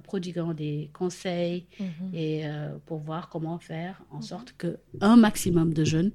prodiguant 0.03 0.53
des 0.53 0.89
conseils 0.93 1.65
et 2.13 2.45
euh, 2.45 2.75
pour 2.85 2.99
voir 2.99 3.29
comment 3.29 3.59
faire 3.59 4.01
en 4.11 4.21
sorte 4.21 4.53
que 4.57 4.77
un 5.01 5.15
maximum 5.15 5.73
de 5.73 5.83
jeunes 5.83 6.11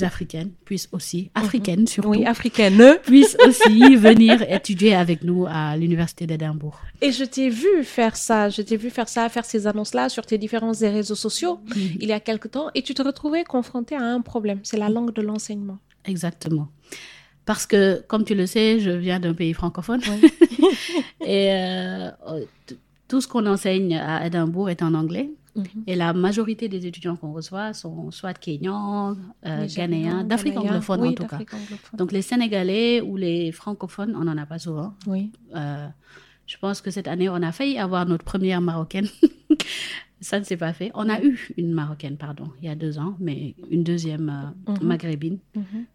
africaines 0.00 0.52
puissent 0.64 0.88
aussi, 0.92 1.30
africaines 1.34 1.86
surtout, 1.86 2.10
Oui, 2.10 2.24
africaine. 2.24 2.96
puissent 3.04 3.36
aussi 3.46 3.96
venir 3.96 4.42
étudier 4.50 4.94
avec 4.94 5.22
nous 5.24 5.46
à 5.48 5.76
l'université 5.76 6.26
d'Édimbourg. 6.26 6.80
Et 7.00 7.12
je 7.12 7.24
t'ai 7.24 7.48
vu 7.48 7.84
faire 7.84 8.16
ça, 8.16 8.48
je 8.48 8.62
t'ai 8.62 8.76
vu 8.76 8.90
faire 8.90 9.08
ça, 9.08 9.28
faire 9.28 9.44
ces 9.44 9.66
annonces-là 9.66 10.08
sur 10.08 10.24
tes 10.24 10.38
différents 10.38 10.72
réseaux 10.72 11.14
sociaux 11.14 11.60
il 12.00 12.06
y 12.08 12.12
a 12.12 12.20
quelque 12.20 12.48
temps 12.48 12.68
et 12.74 12.82
tu 12.82 12.94
te 12.94 13.02
retrouvais 13.02 13.44
confronté 13.44 13.94
à 13.96 14.02
un 14.02 14.20
problème, 14.20 14.60
c'est 14.62 14.76
la 14.76 14.88
langue 14.88 15.12
de 15.12 15.22
l'enseignement. 15.22 15.78
Exactement. 16.04 16.68
Parce 17.44 17.66
que, 17.66 18.02
comme 18.06 18.24
tu 18.24 18.34
le 18.34 18.46
sais, 18.46 18.78
je 18.80 18.90
viens 18.90 19.18
d'un 19.20 19.34
pays 19.34 19.52
francophone. 19.52 20.00
et 21.20 21.50
euh, 21.52 22.10
t- 22.66 22.76
tout 23.08 23.20
ce 23.20 23.28
qu'on 23.28 23.46
enseigne 23.46 23.96
à 23.96 24.26
Édimbourg 24.26 24.70
est 24.70 24.82
en 24.82 24.94
anglais. 24.94 25.30
Et 25.86 25.96
la 25.96 26.14
majorité 26.14 26.66
des 26.68 26.86
étudiants 26.86 27.14
qu'on 27.14 27.32
reçoit 27.32 27.74
sont 27.74 28.10
soit 28.10 28.32
kenyans, 28.32 29.16
euh, 29.44 29.66
ghanéens, 29.66 30.24
d'Afrique 30.24 30.56
anglophone 30.56 31.00
oui, 31.02 31.08
en 31.08 31.12
tout 31.12 31.26
cas. 31.26 31.36
anglophone. 31.36 31.98
Donc 31.98 32.10
les 32.10 32.22
Sénégalais 32.22 33.02
ou 33.02 33.18
les 33.18 33.52
francophones, 33.52 34.16
on 34.16 34.24
n'en 34.24 34.38
a 34.38 34.46
pas 34.46 34.58
souvent. 34.58 34.94
Oui. 35.06 35.30
Euh, 35.54 35.88
je 36.46 36.56
pense 36.58 36.80
que 36.80 36.90
cette 36.90 37.08
année, 37.08 37.28
on 37.28 37.36
a 37.42 37.52
failli 37.52 37.78
avoir 37.78 38.06
notre 38.06 38.24
première 38.24 38.60
Marocaine. 38.60 39.08
Ça 40.20 40.38
ne 40.38 40.44
s'est 40.44 40.56
pas 40.56 40.72
fait. 40.72 40.92
On 40.94 41.08
a 41.08 41.20
eu 41.20 41.48
une 41.56 41.72
Marocaine, 41.72 42.16
pardon, 42.16 42.44
il 42.60 42.66
y 42.66 42.68
a 42.70 42.76
deux 42.76 42.98
ans, 42.98 43.16
mais 43.18 43.54
une 43.70 43.82
deuxième 43.82 44.52
euh, 44.68 44.74
maghrébine. 44.80 45.38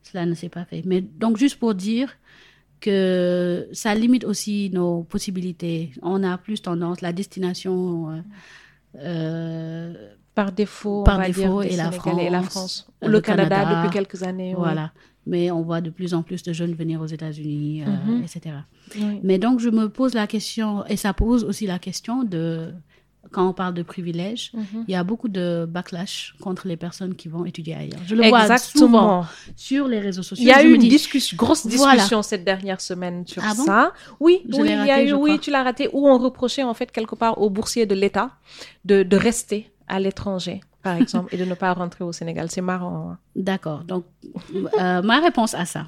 Cela 0.03 0.25
ne 0.25 0.33
s'est 0.33 0.49
pas 0.49 0.65
fait. 0.65 0.81
Mais 0.85 0.99
donc, 1.01 1.37
juste 1.37 1.57
pour 1.59 1.73
dire 1.75 2.09
que 2.81 3.67
ça 3.71 3.95
limite 3.95 4.25
aussi 4.25 4.69
nos 4.73 5.03
possibilités. 5.03 5.91
On 6.01 6.23
a 6.23 6.37
plus 6.37 6.61
tendance, 6.61 7.01
la 7.01 7.13
destination... 7.13 8.11
euh, 8.11 8.21
euh, 8.97 9.93
Par 10.35 10.51
défaut, 10.51 11.03
Par 11.03 11.15
on 11.15 11.19
va 11.19 11.27
défaut, 11.27 11.61
dire, 11.63 11.71
et 11.71 11.75
la 11.77 11.85
et 12.21 12.29
la 12.29 12.41
France, 12.41 12.51
France. 12.51 12.91
le 13.01 13.07
le 13.09 13.21
Canada, 13.21 13.55
Canada. 13.55 13.81
depuis 13.83 13.93
quelques 13.93 14.23
années. 14.23 14.53
voilà. 14.55 14.91
Mais 15.27 15.51
on 15.51 15.61
voit 15.61 15.81
de 15.81 15.89
plus 15.89 16.13
en 16.13 16.23
plus 16.23 16.41
de 16.43 16.53
jeunes 16.53 16.73
venir 16.73 17.01
aux 17.01 17.05
États-Unis, 17.07 17.83
euh, 17.83 18.21
etc. 18.23 18.55
Oui. 18.95 19.19
Mais 19.23 19.37
donc, 19.37 19.59
je 19.59 19.69
me 19.69 19.89
pose 19.89 20.13
la 20.13 20.25
question, 20.27 20.85
et 20.87 20.95
ça 20.95 21.13
pose 21.13 21.43
aussi 21.43 21.67
la 21.67 21.79
question 21.79 22.23
de, 22.23 22.71
quand 23.31 23.45
on 23.49 23.51
parle 23.53 23.73
de 23.73 23.83
privilèges, 23.83 24.53
il 24.87 24.91
y 24.91 24.95
a 24.95 25.03
beaucoup 25.03 25.27
de 25.27 25.65
backlash 25.69 26.33
contre 26.39 26.67
les 26.67 26.77
personnes 26.77 27.13
qui 27.15 27.27
vont 27.27 27.43
étudier 27.45 27.75
ailleurs. 27.75 27.99
Je 28.05 28.15
le 28.15 28.27
vois 28.29 28.57
souvent 28.57 29.25
sur 29.57 29.87
les 29.89 29.99
réseaux 29.99 30.23
sociaux. 30.23 30.43
Il 30.45 30.47
y 30.47 30.53
a 30.53 30.63
eu 30.63 30.73
une 30.73 30.79
dis, 30.81 30.87
discussion, 30.87 31.35
grosse 31.35 31.65
Voilà. 31.65 31.93
discussion 31.95 32.21
cette 32.21 32.45
dernière 32.45 32.79
semaine 32.79 33.27
sur 33.27 33.41
Ah 33.45 33.53
bon 33.53 33.65
ça. 33.65 33.91
Oui, 34.21 34.41
Je 34.47 34.55
oui, 34.55 34.63
l'ai 34.63 34.73
il 34.75 34.85
y 34.87 34.91
a 34.91 34.93
raté, 34.95 35.05
eu, 35.05 35.09
je 35.09 35.15
oui, 35.15 35.29
crois. 35.31 35.41
tu 35.41 35.51
l'as 35.51 35.63
raté, 35.63 35.89
où 35.91 36.07
on 36.07 36.17
reprochait 36.17 36.63
en 36.63 36.73
fait 36.73 36.89
quelque 36.91 37.15
part 37.15 37.41
aux 37.41 37.49
boursiers 37.49 37.85
de 37.85 37.95
l'État 37.95 38.31
de, 38.85 39.03
de 39.03 39.17
rester 39.17 39.69
à 39.89 39.99
l'étranger, 39.99 40.61
par 40.83 40.95
exemple, 40.95 41.33
et 41.35 41.37
de 41.37 41.43
ne 41.45 41.53
pas 41.53 41.73
rentrer 41.73 42.03
au 42.03 42.11
Sénégal. 42.13 42.49
C'est 42.49 42.61
marrant. 42.61 43.11
hein. 43.11 43.17
D'accord. 43.35 43.83
Donc, 43.83 44.05
euh, 44.79 45.01
ma 45.01 45.19
réponse 45.19 45.53
à 45.53 45.65
ça, 45.65 45.83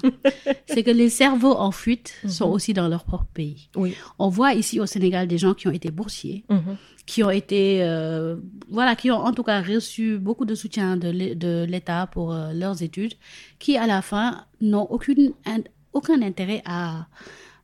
c'est 0.66 0.82
que 0.82 0.90
les 0.90 1.08
cerveaux 1.08 1.54
en 1.56 1.70
fuite 1.70 2.14
sont 2.28 2.50
aussi 2.50 2.74
dans 2.74 2.88
leur 2.88 3.04
propre 3.04 3.26
pays. 3.32 3.70
Oui. 3.76 3.94
On 4.18 4.28
voit 4.28 4.52
ici 4.54 4.78
au 4.80 4.86
Sénégal 4.86 5.26
des 5.28 5.38
gens 5.38 5.54
qui 5.54 5.68
ont 5.68 5.72
été 5.72 5.90
boursiers, 5.90 6.44
Mhm. 6.50 6.76
qui 7.06 7.24
ont 7.24 7.30
été, 7.30 7.82
euh, 7.82 8.36
voilà, 8.68 8.94
qui 8.94 9.10
ont 9.10 9.16
en 9.24 9.32
tout 9.32 9.42
cas 9.42 9.62
reçu 9.62 10.18
beaucoup 10.18 10.44
de 10.44 10.54
soutien 10.54 10.96
de 10.96 11.08
l'É- 11.08 11.34
de 11.34 11.64
l'État 11.68 12.06
pour 12.06 12.32
euh, 12.34 12.52
leurs 12.52 12.82
études, 12.82 13.14
qui 13.58 13.76
à 13.78 13.86
la 13.86 14.02
fin 14.02 14.44
n'ont 14.60 14.86
aucune, 14.90 15.32
in- 15.46 15.64
aucun 15.92 16.20
intérêt 16.22 16.62
à, 16.66 17.06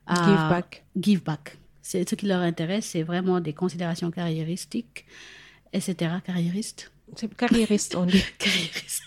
à 0.07 0.15
Give 0.25 0.49
back. 0.49 0.85
give 0.99 1.23
back. 1.23 1.57
C'est 1.81 2.09
ce 2.09 2.15
qui 2.15 2.25
leur 2.25 2.41
intéresse, 2.41 2.85
c'est 2.87 3.03
vraiment 3.03 3.39
des 3.39 3.53
considérations 3.53 4.11
carriéristiques, 4.11 5.05
etc. 5.71 5.95
Carriéristes. 6.25 6.91
C'est 7.15 7.33
carriériste, 7.35 7.95
on 7.95 8.05
dit. 8.05 8.21
Carriériste. 8.37 9.03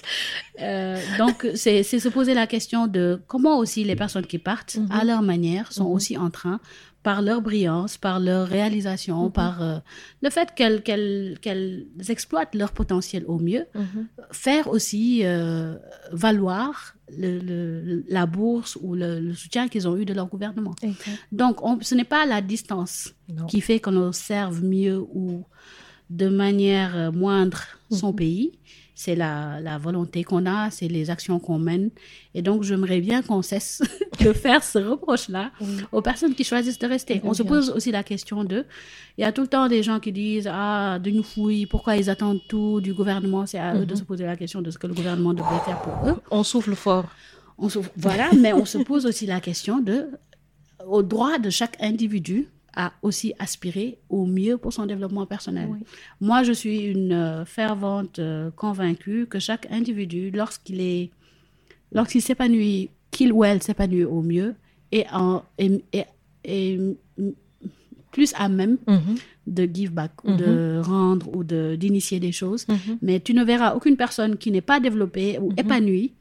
Euh, 0.61 0.99
donc, 1.19 1.47
c'est 1.55 1.83
se 1.83 2.09
poser 2.09 2.35
la 2.35 2.47
question 2.47 2.87
de 2.87 3.21
comment 3.27 3.59
aussi 3.59 3.85
les 3.85 3.97
personnes 3.97 4.27
qui 4.27 4.39
partent, 4.39 4.79
à 4.91 5.05
leur 5.05 5.23
manière, 5.23 5.73
sont 5.73 5.87
aussi 5.87 6.17
en 6.17 6.31
train 6.31 6.61
par 7.03 7.23
leur 7.23 7.41
brillance, 7.41 7.97
par 7.97 8.21
leur 8.21 8.47
réalisation, 8.47 9.25
Mhm. 9.27 9.33
par 9.33 9.63
euh, 9.63 9.79
le 10.21 10.29
fait 10.31 10.55
qu'elles 10.55 11.87
exploitent 12.09 12.55
leur 12.55 12.73
potentiel 12.73 13.25
au 13.27 13.39
mieux, 13.39 13.65
Mhm. 13.75 14.07
faire 14.33 14.69
aussi 14.69 15.21
euh, 15.25 15.77
valoir 16.13 16.95
le- 17.17 17.39
le- 17.39 18.05
la 18.09 18.27
bourse 18.27 18.77
ou 18.83 18.95
le, 18.95 19.19
le 19.19 19.35
soutien 19.35 19.69
qu'ils 19.69 19.89
ont 19.89 19.97
eu 19.97 20.05
de 20.05 20.13
leur 20.13 20.27
gouvernement. 20.27 20.75
Donc, 21.33 21.65
on- 21.65 21.81
ce 21.81 21.95
n'est 21.95 22.05
pas 22.05 22.27
la 22.27 22.41
distance 22.43 23.15
Non. 23.35 23.47
qui 23.47 23.61
fait 23.63 23.81
qu'on 23.81 23.97
observe 23.97 24.63
mieux 24.63 24.99
ou 24.99 25.45
de 26.11 26.29
manière 26.29 26.97
euh, 26.97 27.11
moindre 27.13 27.63
son 27.91 28.13
pays. 28.13 28.53
C'est 28.95 29.15
la, 29.15 29.61
la 29.63 29.79
volonté 29.79 30.25
qu'on 30.25 30.45
a, 30.45 30.71
c'est 30.71 30.87
les 30.89 31.09
actions 31.09 31.39
qu'on 31.39 31.59
mène. 31.59 31.89
Et 32.35 32.43
donc, 32.43 32.65
j'aimerais 32.65 33.01
bien 33.01 33.23
qu'on 33.23 33.41
cesse 33.41 33.81
de 34.21 34.31
faire 34.35 34.63
ce 34.63 34.79
reproche-là 34.79 35.53
aux 35.91 36.03
personnes 36.03 36.35
qui 36.35 36.45
choisissent 36.45 36.79
de 36.79 36.87
rester. 36.87 37.19
On 37.25 37.33
se 37.33 37.43
pose 37.43 37.71
aussi 37.71 37.91
la 37.93 38.03
question 38.03 38.45
de... 38.45 38.67
Il 39.17 39.23
y 39.23 39.25
a 39.25 39.33
tout 39.33 39.41
le 39.41 39.47
temps 39.47 39.69
des 39.69 39.83
gens 39.83 40.01
qui 40.01 40.13
disent, 40.13 40.51
ah, 40.53 40.99
de 40.99 41.11
nous 41.11 41.23
fouiller, 41.23 41.67
pourquoi 41.67 41.97
ils 41.97 42.11
attendent 42.11 42.43
tout 42.47 42.83
du 42.83 42.93
gouvernement? 42.93 43.47
C'est 43.47 43.59
à 43.59 43.75
eux 43.75 43.87
de 43.87 43.95
se 43.95 44.03
poser 44.03 44.27
la 44.27 44.37
question 44.37 44.61
de 44.61 44.71
ce 44.71 44.77
que 44.79 44.87
le 44.87 44.93
gouvernement 44.93 45.33
devrait 45.33 45.61
faire 45.65 45.81
pour 45.81 46.07
eux. 46.07 46.17
On 46.31 46.43
souffle 46.43 46.75
fort. 46.75 47.07
On 47.57 47.71
se- 47.71 47.79
voilà, 47.97 48.29
mais 48.39 48.53
on 48.53 48.67
se 48.67 48.77
pose 48.79 49.07
aussi 49.07 49.25
la 49.25 49.41
question 49.41 49.81
de, 49.81 50.09
au 50.87 51.03
droit 51.03 51.39
de 51.39 51.49
chaque 51.49 51.77
individu 51.83 52.49
à 52.77 52.93
aussi 53.03 53.33
aspirer 53.39 53.99
au 54.09 54.27
mieux 54.27 54.57
pour 54.59 54.73
son 54.73 54.87
développement 54.87 55.27
personnel. 55.27 55.69
Oui. 55.71 55.79
Moi, 56.21 56.43
je 56.43 56.53
suis 56.53 56.81
une 56.83 57.13
euh, 57.13 57.45
fervente 57.45 58.19
euh, 58.19 58.51
convaincue 58.53 59.27
que 59.29 59.39
chaque 59.39 59.67
individu, 59.71 60.31
lorsqu'il 60.31 60.81
est, 60.81 61.11
lorsqu'il 61.93 62.23
s'épanouit, 62.23 62.91
qu'il 63.11 63.33
ou 63.33 63.45
elle 63.45 63.63
s'épanouit 63.63 64.05
au 64.05 64.23
mieux, 64.23 64.55
est, 64.93 65.07
en, 65.13 65.43
est, 65.59 65.83
est- 65.93 66.07
est, 66.45 66.79
plus 68.13 68.33
à 68.37 68.49
même 68.49 68.77
Mhm. 68.87 69.15
de 69.47 69.69
give 69.73 69.93
back 69.93 70.13
de 70.25 70.81
rendre 70.83 71.35
ou 71.37 71.45
de 71.45 71.77
d'initier 71.77 72.19
des 72.21 72.33
choses. 72.33 72.67
Mhm. 72.69 72.99
Mais 73.03 73.21
tu 73.21 73.35
ne 73.35 73.45
verras 73.45 73.75
aucune 73.75 73.97
personne 73.97 74.37
qui 74.37 74.51
n'est 74.51 74.61
pas 74.61 74.81
développée 74.81 75.39
ou 75.41 75.53
épanouie 75.57 76.13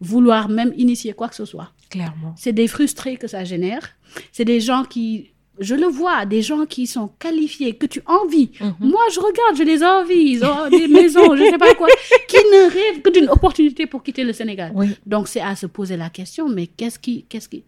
vouloir 0.00 0.48
même 0.48 0.72
initier 0.76 1.12
quoi 1.14 1.28
que 1.28 1.34
ce 1.36 1.44
soit. 1.44 1.70
Clairement. 1.88 2.34
C'est 2.36 2.52
des 2.52 2.66
frustrés 2.68 3.16
que 3.16 3.28
ça 3.28 3.44
génère. 3.44 3.88
C'est 4.32 4.44
des 4.44 4.60
gens 4.60 4.84
qui, 4.84 5.30
je 5.58 5.74
le 5.74 5.86
vois, 5.86 6.24
des 6.26 6.40
gens 6.42 6.64
qui 6.66 6.86
sont 6.86 7.08
qualifiés, 7.18 7.76
que 7.76 7.86
tu 7.86 8.02
envies. 8.06 8.50
Mhm. 8.60 8.74
Moi, 8.80 9.02
je 9.12 9.20
regarde, 9.20 9.56
je 9.56 9.62
les 9.62 9.82
envie. 9.84 10.14
Ils 10.32 10.44
ont 10.44 10.68
des 10.70 10.88
maisons, 10.98 11.36
je 11.36 11.44
sais 11.44 11.58
pas 11.58 11.74
quoi, 11.74 11.88
qui 12.28 12.36
ne 12.36 12.70
rêvent 12.70 13.02
que 13.02 13.10
d'une 13.10 13.28
opportunité 13.28 13.86
pour 13.86 14.02
quitter 14.02 14.24
le 14.24 14.32
Sénégal. 14.32 14.72
Oui. 14.74 14.88
Donc, 15.06 15.28
c'est 15.28 15.40
à 15.42 15.54
se 15.54 15.66
poser 15.66 15.96
la 15.96 16.10
question, 16.10 16.48
mais 16.48 16.66
qu'est-ce 16.66 16.98
qui, 16.98 17.24
qu'est-ce 17.28 17.48
qui, 17.48 17.64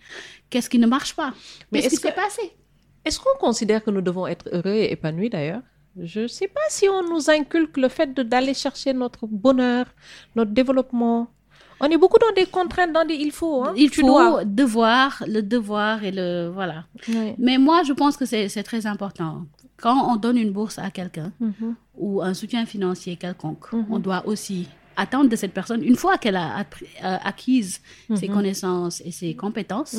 qu'est-ce 0.50 0.70
qui 0.70 0.78
ne 0.78 0.86
marche 0.86 1.14
pas? 1.14 1.34
Mais 1.70 1.80
Qu'est-ce 1.82 1.96
qui 1.96 2.00
s'est 2.00 2.10
que- 2.10 2.16
passé? 2.16 2.42
Est-ce 3.04 3.20
qu'on 3.20 3.36
considère 3.38 3.84
que 3.84 3.90
nous 3.90 4.00
devons 4.00 4.26
être 4.26 4.48
heureux 4.50 4.72
et 4.74 4.90
épanouis 4.92 5.28
d'ailleurs? 5.28 5.60
Je 6.02 6.20
ne 6.20 6.26
sais 6.26 6.48
pas 6.48 6.62
si 6.70 6.88
on 6.88 7.02
nous 7.08 7.28
inculque 7.30 7.76
le 7.76 7.88
fait 7.88 8.12
d'aller 8.14 8.54
chercher 8.54 8.92
notre 8.94 9.26
bonheur, 9.26 9.86
notre 10.34 10.50
développement. 10.52 11.28
On 11.80 11.86
est 11.86 11.96
beaucoup 11.98 12.18
dans 12.18 12.32
des 12.34 12.46
contraintes, 12.46 12.92
dans 12.92 13.04
des 13.04 13.14
il 13.14 13.32
faut. 13.32 13.64
Hein? 13.64 13.74
Il 13.76 13.90
Tu 13.90 14.00
faut 14.00 14.06
dois. 14.06 14.44
devoir, 14.44 15.22
le 15.26 15.40
devoir 15.42 16.02
et 16.04 16.12
le 16.12 16.50
voilà. 16.52 16.84
Mais 17.38 17.58
moi, 17.58 17.82
je 17.82 17.92
pense 17.92 18.16
que 18.16 18.24
c'est 18.24 18.62
très 18.62 18.86
important. 18.86 19.44
Quand 19.76 20.10
on 20.12 20.16
donne 20.16 20.38
une 20.38 20.52
bourse 20.52 20.78
à 20.78 20.90
quelqu'un 20.90 21.32
Mhm. 21.40 21.74
ou 21.98 22.22
un 22.22 22.32
soutien 22.34 22.64
financier 22.64 23.16
quelconque, 23.16 23.72
Mhm. 23.72 23.86
on 23.90 23.98
doit 23.98 24.22
aussi 24.26 24.68
attendre 24.96 25.28
de 25.28 25.34
cette 25.34 25.52
personne, 25.52 25.82
une 25.82 25.96
fois 25.96 26.18
qu'elle 26.18 26.36
a 26.36 26.60
euh, 26.60 27.16
acquise 27.24 27.80
ses 28.14 28.28
Mhm. 28.28 28.34
connaissances 28.36 29.00
et 29.04 29.10
ses 29.10 29.34
compétences, 29.34 29.96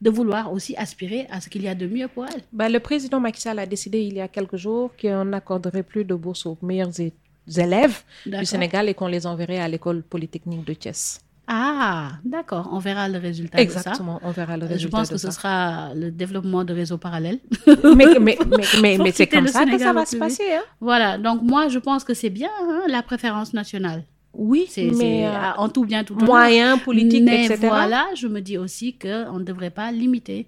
de 0.00 0.10
vouloir 0.10 0.52
aussi 0.52 0.76
aspirer 0.76 1.26
à 1.32 1.40
ce 1.40 1.48
qu'il 1.48 1.62
y 1.62 1.68
a 1.68 1.74
de 1.74 1.88
mieux 1.88 2.06
pour 2.06 2.24
elle. 2.26 2.42
Ben, 2.52 2.68
le 2.70 2.78
président 2.78 3.18
Macky 3.18 3.40
Sall 3.40 3.58
a 3.58 3.66
décidé 3.66 3.98
il 4.02 4.14
y 4.14 4.20
a 4.20 4.28
quelques 4.28 4.54
jours 4.56 4.92
qu'on 5.00 5.24
n'accorderait 5.24 5.82
plus 5.82 6.04
de 6.04 6.14
bourse 6.14 6.46
aux 6.46 6.56
meilleurs 6.62 6.98
é- 7.00 7.12
élèves 7.48 8.02
du. 8.24 8.44
Sénégal 8.44 8.88
et 8.88 8.94
qu'on 8.94 9.06
les 9.06 9.26
enverrait 9.26 9.58
à 9.60 9.68
l'école 9.68 10.02
polytechnique 10.02 10.64
de 10.64 10.74
Thiès. 10.74 11.20
Ah, 11.48 12.12
d'accord, 12.24 12.68
on 12.72 12.80
verra 12.80 13.08
le 13.08 13.18
résultat 13.18 13.56
de 13.64 13.70
ça. 13.70 13.78
Exactement, 13.78 14.18
on 14.24 14.32
verra 14.32 14.56
le 14.56 14.64
Euh, 14.64 14.68
Je 14.68 14.72
résultat 14.72 14.96
pense 14.98 15.08
de 15.10 15.14
que 15.14 15.20
ce 15.20 15.30
sera 15.30 15.94
le 15.94 16.10
développement 16.10 16.64
de 16.64 16.74
réseaux 16.74 16.98
parallèles. 16.98 17.38
mais, 17.96 18.06
mais, 18.20 18.36
mais, 18.82 18.98
mais, 18.98 19.12
c'est 19.12 19.28
comme 19.28 19.46
ça 19.46 19.64
que 19.64 19.78
ça 19.78 19.92
va 19.92 20.04
se 20.06 20.16
passer. 20.16 20.42
Hein? 20.52 20.62
voilà, 20.80 21.18
donc 21.18 21.42
moi, 21.42 21.68
je 21.68 21.78
pense 21.78 22.02
que 22.02 22.14
c'est 22.14 22.30
bien 22.30 22.50
hein, 22.62 22.82
la 22.88 23.02
préférence 23.02 23.52
nationale. 23.54 24.02
Oui, 24.34 24.66
C'est 24.68 24.90
mais 24.90 25.24
euh, 25.26 25.30
ah, 25.32 25.54
en 25.60 25.68
tout 25.68 25.84
bien, 25.86 26.02
tout 26.04 26.14
honneur. 26.14 26.26
moyens 26.26 26.80
politiques, 26.82 27.22
Mais 27.24 27.44
etc. 27.46 27.58
voilà, 27.68 28.06
je 28.16 28.26
me 28.26 28.40
dis 28.40 28.58
aussi 28.58 28.98
qu'on 28.98 29.38
ne 29.38 29.44
devrait 29.44 29.70
pas 29.70 29.90
limiter 29.92 30.46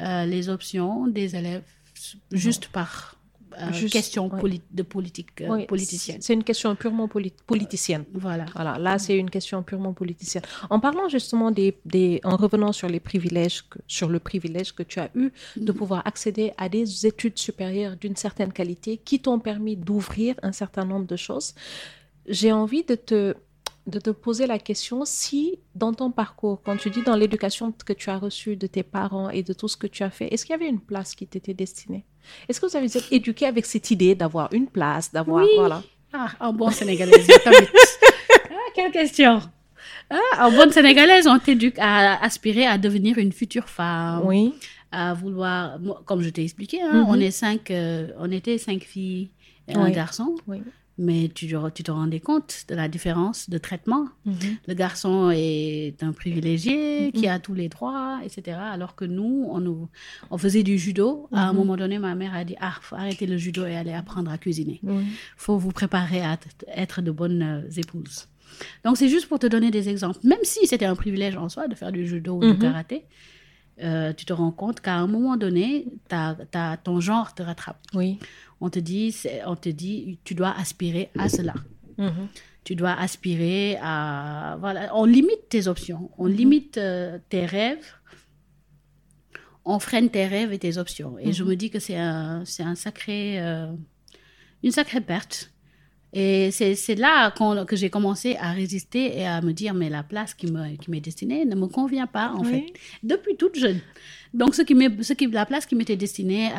euh, 0.00 0.24
les 0.26 0.50
options 0.50 1.06
des 1.08 1.34
élèves 1.34 1.62
juste 2.30 2.68
par 2.68 3.16
euh, 3.60 3.72
Juste, 3.72 3.92
question 3.92 4.30
oui. 4.32 4.40
poli- 4.40 4.62
de 4.70 4.82
politique 4.82 5.40
euh, 5.40 5.48
Oui, 5.48 5.66
politicienne. 5.66 6.18
C'est 6.20 6.34
une 6.34 6.44
question 6.44 6.74
purement 6.76 7.08
poli- 7.08 7.32
politicienne. 7.46 8.04
Voilà. 8.12 8.46
Voilà, 8.54 8.78
là, 8.78 8.98
c'est 8.98 9.16
une 9.16 9.30
question 9.30 9.62
purement 9.62 9.92
politicienne. 9.92 10.42
En 10.70 10.80
parlant 10.80 11.08
justement 11.08 11.50
des, 11.50 11.76
des 11.84 12.20
en 12.24 12.36
revenant 12.36 12.72
sur 12.72 12.88
les 12.88 13.00
privilèges, 13.00 13.62
que- 13.68 13.78
sur 13.86 14.08
le 14.08 14.18
privilège 14.18 14.72
que 14.72 14.82
tu 14.82 14.98
as 15.00 15.10
eu 15.14 15.30
de 15.56 15.72
pouvoir 15.72 16.06
accéder 16.06 16.52
à 16.58 16.68
des 16.68 17.06
études 17.06 17.38
supérieures 17.38 17.96
d'une 17.96 18.16
certaine 18.16 18.52
qualité 18.52 18.96
qui 18.98 19.20
t'ont 19.20 19.38
permis 19.38 19.76
d'ouvrir 19.76 20.34
un 20.42 20.52
certain 20.52 20.84
nombre 20.84 21.06
de 21.06 21.16
choses, 21.16 21.54
j'ai 22.26 22.52
envie 22.52 22.84
de 22.84 22.94
te, 22.94 23.34
de 23.86 23.98
te 24.00 24.10
poser 24.10 24.46
la 24.46 24.58
question 24.58 25.04
si, 25.04 25.58
dans 25.74 25.92
ton 25.92 26.10
parcours, 26.10 26.62
quand 26.64 26.76
tu 26.76 26.88
dis 26.90 27.02
dans 27.02 27.16
l'éducation 27.16 27.72
que 27.84 27.92
tu 27.92 28.08
as 28.10 28.16
reçue 28.18 28.56
de 28.56 28.66
tes 28.66 28.82
parents 28.82 29.28
et 29.30 29.42
de 29.42 29.52
tout 29.52 29.68
ce 29.68 29.76
que 29.76 29.86
tu 29.86 30.02
as 30.02 30.10
fait, 30.10 30.32
est-ce 30.32 30.46
qu'il 30.46 30.52
y 30.52 30.56
avait 30.56 30.68
une 30.68 30.80
place 30.80 31.14
qui 31.14 31.26
t'était 31.26 31.52
destinée? 31.54 32.04
Est-ce 32.48 32.60
que 32.60 32.66
vous 32.66 32.76
avez 32.76 32.86
été 32.86 33.00
éduqué 33.14 33.44
avec 33.46 33.66
cette 33.66 33.90
idée 33.90 34.14
d'avoir 34.14 34.50
une 34.54 34.68
place, 34.68 35.12
d'avoir, 35.12 35.42
Oui. 35.44 35.50
voilà? 35.56 35.82
Ah, 36.14 36.28
en 36.40 36.52
bon 36.54 36.70
sénégalaise. 36.70 37.26
ah, 37.46 37.50
quelle 38.74 38.90
question. 38.92 39.42
Ah, 40.08 40.46
en 40.48 40.50
bonne 40.52 40.70
sénégalaise, 40.70 41.26
on 41.26 41.38
t'éduque 41.38 41.78
à 41.78 42.22
aspirer 42.24 42.66
à 42.66 42.78
devenir 42.78 43.18
une 43.18 43.32
future 43.32 43.68
femme, 43.68 44.22
Oui. 44.24 44.54
à 44.92 45.12
vouloir, 45.12 45.78
comme 46.06 46.22
je 46.22 46.30
t'ai 46.30 46.42
expliqué, 46.44 46.80
hein, 46.80 47.02
Mhm. 47.02 47.06
on 47.08 47.20
est 47.20 47.30
cinq, 47.30 47.70
euh, 47.70 48.08
on 48.18 48.30
était 48.30 48.56
cinq 48.58 48.82
filles 48.82 49.30
et 49.68 49.74
un 49.74 49.90
garçon, 49.90 50.36
Oui. 50.46 50.62
Mais 50.96 51.28
tu, 51.34 51.48
te- 51.48 51.70
tu 51.70 51.82
te 51.82 51.90
rendais 51.90 52.20
compte 52.20 52.64
de 52.68 52.74
la 52.74 52.88
différence 52.88 53.50
de 53.50 53.58
traitement. 53.58 54.06
Mhm. 54.26 54.34
Le 54.68 54.74
garçon 54.74 55.30
est 55.34 56.02
un 56.02 56.12
privilégié 56.12 57.10
qui 57.12 57.26
a 57.26 57.38
tous 57.38 57.54
les 57.54 57.68
droits, 57.68 58.20
etc. 58.24 58.56
Alors 58.60 58.94
que 58.94 59.04
nous, 59.04 59.46
on, 59.50 59.58
nous, 59.60 59.88
on 60.30 60.38
faisait 60.38 60.62
du 60.62 60.78
judo. 60.78 61.28
À 61.32 61.48
un 61.48 61.52
Mhm. 61.52 61.58
moment 61.58 61.76
donné, 61.76 61.98
ma 61.98 62.14
mère 62.14 62.34
a 62.34 62.44
dit, 62.44 62.54
ah, 62.60 62.74
faut 62.80 62.96
arrêter 62.96 63.26
le 63.26 63.36
judo 63.36 63.64
et 63.66 63.74
aller 63.76 63.92
apprendre 63.92 64.30
à 64.30 64.38
cuisiner. 64.38 64.80
Faut 65.36 65.58
vous 65.58 65.72
préparer 65.72 66.20
à 66.20 66.36
t- 66.36 66.48
être 66.68 67.02
de 67.02 67.10
bonnes 67.10 67.42
euh, 67.42 67.70
épouses. 67.76 68.28
Donc, 68.84 68.96
c'est 68.96 69.08
juste 69.08 69.26
pour 69.28 69.40
te 69.40 69.48
donner 69.48 69.72
des 69.72 69.88
exemples. 69.88 70.20
Même 70.22 70.38
si 70.44 70.66
c'était 70.68 70.84
un 70.86 70.94
privilège 70.94 71.36
en 71.36 71.48
soi 71.48 71.66
de 71.66 71.74
faire 71.74 71.90
du 71.90 72.06
judo 72.06 72.36
ou 72.36 72.40
du 72.40 72.46
Mhm. 72.52 72.58
karaté, 72.58 73.04
euh, 73.82 74.12
tu 74.12 74.24
te 74.24 74.32
rends 74.32 74.52
compte 74.52 74.80
qu'à 74.80 74.94
un 74.94 75.08
moment 75.08 75.36
donné, 75.36 75.86
ta- 76.08 76.36
ton 76.84 77.00
genre 77.00 77.34
te 77.34 77.42
rattrape. 77.42 77.80
Oui. 77.94 78.20
On 78.64 78.70
te 78.70 78.78
dit, 78.78 79.14
on 79.46 79.56
te 79.56 79.68
dit, 79.68 80.18
tu 80.24 80.34
dois 80.34 80.52
aspirer 80.58 81.10
à 81.18 81.28
cela. 81.28 81.52
Mhm. 81.98 82.28
Tu 82.64 82.74
dois 82.74 82.94
aspirer 82.98 83.76
à... 83.82 84.56
Voilà, 84.58 84.90
on 84.96 85.04
limite 85.04 85.50
tes 85.50 85.68
options, 85.68 86.10
on 86.16 86.28
Mhm. 86.30 86.34
limite 86.34 86.78
euh, 86.78 87.18
tes 87.28 87.44
rêves, 87.44 87.84
on 89.66 89.78
freine 89.78 90.08
tes 90.08 90.26
rêves 90.26 90.50
et 90.54 90.58
tes 90.58 90.78
options. 90.78 91.18
Et 91.18 91.32
je 91.34 91.42
Mhm. 91.42 91.50
me 91.50 91.56
dis 91.56 91.68
que 91.70 91.78
c'est 91.78 91.96
un, 91.98 92.42
c'est 92.46 92.62
un 92.62 92.74
sacré, 92.74 93.38
euh, 93.38 93.66
une 94.62 94.72
sacrée 94.72 95.02
perte. 95.02 95.50
Et 96.14 96.50
c'est 96.52 96.94
là 96.94 97.32
que 97.68 97.76
j'ai 97.76 97.90
commencé 97.90 98.36
à 98.36 98.52
résister 98.52 99.18
et 99.18 99.26
à 99.26 99.42
me 99.42 99.52
dire, 99.52 99.74
mais 99.74 99.90
la 99.90 100.04
place 100.04 100.32
qui 100.32 100.46
me- 100.46 100.76
qui 100.76 100.90
m'est 100.90 101.00
destinée 101.00 101.44
ne 101.44 101.56
me 101.56 101.66
convient 101.66 102.06
pas, 102.06 102.28
en 102.30 102.42
Oui. 102.44 102.50
fait, 102.52 102.66
depuis 103.02 103.36
toute 103.36 103.56
jeune. 103.58 103.80
Donc, 104.34 104.54
ce 104.54 104.62
qui 104.62 104.74
m'est- 104.74 105.02
ce 105.02 105.12
qui, 105.12 105.26
la 105.28 105.46
place 105.46 105.64
qui 105.64 105.74
m'était 105.76 105.96
destinée, 105.96 106.50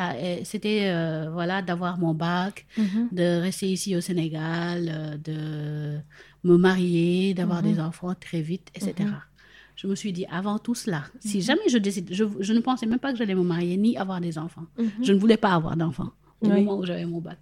c'était 0.44 0.82
euh, 0.86 1.28
voilà, 1.30 1.60
d'avoir 1.62 1.98
mon 1.98 2.14
bac, 2.14 2.66
Mhm. 2.78 3.08
de 3.12 3.40
rester 3.46 3.68
ici 3.70 3.94
au 3.94 4.00
Sénégal, 4.00 4.80
euh, 4.88 5.16
de 5.28 6.48
me 6.48 6.56
marier, 6.56 7.34
d'avoir 7.34 7.62
Mhm. 7.62 7.68
des 7.74 7.80
enfants 7.80 8.14
très 8.26 8.40
vite, 8.40 8.68
etc. 8.74 8.94
Mhm. 9.00 9.14
Je 9.76 9.86
me 9.88 9.94
suis 9.94 10.12
dit, 10.18 10.24
avant 10.30 10.58
tout 10.58 10.74
cela, 10.74 11.04
si 11.20 11.42
jamais 11.42 11.68
je 11.68 11.76
décide, 11.76 12.08
je, 12.10 12.24
je 12.40 12.52
ne 12.54 12.60
pensais 12.60 12.86
même 12.86 12.98
pas 12.98 13.12
que 13.12 13.18
j'allais 13.18 13.34
me 13.34 13.42
marier 13.42 13.76
ni 13.76 13.98
avoir 13.98 14.22
des 14.22 14.38
enfants. 14.38 14.64
Je 15.02 15.12
ne 15.12 15.18
voulais 15.18 15.36
pas 15.36 15.52
avoir 15.52 15.76
d'enfants 15.76 16.12
au 16.40 16.48
Oui. 16.48 16.54
moment 16.62 16.78
où 16.78 16.84
j'avais 16.86 17.04
mon 17.04 17.20
bac. 17.20 17.38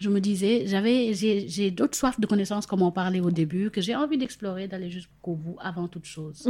Je 0.00 0.08
me 0.10 0.20
disais, 0.20 0.64
j'avais, 0.66 1.14
j'ai, 1.14 1.70
d'autres 1.70 1.96
soifs 1.96 2.18
de 2.18 2.26
connaissances, 2.26 2.66
comme 2.66 2.82
on 2.82 2.90
parlait 2.90 3.20
au 3.20 3.30
début, 3.30 3.70
que 3.70 3.80
j'ai 3.80 3.94
envie 3.94 4.18
d'explorer, 4.18 4.66
d'aller 4.66 4.90
jusqu'au 4.90 5.34
bout, 5.36 5.56
avant 5.60 5.86
toute 5.86 6.06
chose. 6.06 6.48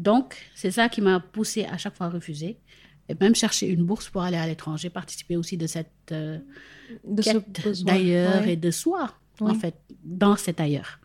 Donc, 0.00 0.36
c'est 0.54 0.70
ça 0.70 0.88
qui 0.88 1.00
m'a 1.00 1.20
poussé 1.20 1.64
à 1.64 1.76
chaque 1.76 1.94
fois 1.96 2.06
à 2.06 2.10
refuser. 2.10 2.58
Et 3.08 3.14
même 3.20 3.34
chercher 3.34 3.66
une 3.68 3.84
bourse 3.84 4.08
pour 4.08 4.22
aller 4.22 4.36
à 4.36 4.46
l'étranger, 4.46 4.88
participer 4.88 5.36
aussi 5.36 5.56
de 5.56 5.66
cette 5.66 5.90
euh, 6.12 6.38
De 7.04 7.22
quête 7.22 7.84
d'ailleurs 7.84 8.42
Ouais. 8.42 8.52
et 8.52 8.56
de 8.56 8.70
soi, 8.70 9.12
en 9.40 9.54
fait, 9.54 9.74
dans 10.04 10.36
cet 10.36 10.60
ailleurs. 10.60 11.00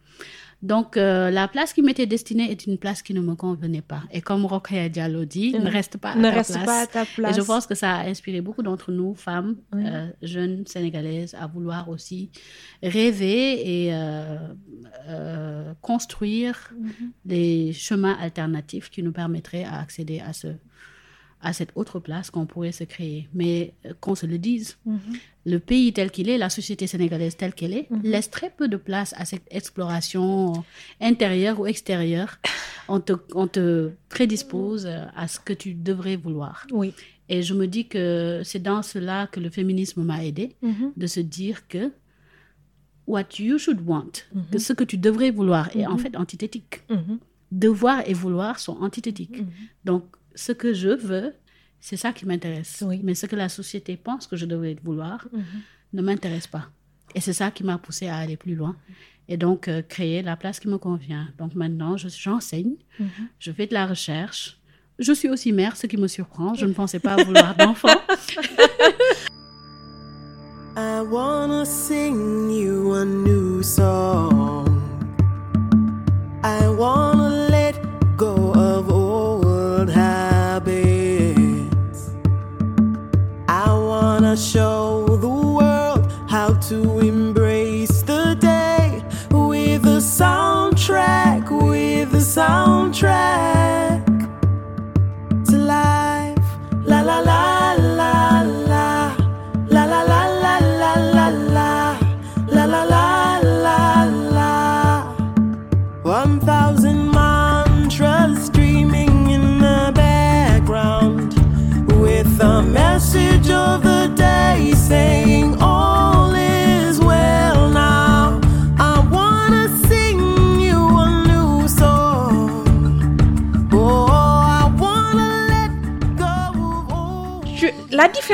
Donc, 0.66 0.97
euh, 0.97 1.30
la 1.30 1.47
place 1.47 1.74
qui 1.74 1.82
m'était 1.84 2.07
destinée 2.07 2.49
est 2.51 2.66
une 2.66 2.78
place 2.78 3.01
qui 3.03 3.13
ne 3.13 3.22
me 3.22 3.36
convenait 3.36 3.82
pas. 3.84 4.01
Et 4.11 4.22
comme 4.22 4.45
Rokhaya 4.45 4.89
Diallo 4.89 5.24
dit, 5.26 5.53
ne 5.53 5.70
reste 5.70 5.97
pas 5.97 6.11
à, 6.11 6.16
Ne 6.16 6.24
ta, 6.24 6.32
reste 6.32 6.53
place. 6.53 6.66
pas 6.66 6.82
à 6.82 6.88
ta 6.88 7.05
place. 7.05 7.38
Et 7.38 7.39
je 7.39 7.45
pense 7.45 7.68
que 7.68 7.76
ça 7.76 7.95
a 7.97 8.07
inspiré 8.07 8.41
beaucoup 8.41 8.63
d'entre 8.63 8.91
nous, 8.91 9.13
femmes, 9.13 9.57
euh, 9.76 10.07
jeunes 10.24 10.66
sénégalaises, 10.66 11.36
à 11.39 11.45
vouloir 11.47 11.88
aussi 11.89 12.32
rêver 12.82 13.86
et 13.86 13.93
euh, 13.93 14.38
euh, 15.09 15.74
construire 15.82 16.72
Mhm. 16.80 17.11
des 17.26 17.72
chemins 17.74 18.18
alternatifs 18.20 18.89
qui 18.89 19.03
nous 19.03 19.11
permettraient 19.11 19.63
à 19.66 19.80
accéder 19.80 20.20
à, 20.20 20.34
ce, 20.34 20.47
à 21.45 21.53
cette 21.53 21.71
autre 21.75 21.99
place 21.99 22.29
qu'on 22.31 22.45
pourrait 22.45 22.71
se 22.71 22.83
créer. 22.83 23.27
Mais 23.33 23.73
euh, 23.85 23.93
qu'on 24.01 24.15
se 24.15 24.25
le 24.25 24.37
dise, 24.37 24.77
Mhm. 24.85 24.99
le 25.45 25.59
pays 25.59 25.93
tel 25.93 26.09
qu'il 26.11 26.27
est, 26.29 26.37
la 26.37 26.49
société 26.49 26.87
sénégalaise 26.87 27.37
telle 27.37 27.53
qu'elle 27.53 27.73
est, 27.73 27.87
laisse 28.03 28.29
très 28.31 28.49
peu 28.49 28.67
de 28.67 28.77
place 28.77 29.13
à 29.17 29.25
cette 29.25 29.47
exploration 29.51 30.63
intérieure 30.99 31.59
ou 31.59 31.65
extérieure. 31.67 32.39
On 32.87 32.99
te, 32.99 33.13
on 33.33 33.47
te 33.47 33.91
prédispose 34.09 34.87
à 35.15 35.27
ce 35.27 35.39
que 35.39 35.53
tu 35.53 35.73
devrais 35.73 36.15
vouloir. 36.15 36.65
Oui. 36.71 36.93
Et 37.29 37.41
je 37.41 37.53
me 37.53 37.65
dis 37.67 37.87
que 37.87 38.41
c'est 38.43 38.61
dans 38.61 38.81
cela 38.83 39.27
que 39.31 39.39
le 39.39 39.49
féminisme 39.49 40.03
m'a 40.03 40.23
aidé, 40.25 40.55
Mhm. 40.61 40.93
de 40.97 41.07
se 41.07 41.19
dire 41.19 41.67
que 41.67 41.91
what 43.07 43.25
you 43.39 43.57
should 43.59 43.81
want, 43.85 44.13
que 44.51 44.57
ce 44.57 44.73
que 44.73 44.83
tu 44.83 44.97
devrais 44.97 45.31
vouloir 45.31 45.75
est 45.75 45.85
en 45.85 45.97
fait 45.97 46.15
antithétique. 46.15 46.81
Mhm. 46.89 47.19
Devoir 47.51 48.01
et 48.09 48.13
vouloir 48.13 48.59
sont 48.59 48.77
antithétiques. 48.81 49.43
Donc, 49.85 50.03
ce 50.36 50.51
que 50.51 50.73
je 50.73 50.89
veux, 50.89 51.33
c'est 51.79 51.97
ça 51.97 52.11
qui 52.13 52.25
m'intéresse. 52.25 52.83
Oui. 52.86 52.99
Mais 53.03 53.15
ce 53.15 53.25
que 53.25 53.36
la 53.36 53.49
société 53.49 53.97
pense 53.97 54.27
que 54.27 54.36
je 54.36 54.45
devrais 54.45 54.75
vouloir 54.83 55.27
Mhm. 55.31 55.43
ne 55.93 56.01
m'intéresse 56.01 56.47
pas. 56.47 56.67
Et 57.13 57.21
c'est 57.21 57.33
ça 57.33 57.51
qui 57.51 57.63
m'a 57.63 57.77
poussé 57.77 58.07
à 58.07 58.17
aller 58.17 58.38
plus 58.38 58.55
loin. 58.55 58.75
Et 59.27 59.38
donc, 59.38 59.67
euh, 59.67 59.81
créer 59.81 60.21
la 60.21 60.36
place 60.36 60.59
qui 60.59 60.67
me 60.67 60.77
convient. 60.77 61.27
Donc, 61.39 61.55
maintenant, 61.55 61.97
je- 61.97 62.09
j'enseigne, 62.09 62.75
Mhm. 62.99 63.07
je 63.39 63.51
fais 63.51 63.65
de 63.67 63.73
la 63.73 63.86
recherche. 63.88 64.59
Je 64.99 65.11
suis 65.13 65.29
aussi 65.29 65.51
mère, 65.51 65.75
ce 65.77 65.88
qui 65.88 65.97
me 65.97 66.07
surprend. 66.07 66.53
Je 66.53 66.65
ne 66.65 66.73
pensais 66.73 66.99
pas 66.99 67.15
vouloir 67.23 67.55
d'enfant. 67.55 67.88
I 70.77 71.01
wanna 71.09 71.63
sing 71.65 72.49
you 72.51 72.93
a 72.93 73.05
new 73.05 73.63
song. 73.63 74.34
sound 92.36 92.64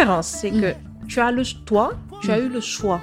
différence, 0.01 0.27
c'est 0.27 0.51
que 0.51 0.73
tu 1.07 1.19
as 1.19 1.31
le, 1.31 1.43
toi, 1.65 1.93
tu 2.21 2.31
as 2.31 2.39
eu 2.39 2.49
le 2.49 2.59
choix 2.61 3.01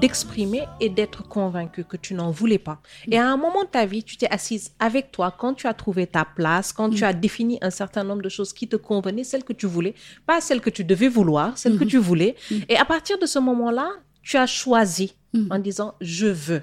d'exprimer 0.00 0.62
et 0.80 0.88
d'être 0.88 1.22
convaincu 1.28 1.84
que 1.84 1.96
tu 1.96 2.14
n'en 2.14 2.30
voulais 2.32 2.58
pas. 2.58 2.80
Et 3.08 3.18
à 3.18 3.28
un 3.30 3.36
moment 3.36 3.62
de 3.62 3.68
ta 3.68 3.84
vie, 3.86 4.02
tu 4.02 4.16
t'es 4.16 4.28
assise 4.28 4.72
avec 4.80 5.12
toi 5.12 5.32
quand 5.36 5.54
tu 5.54 5.66
as 5.68 5.74
trouvé 5.74 6.06
ta 6.08 6.24
place, 6.24 6.72
quand 6.72 6.90
tu 6.90 7.04
as 7.04 7.12
défini 7.12 7.58
un 7.62 7.70
certain 7.70 8.02
nombre 8.02 8.22
de 8.22 8.28
choses 8.28 8.52
qui 8.52 8.66
te 8.66 8.74
convenaient, 8.76 9.22
celles 9.22 9.44
que 9.44 9.52
tu 9.52 9.66
voulais, 9.66 9.94
pas 10.26 10.40
celles 10.40 10.60
que 10.60 10.70
tu 10.70 10.82
devais 10.82 11.08
vouloir, 11.08 11.56
celles 11.56 11.78
que 11.78 11.84
tu 11.84 11.98
voulais. 11.98 12.34
Et 12.68 12.76
à 12.76 12.84
partir 12.84 13.16
de 13.18 13.26
ce 13.26 13.38
moment-là, 13.38 13.88
tu 14.22 14.36
as 14.36 14.46
choisi 14.46 15.14
en 15.50 15.58
disant 15.58 15.94
je 16.00 16.26
veux. 16.26 16.62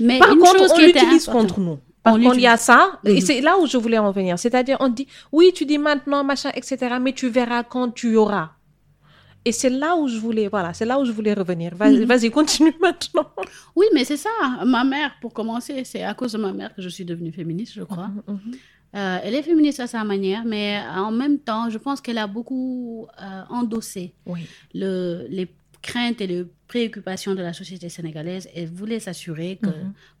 Mais 0.00 0.18
Par 0.18 0.32
une 0.32 0.38
contre, 0.40 0.58
chose 0.58 0.72
on 0.74 0.78
l'utilise 0.80 1.26
contre 1.26 1.60
nous. 1.60 1.78
Par 2.02 2.14
On 2.14 2.20
contre, 2.20 2.36
il 2.36 2.42
y 2.42 2.46
a 2.46 2.56
ça, 2.56 3.00
et 3.04 3.14
Mhm. 3.14 3.20
c'est 3.20 3.40
là 3.40 3.58
où 3.58 3.66
je 3.66 3.76
voulais 3.76 3.98
en 3.98 4.10
venir. 4.12 4.38
C'est-à-dire, 4.38 4.76
on 4.80 4.88
dit, 4.88 5.06
oui, 5.32 5.52
tu 5.54 5.66
dis 5.66 5.78
maintenant, 5.78 6.24
machin, 6.24 6.50
etc., 6.54 6.96
mais 7.00 7.12
tu 7.12 7.28
verras 7.28 7.64
quand 7.64 7.90
tu 7.90 8.16
auras. 8.16 8.50
Et 9.44 9.52
c'est 9.52 9.70
là 9.70 9.96
où 9.96 10.08
je 10.08 10.18
voulais, 10.18 10.48
voilà, 10.48 10.74
c'est 10.74 10.84
là 10.84 10.98
où 11.00 11.04
je 11.04 11.12
voulais 11.12 11.32
revenir. 11.32 11.74
Vas-y, 11.74 12.26
Mhm. 12.26 12.30
continue 12.30 12.74
maintenant. 12.80 13.30
Oui, 13.74 13.86
mais 13.94 14.04
c'est 14.04 14.16
ça. 14.16 14.30
Ma 14.66 14.84
mère, 14.84 15.12
pour 15.20 15.32
commencer, 15.32 15.84
c'est 15.84 16.02
à 16.02 16.12
cause 16.14 16.32
de 16.32 16.38
ma 16.38 16.52
mère 16.52 16.74
que 16.74 16.82
je 16.82 16.88
suis 16.88 17.04
devenue 17.04 17.32
féministe, 17.32 17.72
je 17.74 17.82
crois. 17.84 18.10
Euh, 18.94 19.18
elle 19.22 19.34
est 19.34 19.42
féministe 19.42 19.80
à 19.80 19.86
sa 19.86 20.02
manière, 20.04 20.44
mais 20.44 20.80
en 20.94 21.10
même 21.12 21.38
temps, 21.38 21.68
je 21.70 21.78
pense 21.78 22.00
qu'elle 22.00 22.18
a 22.18 22.26
beaucoup 22.26 23.06
euh, 23.22 23.42
endossé 23.50 24.14
Oui. 24.26 24.40
le, 24.74 25.26
les 25.28 25.48
craintes 25.82 26.20
et 26.20 26.26
les 26.26 26.44
préoccupations 26.68 27.34
de 27.34 27.42
la 27.42 27.52
société 27.52 27.88
sénégalaise. 27.88 28.48
Elle 28.54 28.68
voulait 28.68 29.00
s'assurer 29.00 29.58
que 29.62 29.70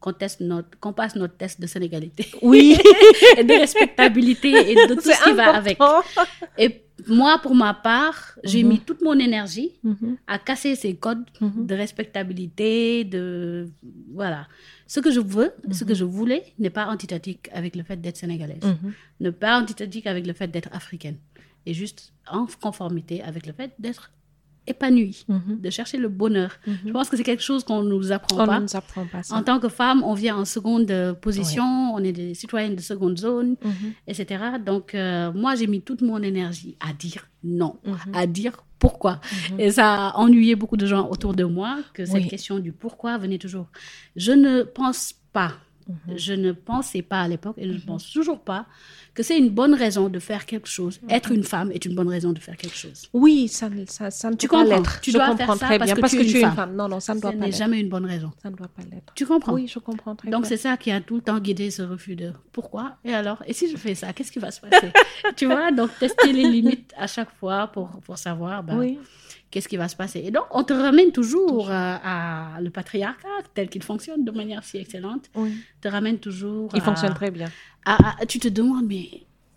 qu'on 0.00 0.12
teste 0.14 0.40
notre, 0.40 0.70
qu'on 0.80 0.92
passe 0.94 1.14
notre 1.14 1.36
test 1.36 1.60
de 1.60 1.66
sénégalité 1.66 2.26
Oui. 2.42 2.76
et 3.38 3.44
de 3.44 3.52
respectabilité 3.52 4.50
et 4.70 4.74
de 4.74 4.94
tout 4.94 5.00
ce 5.02 5.24
qui 5.24 5.32
va 5.34 5.54
avec. 5.54 5.78
Et 6.56 6.82
moi, 7.06 7.38
pour 7.42 7.54
ma 7.54 7.74
part, 7.74 8.38
j'ai 8.42 8.62
Mhm. 8.64 8.68
mis 8.70 8.80
toute 8.80 9.02
mon 9.02 9.16
énergie 9.28 9.70
Mhm. 9.84 10.16
à 10.26 10.38
casser 10.38 10.74
ces 10.74 10.94
codes 10.96 11.24
Mhm. 11.40 11.66
de 11.70 11.74
respectabilité, 11.74 13.04
de 13.04 13.68
voilà. 14.12 14.48
Ce 14.86 14.98
que 15.00 15.10
je 15.10 15.20
veux, 15.20 15.52
ce 15.70 15.84
que 15.84 15.94
je 15.94 16.04
voulais 16.04 16.42
n'est 16.58 16.70
pas 16.70 16.86
antithétique 16.86 17.48
avec 17.52 17.76
le 17.76 17.82
fait 17.88 17.98
d'être 18.00 18.16
sénégalaise, 18.16 18.64
Mhm. 18.64 18.92
ne 19.20 19.30
pas 19.30 19.60
antithétique 19.60 20.06
avec 20.06 20.26
le 20.26 20.32
fait 20.32 20.48
d'être 20.48 20.70
africaine, 20.72 21.18
et 21.66 21.74
juste 21.74 22.12
en 22.30 22.46
conformité 22.60 23.22
avec 23.22 23.46
le 23.46 23.52
fait 23.52 23.70
d'être 23.78 24.10
épanouie, 24.68 25.24
Mhm. 25.28 25.60
de 25.60 25.70
chercher 25.70 25.98
le 25.98 26.08
bonheur. 26.08 26.52
Je 26.86 26.90
pense 26.92 27.08
que 27.08 27.16
c'est 27.16 27.22
quelque 27.24 27.42
chose 27.42 27.64
qu'on 27.64 27.82
nous 27.82 28.12
apprend 28.12 28.42
On 28.42 28.46
pas. 28.46 28.56
ne 28.58 28.62
nous 28.64 28.76
apprend 28.76 29.06
pas 29.06 29.22
ça. 29.22 29.34
En 29.36 29.42
tant 29.42 29.58
que 29.60 29.68
femme, 29.68 30.02
on 30.04 30.14
vient 30.14 30.36
en 30.36 30.44
seconde 30.44 30.90
euh, 30.90 31.12
position, 31.14 31.64
on 31.94 31.98
est 31.98 32.12
des 32.12 32.34
citoyennes 32.34 32.76
de 32.76 32.80
seconde 32.80 33.18
zone, 33.18 33.56
Mhm. 33.64 33.92
etc. 34.06 34.44
Donc, 34.64 34.94
euh, 34.94 35.32
moi, 35.32 35.54
j'ai 35.56 35.66
mis 35.66 35.80
toute 35.82 36.02
mon 36.02 36.22
énergie 36.22 36.76
à 36.80 36.92
dire 36.92 37.28
non, 37.42 37.76
Mhm. 37.84 38.14
à 38.14 38.26
dire 38.26 38.52
pourquoi. 38.78 39.20
Et 39.58 39.70
ça 39.72 40.08
a 40.08 40.16
ennuyé 40.16 40.54
beaucoup 40.54 40.76
de 40.76 40.86
gens 40.86 41.08
autour 41.10 41.34
de 41.34 41.44
moi 41.44 41.78
que 41.94 42.04
cette 42.04 42.14
Oui. 42.14 42.28
question 42.28 42.58
du 42.60 42.70
pourquoi 42.72 43.18
venait 43.18 43.38
toujours. 43.38 43.66
Je 44.16 44.32
ne 44.32 44.62
pense 44.62 45.14
pas, 45.32 45.52
Mhm. 45.88 46.18
je 46.18 46.34
ne 46.34 46.52
pensais 46.52 47.00
pas 47.02 47.22
à 47.22 47.28
l'époque 47.28 47.56
et 47.56 47.66
je 47.66 47.72
ne 47.74 47.80
pense 47.80 48.10
toujours 48.12 48.40
pas 48.40 48.66
que 49.14 49.22
c'est 49.22 49.38
une 49.38 49.48
bonne 49.48 49.74
raison 49.74 50.08
de 50.10 50.18
faire 50.18 50.44
quelque 50.46 50.68
chose. 50.68 51.00
Mhm. 51.02 51.10
Être 51.10 51.32
une 51.32 51.42
femme 51.44 51.72
est 51.72 51.84
une 51.86 51.94
bonne 51.94 52.08
raison 52.08 52.32
de 52.32 52.38
faire 52.38 52.56
quelque 52.58 52.76
chose. 52.76 53.08
Oui, 53.14 53.48
ça, 53.48 53.68
ne- 53.70 53.86
ça, 53.86 54.10
ça 54.10 54.30
ne 54.30 54.36
Tu 54.36 54.46
peut 54.48 54.52
pas 54.56 54.62
comprends? 54.64 54.76
l'être. 54.76 55.00
Tu 55.00 55.10
je 55.10 55.16
dois 55.16 55.28
comprends 55.28 55.46
faire 55.46 55.56
ça 55.56 55.66
très 55.66 55.78
parce 55.78 55.88
bien 55.88 55.94
que 55.96 56.00
parce 56.02 56.12
tu 56.12 56.18
que 56.18 56.22
tu 56.24 56.28
es 56.36 56.40
une 56.40 56.46
femme. 56.46 56.54
femme. 56.56 56.76
Non, 56.76 56.88
non, 56.88 57.00
ça 57.00 57.14
ne 57.14 57.20
doit 57.20 57.30
pas 57.32 57.36
n'est 57.38 57.46
l'être. 57.46 57.56
jamais 57.56 57.80
une 57.80 57.88
bonne 57.88 58.04
raison. 58.04 58.30
Ça 58.42 58.50
ne 58.50 58.56
doit 58.56 58.68
pas 58.68 58.82
l'être. 58.82 59.12
Tu 59.14 59.24
comprends? 59.26 59.54
Oui, 59.54 59.66
je 59.66 59.78
comprends 59.78 60.14
très 60.14 60.28
Donc 60.30 60.42
bien. 60.42 60.48
c'est 60.50 60.56
ça 60.58 60.76
qui 60.76 60.90
a 60.90 61.00
tout 61.00 61.16
le 61.16 61.22
temps 61.22 61.38
guidé 61.40 61.70
ce 61.70 61.82
refus 61.82 62.16
de 62.16 62.32
pourquoi? 62.52 62.96
Et 63.04 63.14
alors? 63.14 63.42
Et 63.46 63.54
si 63.54 63.70
je 63.70 63.76
fais 63.76 63.94
ça 63.94 64.12
qu'est-ce 64.12 64.30
qui 64.30 64.38
va 64.40 64.50
se 64.50 64.60
passer 64.60 64.92
tu 65.36 65.46
vois? 65.46 65.72
Donc 65.72 65.90
tester 65.98 66.32
les 66.32 66.48
limites 66.48 66.92
à 66.98 67.06
chaque 67.06 67.30
fois 67.40 67.66
pour 67.68 67.88
pour 68.04 68.18
savoir 68.18 68.62
ben, 68.62 68.76
Oui. 68.78 68.98
Qu'est-ce 69.50 69.68
qui 69.68 69.76
va 69.76 69.88
se 69.88 69.96
passer? 69.96 70.20
Et 70.24 70.30
donc 70.30 70.44
on 70.50 70.62
te 70.64 70.72
ramène 70.72 71.10
toujours 71.12 71.70
euh, 71.70 71.72
à 72.02 72.58
le 72.60 72.70
patriarcat 72.70 73.28
tel 73.54 73.68
qu'il 73.68 73.82
fonctionne 73.82 74.24
de 74.24 74.30
manière 74.30 74.62
si 74.64 74.76
excellente 74.78 75.30
oui. 75.34 75.52
te 75.80 75.88
ramène 75.88 76.18
toujours 76.18 76.70
Il 76.74 76.80
à- 76.80 76.84
fonctionne 76.84 77.14
très 77.14 77.30
bien. 77.30 77.48
à- 77.84 78.20
à- 78.22 78.26
tu 78.26 78.38
te 78.38 78.48
demandes 78.48 78.86
mais 78.86 79.08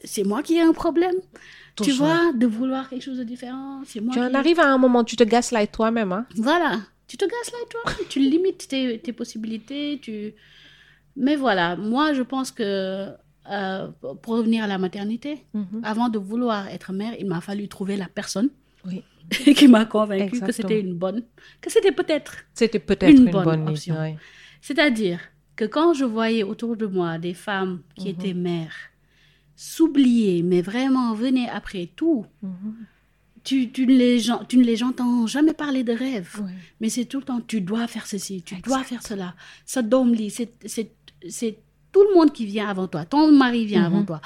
c'est 0.03 0.23
moi 0.23 0.41
qui 0.43 0.55
ai 0.55 0.61
un 0.61 0.73
problème? 0.73 1.15
Tu 1.75 1.91
vois 1.91 2.33
de 2.33 2.47
vouloir 2.47 2.89
quelque 2.89 3.03
chose 3.03 3.17
de 3.19 3.23
différent 3.23 3.81
c'est 3.85 3.99
moi 4.01 4.13
Tu 4.13 4.19
en 4.19 4.33
arrives 4.33 4.59
à 4.59 4.67
un 4.67 4.77
moment, 4.77 5.03
tu 5.03 5.15
te 5.15 5.23
gaslights 5.23 5.71
toi-même. 5.71 6.11
Hein? 6.11 6.25
voilà, 6.35 6.79
tu 7.07 7.17
te 7.17 7.25
gasses 7.25 7.51
là, 7.51 7.59
toi. 7.69 7.81
tu 8.09 8.19
limites 8.19 8.67
tes, 8.67 8.99
tes 8.99 9.13
possibilités. 9.13 9.99
Tu... 10.01 10.33
Mais 11.15 11.35
voilà, 11.35 11.75
moi, 11.75 12.13
je 12.13 12.21
pense 12.23 12.51
que 12.51 13.09
euh, 13.49 13.87
pour 14.21 14.35
revenir 14.37 14.63
à 14.63 14.67
la 14.67 14.77
maternité, 14.77 15.43
Mhm. 15.53 15.81
avant 15.83 16.09
de 16.09 16.17
vouloir 16.19 16.67
être 16.67 16.93
mère, 16.93 17.13
il 17.19 17.25
m'a 17.27 17.41
fallu 17.41 17.67
trouver 17.67 17.97
la 17.97 18.07
personne 18.07 18.49
Oui. 18.85 19.03
qui 19.55 19.67
m'a 19.67 19.85
convaincue 19.85 20.39
que 20.41 20.51
c'était 20.51 20.79
une 20.81 20.93
bonne, 20.93 21.23
que 21.61 21.69
c'était 21.71 21.91
peut-être. 21.91 22.35
C'était 22.53 22.79
peut-être 22.79 23.09
Une 23.17 23.25
une, 23.27 23.31
bonne 23.31 23.43
bonne, 23.45 23.69
option. 23.69 23.95
oui. 24.01 24.15
C'est-à-dire 24.61 25.19
que 25.55 25.65
quand 25.65 25.93
je 25.93 26.05
voyais 26.05 26.43
autour 26.43 26.75
de 26.77 26.85
moi 26.85 27.17
des 27.17 27.33
femmes 27.33 27.81
qui 27.95 28.09
Mhm. 28.09 28.15
étaient 28.15 28.33
mères 28.33 28.75
s'oublier, 29.55 30.43
mais 30.43 30.61
vraiment 30.61 31.13
venaient 31.13 31.49
après 31.49 31.89
tout, 31.95 32.25
Mhm. 32.41 32.75
tu, 33.43 33.71
tu, 33.71 33.85
ne 33.85 33.93
les, 33.95 34.19
gen- 34.19 34.45
tu 34.47 34.57
ne 34.57 34.63
les 34.63 34.83
entends 34.83 35.27
jamais 35.27 35.53
parler 35.53 35.83
de 35.83 35.93
rêve. 35.93 36.29
Oui. 36.43 36.51
Mais 36.79 36.89
c'est 36.89 37.05
tout 37.05 37.19
le 37.19 37.25
temps, 37.25 37.41
tu 37.41 37.61
dois 37.61 37.87
faire 37.87 38.07
ceci, 38.07 38.41
tu 38.43 38.55
dois 38.61 38.83
faire 38.83 39.01
cela. 39.03 39.35
Ça 39.65 39.81
donne 39.81 40.13
lit, 40.13 40.29
c'est 40.31 41.59
tout 41.91 42.03
le 42.09 42.15
monde 42.15 42.31
qui 42.31 42.45
vient 42.45 42.69
avant 42.69 42.87
toi. 42.87 43.05
Ton 43.05 43.31
mari 43.31 43.65
vient 43.65 43.85
avant 43.85 43.99
Mhm. 43.99 44.05
toi. 44.05 44.21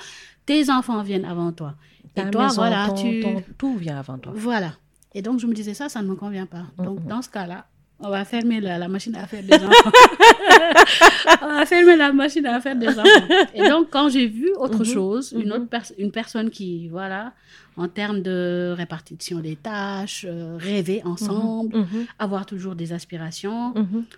Tes 0.46 0.70
enfants 0.70 1.02
viennent 1.02 1.26
avant 1.26 1.52
toi. 1.52 1.76
Et 2.16 2.30
toi, 2.30 2.44
maison, 2.44 2.56
voilà, 2.62 2.88
ton- 2.88 2.96
tu. 2.96 3.20
ton- 3.22 3.44
tout 3.58 3.76
vient 3.78 3.98
avant 3.98 4.18
toi. 4.18 4.32
Voilà. 4.36 4.74
Et 5.16 5.22
donc, 5.24 5.40
je 5.40 5.48
me 5.48 5.54
disais, 5.54 5.74
ça, 5.74 5.90
ça 5.90 6.02
ne 6.04 6.08
me 6.08 6.16
convient 6.16 6.46
pas. 6.46 6.66
Donc, 6.78 7.00
Mhm. 7.00 7.08
dans 7.08 7.22
ce 7.24 7.30
cas-là, 7.30 7.66
on 8.00 8.10
va 8.10 8.26
fermer 8.26 8.60
la, 8.60 8.78
la 8.78 8.88
machine 8.90 9.16
à 9.16 9.26
faire 9.26 9.42
des 9.42 9.54
enfants. 9.56 9.92
on 11.42 11.48
va 11.48 11.66
fermer 11.66 11.96
la 11.96 12.12
machine 12.12 12.46
à 12.46 12.60
faire 12.62 12.76
des 12.76 12.90
enfants. 12.90 13.28
Et 13.54 13.68
donc, 13.70 13.90
quand 13.90 14.10
j'ai 14.10 14.28
vu 14.28 14.50
autre 14.58 14.80
Mhm. 14.80 14.86
chose, 14.86 15.32
une 15.38 15.46
Mhm. 15.48 15.52
autre 15.54 15.68
pers- 15.70 15.94
une 15.98 16.12
personne 16.12 16.50
qui, 16.50 16.90
voilà, 16.90 17.32
en 17.78 17.88
termes 17.88 18.22
de 18.22 18.74
répartition 18.78 19.40
des 19.40 19.56
tâches, 19.56 20.26
euh, 20.28 20.58
rêver 20.60 21.02
ensemble, 21.06 21.86
avoir 22.20 22.46
toujours 22.46 22.76
des 22.76 22.92
aspirations, 22.94 23.74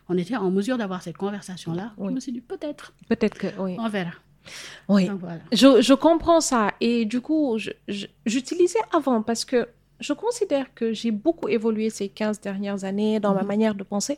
on 0.10 0.18
était 0.18 0.36
en 0.36 0.50
mesure 0.52 0.78
d'avoir 0.78 1.02
cette 1.04 1.18
conversation-là. 1.18 1.94
Oui. 1.98 2.08
Je 2.10 2.16
me 2.16 2.20
suis 2.20 2.32
dit, 2.32 2.42
peut-être, 2.42 2.94
Peut-être 3.10 3.38
que 3.38 3.48
oui. 3.60 3.76
on 3.80 3.90
verra. 3.90 4.12
Oui. 4.88 5.08
Donc, 5.08 5.20
voilà. 5.20 5.42
Je, 5.52 5.82
je 5.82 5.94
comprends 5.94 6.40
ça 6.42 6.72
et 6.82 7.06
du 7.06 7.20
coup, 7.22 7.58
j'utilisais 8.26 8.80
avant 8.96 9.22
parce 9.22 9.44
que 9.46 9.68
je 10.00 10.14
considère 10.14 10.74
que 10.74 10.94
j'ai 10.94 11.12
beaucoup 11.12 11.48
évolué 11.48 11.90
ces 11.90 12.10
15 12.10 12.40
dernières 12.42 12.84
années 12.84 13.20
dans 13.20 13.34
ma 13.34 13.42
Mhm. 13.42 13.48
manière 13.48 13.76
de 13.76 13.84
penser. 13.84 14.18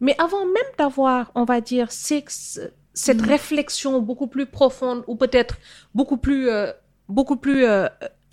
Mais 0.00 0.14
avant 0.18 0.44
même 0.44 0.72
d'avoir, 0.78 1.32
on 1.34 1.44
va 1.44 1.60
dire, 1.60 1.90
cette 1.90 3.20
Mhm. 3.20 3.28
réflexion 3.28 4.00
beaucoup 4.00 4.26
plus 4.26 4.46
profonde 4.46 5.04
ou 5.06 5.16
peut-être 5.16 5.56
beaucoup 5.94 6.18
plus, 6.18 6.48
euh, 6.48 6.70
beaucoup 7.08 7.36
plus 7.36 7.64
euh, 7.64 7.86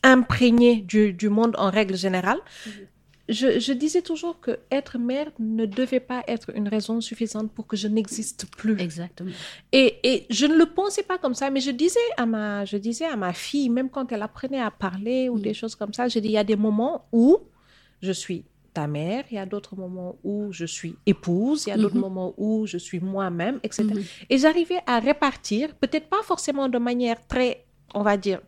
imprégnée 0.03 0.77
du, 0.77 1.13
du 1.13 1.29
monde 1.29 1.55
en 1.57 1.69
règle 1.69 1.95
générale, 1.95 2.39
je, 3.29 3.59
je 3.59 3.71
disais 3.73 4.01
toujours 4.01 4.39
que 4.41 4.59
être 4.69 4.97
mère 4.97 5.31
ne 5.39 5.65
devait 5.65 5.99
pas 6.01 6.23
être 6.27 6.51
une 6.55 6.67
raison 6.67 6.99
suffisante 7.01 7.51
pour 7.51 7.67
que 7.67 7.77
je 7.77 7.87
n'existe 7.87 8.45
plus. 8.57 8.79
Exactement. 8.79 9.31
Et, 9.71 9.95
et 10.03 10.25
je 10.29 10.45
ne 10.45 10.55
le 10.55 10.65
pensais 10.65 11.03
pas 11.03 11.17
comme 11.17 11.33
ça, 11.33 11.49
mais 11.49 11.61
je 11.61 11.71
disais 11.71 11.99
à 12.17 12.25
ma, 12.25 12.65
je 12.65 12.75
disais 12.77 13.05
à 13.05 13.15
ma 13.15 13.31
fille, 13.33 13.69
même 13.69 13.89
quand 13.89 14.11
elle 14.11 14.21
apprenait 14.23 14.59
à 14.61 14.71
parler 14.71 15.29
ou 15.29 15.37
Mm. 15.37 15.41
des 15.41 15.53
choses 15.53 15.75
comme 15.75 15.93
ça, 15.93 16.07
je 16.07 16.19
dis, 16.19 16.27
il 16.29 16.31
y 16.33 16.37
a 16.37 16.43
des 16.43 16.55
moments 16.57 17.05
où 17.13 17.37
je 18.01 18.11
suis 18.11 18.43
ta 18.73 18.87
mère, 18.87 19.23
il 19.31 19.35
y 19.35 19.37
a 19.37 19.45
d'autres 19.45 19.75
moments 19.75 20.15
où 20.23 20.51
je 20.51 20.65
suis 20.65 20.95
épouse, 21.05 21.65
il 21.67 21.69
y 21.69 21.73
a 21.73 21.77
d'autres 21.77 21.95
Mhm. 21.95 22.01
moments 22.01 22.33
où 22.37 22.65
je 22.65 22.77
suis 22.79 22.99
moi-même, 22.99 23.59
etc. 23.63 23.83
Mhm. 23.83 24.03
Et 24.31 24.37
j'arrivais 24.39 24.79
à 24.87 24.99
répartir, 24.99 25.75
peut-être 25.75 26.07
pas 26.09 26.23
forcément 26.23 26.67
de 26.67 26.79
manière 26.79 27.25
très, 27.27 27.63
on 27.93 28.01
va 28.01 28.17
dire, 28.17 28.41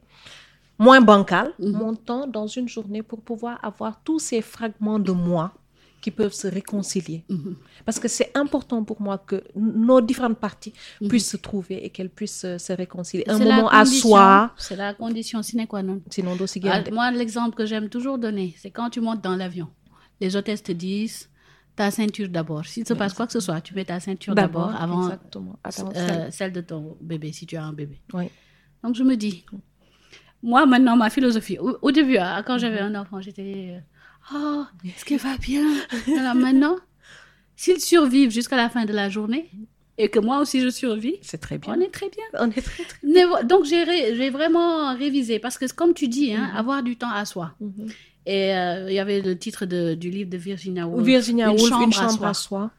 moins 0.79 1.01
bancale, 1.01 1.53
Mhm. 1.59 1.71
mon 1.71 1.93
temps 1.95 2.27
dans 2.27 2.47
une 2.47 2.67
journée 2.67 3.03
pour 3.03 3.21
pouvoir 3.21 3.59
avoir 3.63 4.01
tous 4.03 4.19
ces 4.19 4.41
fragments 4.41 4.99
de 4.99 5.11
moi 5.11 5.53
qui 6.01 6.11
peuvent 6.11 6.33
se 6.33 6.47
réconcilier. 6.47 7.23
Mhm. 7.29 7.55
Parce 7.83 7.99
que 7.99 8.07
c'est 8.07 8.31
important 8.37 8.83
pour 8.83 9.01
moi 9.01 9.17
que 9.17 9.43
nos 9.55 10.01
différentes 10.01 10.37
parties 10.37 10.73
Mhm. 11.01 11.07
puissent 11.07 11.29
se 11.31 11.37
trouver 11.37 11.83
et 11.83 11.89
qu'elles 11.89 12.11
puissent 12.11 12.39
se, 12.41 12.57
se 12.59 12.73
réconcilier. 12.73 13.23
Un 13.27 13.39
moment 13.39 13.69
à 13.69 13.85
soi, 13.85 14.51
C'est 14.57 14.75
la 14.75 14.93
condition 14.93 15.41
sine 15.41 15.65
qua 15.65 15.81
non. 15.81 16.01
sinon 16.11 16.35
d'aussi 16.35 16.59
Ah, 16.63 16.67
garder. 16.67 16.91
moi, 16.91 17.09
l'exemple 17.11 17.55
que 17.55 17.65
j'aime 17.65 17.89
toujours 17.89 18.17
donner, 18.19 18.53
c'est 18.59 18.69
quand 18.69 18.89
tu 18.91 19.01
montes 19.01 19.21
dans 19.23 19.35
l'avion. 19.35 19.67
Les 20.21 20.35
hôtesses 20.35 20.61
te 20.61 20.71
disent 20.73 21.27
ta 21.75 21.89
ceinture 21.89 22.29
d'abord. 22.29 22.65
S'il 22.65 22.85
se 22.87 22.93
passe 22.93 23.13
quoi 23.13 23.25
que 23.25 23.33
ce 23.33 23.39
soit, 23.39 23.59
tu 23.61 23.73
mets 23.73 23.83
ta 23.85 23.99
ceinture 23.99 24.35
d'abord 24.35 24.73
avant 24.79 25.09
euh, 25.09 25.71
celle- 25.71 26.31
celle 26.31 26.53
de 26.53 26.61
ton 26.61 26.97
bébé, 27.01 27.31
si 27.33 27.45
tu 27.47 27.55
as 27.57 27.63
un 27.65 27.73
bébé. 27.73 27.99
Oui. 28.13 28.25
Donc, 28.83 28.93
je 28.95 29.03
me 29.03 29.15
dis, 29.17 29.43
moi, 30.51 30.65
maintenant, 30.65 30.95
ma 30.95 31.09
philosophie, 31.09 31.57
au, 31.59 31.77
au 31.81 31.91
début, 31.91 32.17
hein, 32.17 32.41
quand 32.45 32.57
j'avais 32.57 32.79
un 32.79 32.95
enfant, 32.95 33.19
j'étais, 33.21 33.75
euh, 33.75 34.33
oh, 34.35 34.63
est-ce 34.87 35.03
qu'il 35.05 35.17
va 35.17 35.35
bien? 35.37 35.65
Alors 36.19 36.35
maintenant, 36.35 36.75
s'ils 37.55 37.81
survivent 37.81 38.31
jusqu'à 38.31 38.57
la 38.57 38.69
fin 38.69 38.85
de 38.85 38.93
la 38.93 39.09
journée, 39.09 39.49
et 39.97 40.09
que 40.09 40.19
moi 40.19 40.39
aussi 40.39 40.59
je 40.61 40.69
survis, 40.69 41.15
C'est 41.21 41.37
très 41.39 41.57
bien. 41.57 41.73
on 41.75 41.79
est 41.79 41.89
très 41.99 42.09
bien. 42.09 42.25
On 42.43 42.49
est 42.51 42.61
très, 42.61 42.83
Donc, 43.51 43.65
j'ai 43.65 43.83
ré- 43.83 44.29
vraiment 44.29 44.93
révisé 44.95 45.39
parce 45.39 45.57
que, 45.57 45.65
comme 45.73 45.93
tu 45.93 46.07
dis, 46.09 46.33
hein, 46.33 46.49
Mhm. 46.51 46.57
avoir 46.57 46.83
du 46.83 46.97
temps 46.97 47.11
à 47.11 47.23
soi. 47.25 47.53
Mhm. 47.61 47.87
Et 48.25 48.53
euh, 48.55 48.89
il 48.91 48.95
y 48.95 48.99
avait 48.99 49.21
le 49.21 49.37
titre 49.37 49.65
de- 49.65 49.93
du 49.93 50.09
livre 50.09 50.29
de 50.29 50.37
Virginia 50.37 50.85
Woolf. 50.87 51.05
Virginia 51.05 51.45
Une 51.49 51.51
Woolf, 51.59 51.69
chambre 51.69 51.83
une 51.85 51.89
à 51.93 51.95
chambre 52.09 52.25
à 52.25 52.33
soi. 52.33 52.59
soi. 52.59 52.71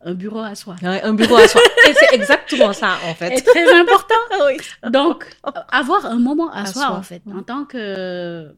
Un 0.00 0.14
bureau 0.14 0.38
à 0.40 0.54
soi. 0.54 0.76
Ouais, 0.82 1.02
un 1.02 1.12
bureau 1.14 1.36
à 1.36 1.48
soi. 1.48 1.60
Et 1.88 1.92
c'est 1.94 2.14
exactement 2.14 2.72
ça, 2.72 2.98
en 3.06 3.14
fait. 3.14 3.36
C'est 3.36 3.42
très 3.44 3.72
important. 3.80 4.14
Oui. 4.46 4.56
Donc, 4.90 5.26
avoir 5.70 6.06
un 6.06 6.18
moment 6.18 6.50
à, 6.52 6.60
À 6.62 6.66
soi, 6.66 6.82
soi, 6.86 6.96
en 6.96 7.02
fait, 7.02 7.22
en 7.26 7.42
tant 7.42 7.64
que 7.64 8.54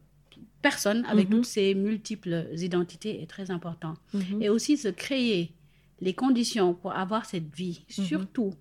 personne 0.61 1.03
avec 1.09 1.27
Mhm. 1.29 1.37
toutes 1.37 1.45
ces 1.45 1.73
multiples 1.73 2.45
identités 2.55 3.21
est 3.23 3.25
très 3.25 3.49
important. 3.49 3.95
Mhm. 4.13 4.41
Et 4.41 4.49
aussi 4.49 4.77
se 4.77 4.89
créer 4.89 5.51
les 5.99 6.13
conditions 6.13 6.73
pour 6.75 6.93
avoir 6.95 7.25
cette 7.25 7.53
vie, 7.55 7.83
Mhm. 7.97 8.05
surtout 8.05 8.53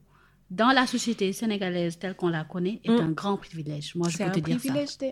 dans 0.51 0.71
la 0.73 0.87
société 0.87 1.33
sénégalaise 1.35 1.99
telle 1.99 2.15
qu'on 2.15 2.29
la 2.29 2.45
connaît, 2.45 2.81
est 2.85 2.91
Mm. 2.91 3.01
un 3.01 3.11
grand 3.11 3.37
privilège. 3.37 3.95
Moi, 3.95 4.09
je 4.09 4.19
peux 4.19 4.31
te 4.33 4.41
dire 4.41 4.55
ça. 4.55 4.61
privilège 4.61 4.99
de... 4.99 5.09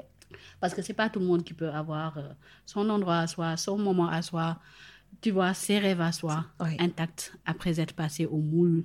Parce 0.60 0.74
que 0.74 0.82
c'est 0.82 0.94
pas 0.94 1.08
tout 1.08 1.20
le 1.20 1.26
monde 1.26 1.44
qui 1.44 1.54
peut 1.54 1.70
avoir 1.70 2.18
euh, 2.18 2.22
son 2.66 2.88
endroit 2.90 3.18
à 3.18 3.26
soi, 3.26 3.56
son 3.56 3.78
moment 3.78 4.08
à 4.08 4.20
soi, 4.22 4.58
tu 5.20 5.30
vois, 5.30 5.52
ses 5.54 5.78
rêves 5.78 6.00
à 6.00 6.12
soi, 6.12 6.46
Oui. 6.60 6.76
intacts, 6.78 7.32
après 7.46 7.80
être 7.80 7.92
passé 7.94 8.26
au 8.26 8.38
moule 8.38 8.84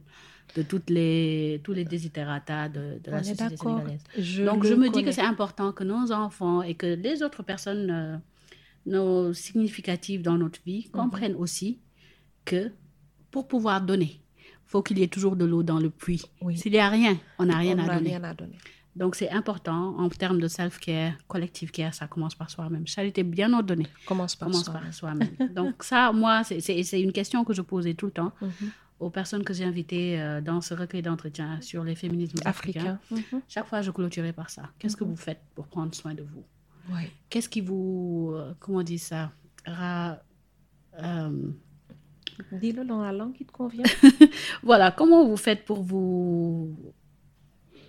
de 0.55 0.61
toutes 0.63 0.89
les, 0.89 1.61
tous 1.63 1.73
les 1.73 1.85
desiderata 1.85 2.69
de, 2.69 2.99
de 3.03 3.11
la 3.11 3.23
société 3.23 3.55
sénégalaise. 3.57 4.03
Je 4.17 4.43
Donc, 4.43 4.65
je 4.65 4.73
me 4.73 4.89
dis 4.89 5.03
que 5.03 5.11
c'est 5.11 5.21
important 5.21 5.71
que 5.71 5.83
nos 5.83 6.11
enfants 6.11 6.61
et 6.61 6.75
que 6.75 6.85
les 6.85 7.23
autres 7.23 7.43
personnes 7.43 7.89
euh, 7.89 8.17
nos 8.85 9.33
significatives 9.33 10.21
dans 10.21 10.37
notre 10.37 10.59
vie 10.65 10.85
Mhm. 10.87 10.91
comprennent 10.91 11.35
aussi 11.35 11.79
que 12.45 12.71
pour 13.31 13.47
pouvoir 13.47 13.81
donner, 13.81 14.19
faut 14.65 14.81
qu'il 14.83 14.99
y 14.99 15.03
ait 15.03 15.07
toujours 15.07 15.35
de 15.35 15.45
l'eau 15.45 15.63
dans 15.63 15.79
le 15.79 15.89
puits. 15.89 16.23
Oui. 16.41 16.57
S'il 16.57 16.71
n'y 16.73 16.79
a 16.79 16.89
rien, 16.89 17.17
on 17.39 17.45
n'a 17.45 17.57
rien 17.57 17.75
rien 17.75 18.23
à 18.23 18.33
donner. 18.33 18.57
Donc, 18.95 19.15
c'est 19.15 19.29
important 19.31 19.95
en 19.97 20.07
termes 20.09 20.39
de 20.39 20.47
self-care, 20.47 21.13
collective 21.27 21.71
care, 21.71 21.93
ça 21.93 22.07
commence 22.07 22.35
par 22.35 22.49
soi-même. 22.49 22.85
Charité 22.85 23.23
bien 23.23 23.51
ordonnée 23.53 23.87
Commence 24.05 24.35
par 24.35 24.49
commence 24.49 24.65
soi. 24.65 24.73
par 24.75 24.93
soi-même. 24.93 25.29
Donc, 25.55 25.83
ça, 25.83 26.11
moi, 26.11 26.43
c'est- 26.43 27.01
une 27.01 27.11
question 27.11 27.43
que 27.43 27.53
je 27.53 27.61
posais 27.63 27.95
tout 27.95 28.05
le 28.05 28.11
temps 28.11 28.31
Mhm. 28.41 28.69
aux 28.99 29.09
personnes 29.09 29.43
que 29.43 29.53
j'ai 29.53 29.63
invitées 29.65 30.21
euh, 30.21 30.41
dans 30.41 30.61
ce 30.61 30.75
recueil 30.75 31.01
d'entretien 31.01 31.59
sur 31.61 31.83
les 31.83 31.95
féminismes 31.95 32.37
africains. 32.45 32.99
Africain. 33.09 33.25
Mhm. 33.33 33.41
Chaque 33.49 33.65
fois, 33.67 33.81
je 33.81 33.89
clôturais 33.91 34.31
par 34.33 34.49
ça. 34.51 34.69
Qu'est-ce 34.77 34.95
que 34.95 35.03
vous 35.03 35.15
faites 35.15 35.41
pour 35.55 35.67
prendre 35.67 35.93
soin 35.95 36.13
de 36.13 36.21
vous? 36.21 36.43
Oui. 36.91 37.03
Qu'est-ce 37.29 37.49
qui 37.49 37.61
vous, 37.61 38.31
euh, 38.35 38.53
comment 38.59 38.79
on 38.79 38.83
dit 38.83 38.99
ça, 38.99 39.31
ra- 39.65 40.19
euh, 41.01 41.31
Dis-le 42.51 42.83
dans 42.85 43.01
la 43.01 43.11
langue 43.11 43.33
qui 43.33 43.45
te 43.45 43.51
convient. 43.51 43.83
voilà, 44.63 44.91
comment 44.91 45.25
vous 45.27 45.37
faites 45.37 45.65
pour 45.65 45.81
vous 45.83 46.75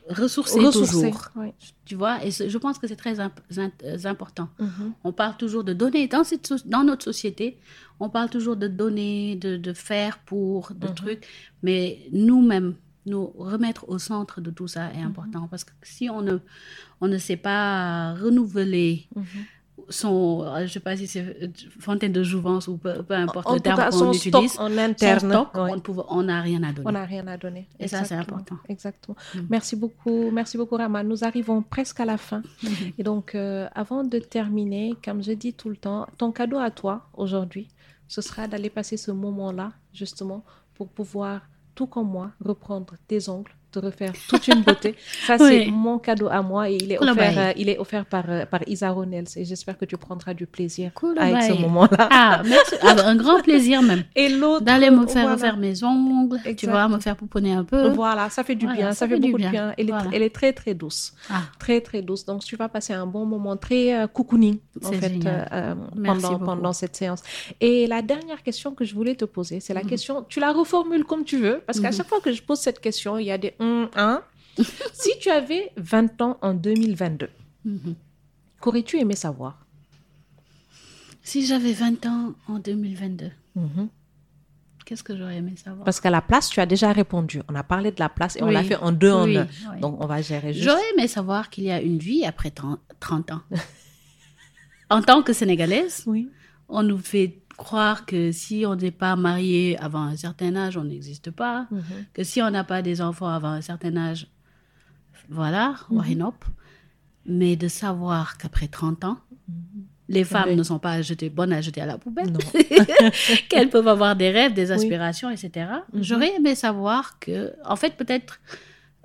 ressourcer, 0.09 0.61
Ressourcer. 0.61 1.11
toujours 1.11 1.28
Oui. 1.36 1.48
Tu 1.84 1.94
vois, 1.94 2.24
et 2.24 2.30
je 2.30 2.59
pense 2.59 2.78
que 2.78 2.86
c'est 2.86 2.96
très 2.96 3.20
imp- 3.20 3.40
euh, 3.59 3.98
important. 4.05 4.48
Mhm. 4.59 4.92
On 5.05 5.12
parle 5.12 5.36
toujours 5.36 5.64
de 5.64 5.72
donner. 5.72 6.09
Dans, 6.09 6.24
cette, 6.24 6.46
so- 6.46 6.57
dans 6.66 6.84
notre 6.84 7.05
société, 7.05 7.59
on 8.00 8.09
parle 8.11 8.28
toujours 8.30 8.57
de 8.57 8.68
donner, 8.68 9.36
de, 9.36 9.57
de 9.57 9.72
faire 9.72 10.18
pour, 10.26 10.72
de 10.74 10.88
Mhm. 10.88 10.94
trucs. 10.94 11.26
Mais 11.62 12.00
nous-mêmes, 12.12 12.74
nous 13.07 13.26
remettre 13.36 13.86
au 13.88 13.98
centre 13.98 14.40
de 14.40 14.50
tout 14.50 14.66
ça 14.68 14.90
est 14.92 14.98
Mhm. 14.98 15.07
important. 15.09 15.46
Parce 15.48 15.64
que 15.64 15.72
si 15.82 16.09
on 16.09 16.22
ne, 16.22 16.38
on 17.02 17.09
ne 17.09 17.18
sait 17.18 17.36
pas 17.36 18.14
renouveler. 18.14 19.09
Son, 19.89 20.43
euh, 20.43 20.59
je 20.59 20.62
ne 20.62 20.68
sais 20.68 20.80
pas 20.80 20.97
si 20.97 21.07
c'est 21.07 21.20
euh, 21.20 21.49
fontaine 21.80 22.12
de 22.12 22.22
jouvence 22.22 22.68
ou 22.68 22.76
peu, 22.76 23.03
peu 23.03 23.14
importe 23.14 23.47
En 23.47 23.55
le 23.55 23.61
terme 23.61 23.82
qu'on 23.85 23.91
son 23.91 24.12
utilise, 24.12 24.53
stock 24.53 24.61
en 24.61 24.68
son 24.68 24.78
interne. 24.78 25.30
stock, 25.30 25.49
oui. 25.55 26.03
on 26.09 26.22
n'a 26.22 26.41
rien 26.41 26.62
à 26.62 26.72
donner. 26.72 26.89
On 26.89 26.93
n'a 26.93 27.05
rien 27.05 27.26
à 27.26 27.37
donner. 27.37 27.68
Et 27.78 27.89
ça, 27.89 28.05
c'est 28.05 28.14
important. 28.14 28.57
Exactement. 28.68 29.16
Mm. 29.35 29.39
Merci 29.51 29.76
beaucoup, 29.76 30.30
merci 30.30 30.57
beaucoup, 30.57 30.76
Rama. 30.76 31.03
Nous 31.03 31.24
arrivons 31.24 31.62
presque 31.62 32.01
à 32.01 32.05
la 32.05 32.16
fin. 32.16 32.43
Mhm. 32.62 32.70
Et 32.99 33.03
donc, 33.03 33.35
euh, 33.35 33.68
avant 33.74 34.05
de 34.05 34.18
terminer, 34.18 34.95
comme 35.05 35.22
je 35.22 35.32
dis 35.32 35.53
tout 35.53 35.68
le 35.68 35.76
temps, 35.76 36.07
ton 36.18 36.32
cadeau 36.32 36.59
à 36.59 36.70
toi 36.70 37.07
aujourd'hui, 37.14 37.68
ce 38.09 38.20
sera 38.20 38.47
d'aller 38.47 38.70
passer 38.70 38.97
ce 38.97 39.11
moment-là, 39.11 39.72
justement, 39.93 40.45
pour 40.74 40.89
pouvoir, 40.89 41.43
tout 41.74 41.87
comme 41.87 42.09
moi, 42.11 42.32
reprendre 42.45 42.95
tes 43.09 43.28
ongles, 43.28 43.55
te 43.75 43.79
refaire 43.85 44.12
toute 44.29 44.47
une 44.49 44.62
beauté. 44.62 44.95
Ça, 45.27 45.39
c'est 45.39 45.66
mon 45.66 45.99
cadeau 45.99 46.29
à 46.29 46.43
moi 46.43 46.70
et 46.70 46.77
il 46.77 46.93
est 46.93 46.99
offert, 46.99 47.39
euh, 47.39 47.53
il 47.57 47.68
est 47.68 47.79
offert 47.79 48.05
par, 48.07 48.25
euh, 48.29 48.47
par 48.47 48.61
Isa 48.68 48.91
Ronels 48.91 49.27
et 49.37 49.45
j'espère 49.45 49.77
que 49.77 49.85
tu 49.85 49.97
prendras 49.97 50.35
du 50.35 50.47
plaisir 50.47 50.93
Cool 50.95 51.18
avec 51.18 51.43
ce 51.43 51.53
moment-là. 51.61 52.09
Ah, 52.11 52.43
merci. 52.45 52.75
Ah, 52.83 52.95
un 53.05 53.16
grand 53.16 53.41
plaisir 53.43 53.83
même. 53.83 54.05
Et 54.16 54.29
l'autre, 54.29 54.64
D'aller 54.64 54.91
me 54.91 55.07
faire 55.07 55.22
voilà. 55.22 55.37
refaire 55.37 55.57
mes 55.57 55.83
ongles, 55.85 56.39
tu 56.57 56.66
vois, 56.66 56.89
me 56.89 56.99
faire 57.01 57.16
pouponner 57.16 57.53
un 57.53 57.64
peu. 57.64 57.89
Voilà, 57.91 58.31
ça 58.31 58.45
fait 58.45 58.55
du 58.55 58.66
Voilà, 58.66 58.81
bien, 58.81 58.93
ça, 58.93 59.09
fait, 59.09 59.18
du 59.18 59.31
beaucoup 59.33 59.43
de 59.43 59.49
bien. 59.51 59.75
Elle, 59.77 59.91
est, 59.91 59.95
elle 60.12 60.22
est 60.22 60.35
très, 60.35 60.53
très 60.53 60.75
douce. 60.75 61.12
Ah, 61.31 61.43
Très, 61.59 61.81
très 61.81 62.03
douce. 62.03 62.25
Donc, 62.25 62.45
tu 62.45 62.57
vas 62.57 62.68
passer 62.68 62.93
un 62.93 63.07
bon 63.07 63.25
moment, 63.27 63.57
très 63.57 63.95
euh, 63.97 64.07
cocooning, 64.07 64.59
en 64.85 64.93
fait, 64.93 65.12
euh, 65.27 65.75
pendant, 66.05 66.39
pendant 66.39 66.72
cette 66.72 66.97
séance. 66.97 67.22
Et 67.61 67.87
la 67.87 68.03
dernière 68.03 68.43
question 68.43 68.72
que 68.75 68.85
je 68.85 68.95
voulais 68.95 69.14
te 69.14 69.25
poser, 69.25 69.61
c'est 69.61 69.75
la 69.75 69.83
Mhm. 69.83 69.89
question, 69.89 70.25
tu 70.29 70.41
la 70.41 70.53
reformules 70.53 71.05
comme 71.05 71.25
tu 71.25 71.39
veux, 71.39 71.62
parce 71.66 71.81
qu'à 71.81 71.89
Mhm. 71.91 71.95
chaque 71.97 72.09
fois 72.09 72.20
que 72.20 72.33
je 72.33 72.43
pose 72.43 72.59
cette 72.59 72.81
question, 72.81 73.18
il 73.18 73.27
y 73.27 73.31
a 73.33 73.39
des 73.39 73.55
hein? 73.97 74.23
si 74.93 75.19
tu 75.21 75.31
avais 75.31 75.73
20 75.77 76.21
ans 76.23 76.39
en 76.43 76.55
2022, 76.55 77.29
mhm. 77.65 77.95
qu'aurais-tu 78.61 78.99
aimé 78.99 79.17
savoir? 79.17 79.59
Si 81.23 81.47
j'avais 81.47 81.73
20 81.73 82.07
ans 82.07 82.35
en 82.49 82.59
2022, 82.59 83.31
Qu'est-ce 84.85 85.03
que 85.03 85.17
j'aurais 85.17 85.37
aimé 85.37 85.55
savoir? 85.57 85.85
Parce 85.85 85.99
qu'à 85.99 86.11
la 86.11 86.21
place, 86.21 86.51
tu 86.51 86.61
as 86.61 86.67
déjà 86.67 86.93
répondu. 86.93 87.41
On 87.49 87.55
a 87.55 87.62
parlé 87.62 87.91
de 87.91 88.01
la 88.01 88.11
place 88.11 88.37
et 88.37 88.43
on 88.43 88.51
l'a 88.51 88.62
fait 88.62 88.77
en 88.77 88.93
deux 88.93 89.11
en 89.11 89.25
Oui, 89.25 89.39
un. 89.39 89.49
oui. 89.73 89.81
Donc, 89.81 89.97
on 90.03 90.07
va 90.07 90.21
gérer 90.21 90.53
juste. 90.53 90.65
J'aurais 90.65 90.83
aimé 90.93 91.09
savoir 91.09 91.49
qu'il 91.49 91.65
y 91.65 91.71
a 91.71 91.81
une 91.81 91.99
vie 91.99 92.25
après 92.27 92.51
30 92.51 92.79
30 93.01 93.33
ans. 93.33 93.41
en 94.91 95.01
tant 95.01 95.23
que 95.23 95.33
Sénégalaise, 95.33 96.05
Oui. 96.07 96.29
on 96.69 96.83
nous 96.83 96.99
fait 96.99 97.39
croire 97.57 98.07
que 98.07 98.32
si 98.32 98.64
on 98.66 98.74
n'est 98.76 98.90
pas 98.90 99.16
marié 99.16 99.78
avant 99.78 100.02
un 100.02 100.16
certain 100.16 100.55
âge, 100.57 100.76
on 100.76 100.84
n'existe 100.84 101.30
pas. 101.30 101.66
Mhm. 101.70 101.82
Que 102.12 102.22
si 102.24 102.42
on 102.42 102.50
n'a 102.50 102.64
pas 102.64 102.82
des 102.82 103.00
enfants 103.00 103.28
avant 103.28 103.48
un 103.50 103.61
certain 103.61 103.96
âge, 103.96 104.26
voilà, 105.28 105.74
why 105.90 106.14
not? 106.16 106.34
Mais 107.26 107.57
de 107.57 107.68
savoir 107.68 108.36
qu'après 108.38 108.68
30 108.68 109.05
ans, 109.05 109.18
les 110.09 110.24
femmes 110.24 110.50
Oui. 110.50 110.57
ne 110.57 110.62
sont 110.62 110.78
pas 110.78 111.00
jetées, 111.00 111.30
bonnes 111.30 111.52
à 111.55 111.62
jeter 111.62 111.80
à 111.80 111.86
la 111.86 111.96
poubelle, 111.96 112.30
qu'elles 113.48 113.70
peuvent 113.70 113.88
avoir 113.88 114.16
des 114.16 114.30
rêves, 114.30 114.52
des 114.52 114.70
aspirations, 114.70 115.30
etc. 115.30 115.50
Mhm. 115.92 116.02
J'aurais 116.02 116.34
aimé 116.36 116.55
savoir 116.55 117.18
que, 117.18 117.52
en 117.64 117.76
fait, 117.76 117.96
peut-être 117.96 118.40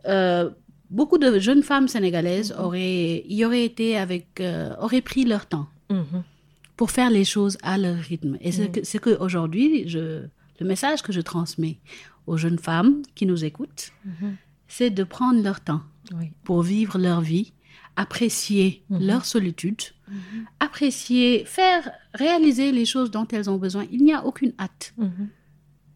euh, 0.08 0.50
beaucoup 0.90 1.18
de 1.18 1.40
jeunes 1.40 1.64
femmes 1.64 1.88
sénégalaises 1.88 2.52
Mhm. 2.54 2.64
auraient, 2.66 3.24
y 3.28 3.46
auraient 3.46 3.64
été 3.66 3.98
avec, 3.98 4.42
euh, 4.42 4.74
auraient 4.80 5.02
pris 5.02 5.24
leur 5.24 5.46
temps 5.46 5.68
Mhm. 5.90 6.24
Pour 6.80 6.92
faire 6.92 7.10
les 7.10 7.26
choses 7.26 7.58
à 7.62 7.78
leur 7.78 7.98
rythme. 7.98 8.38
Et 8.40 8.54
c'est 8.54 8.72
que, 8.72 8.80
c'est 8.86 9.00
que 9.00 9.10
aujourd'hui, 9.20 9.86
je, 9.90 10.28
le 10.62 10.66
message 10.66 11.02
que 11.02 11.12
je 11.12 11.20
transmets 11.20 11.78
aux 12.26 12.38
jeunes 12.38 12.58
femmes 12.58 13.02
qui 13.16 13.26
nous 13.26 13.44
écoutent, 13.44 13.92
c'est 14.70 14.90
de 14.90 15.04
prendre 15.04 15.44
leur 15.44 15.60
temps 15.60 15.82
Oui. 16.18 16.32
pour 16.46 16.62
vivre 16.62 16.98
leur 16.98 17.20
vie, 17.20 17.52
apprécier 17.98 18.86
leur 18.90 19.26
solitude, 19.26 19.82
apprécier, 20.62 21.44
faire 21.44 21.92
réaliser 22.14 22.72
les 22.72 22.86
choses 22.86 23.12
dont 23.12 23.28
elles 23.28 23.50
ont 23.50 23.58
besoin. 23.58 23.86
Il 23.92 24.06
n'y 24.06 24.14
a 24.14 24.26
aucune 24.26 24.54
hâte. 24.58 24.96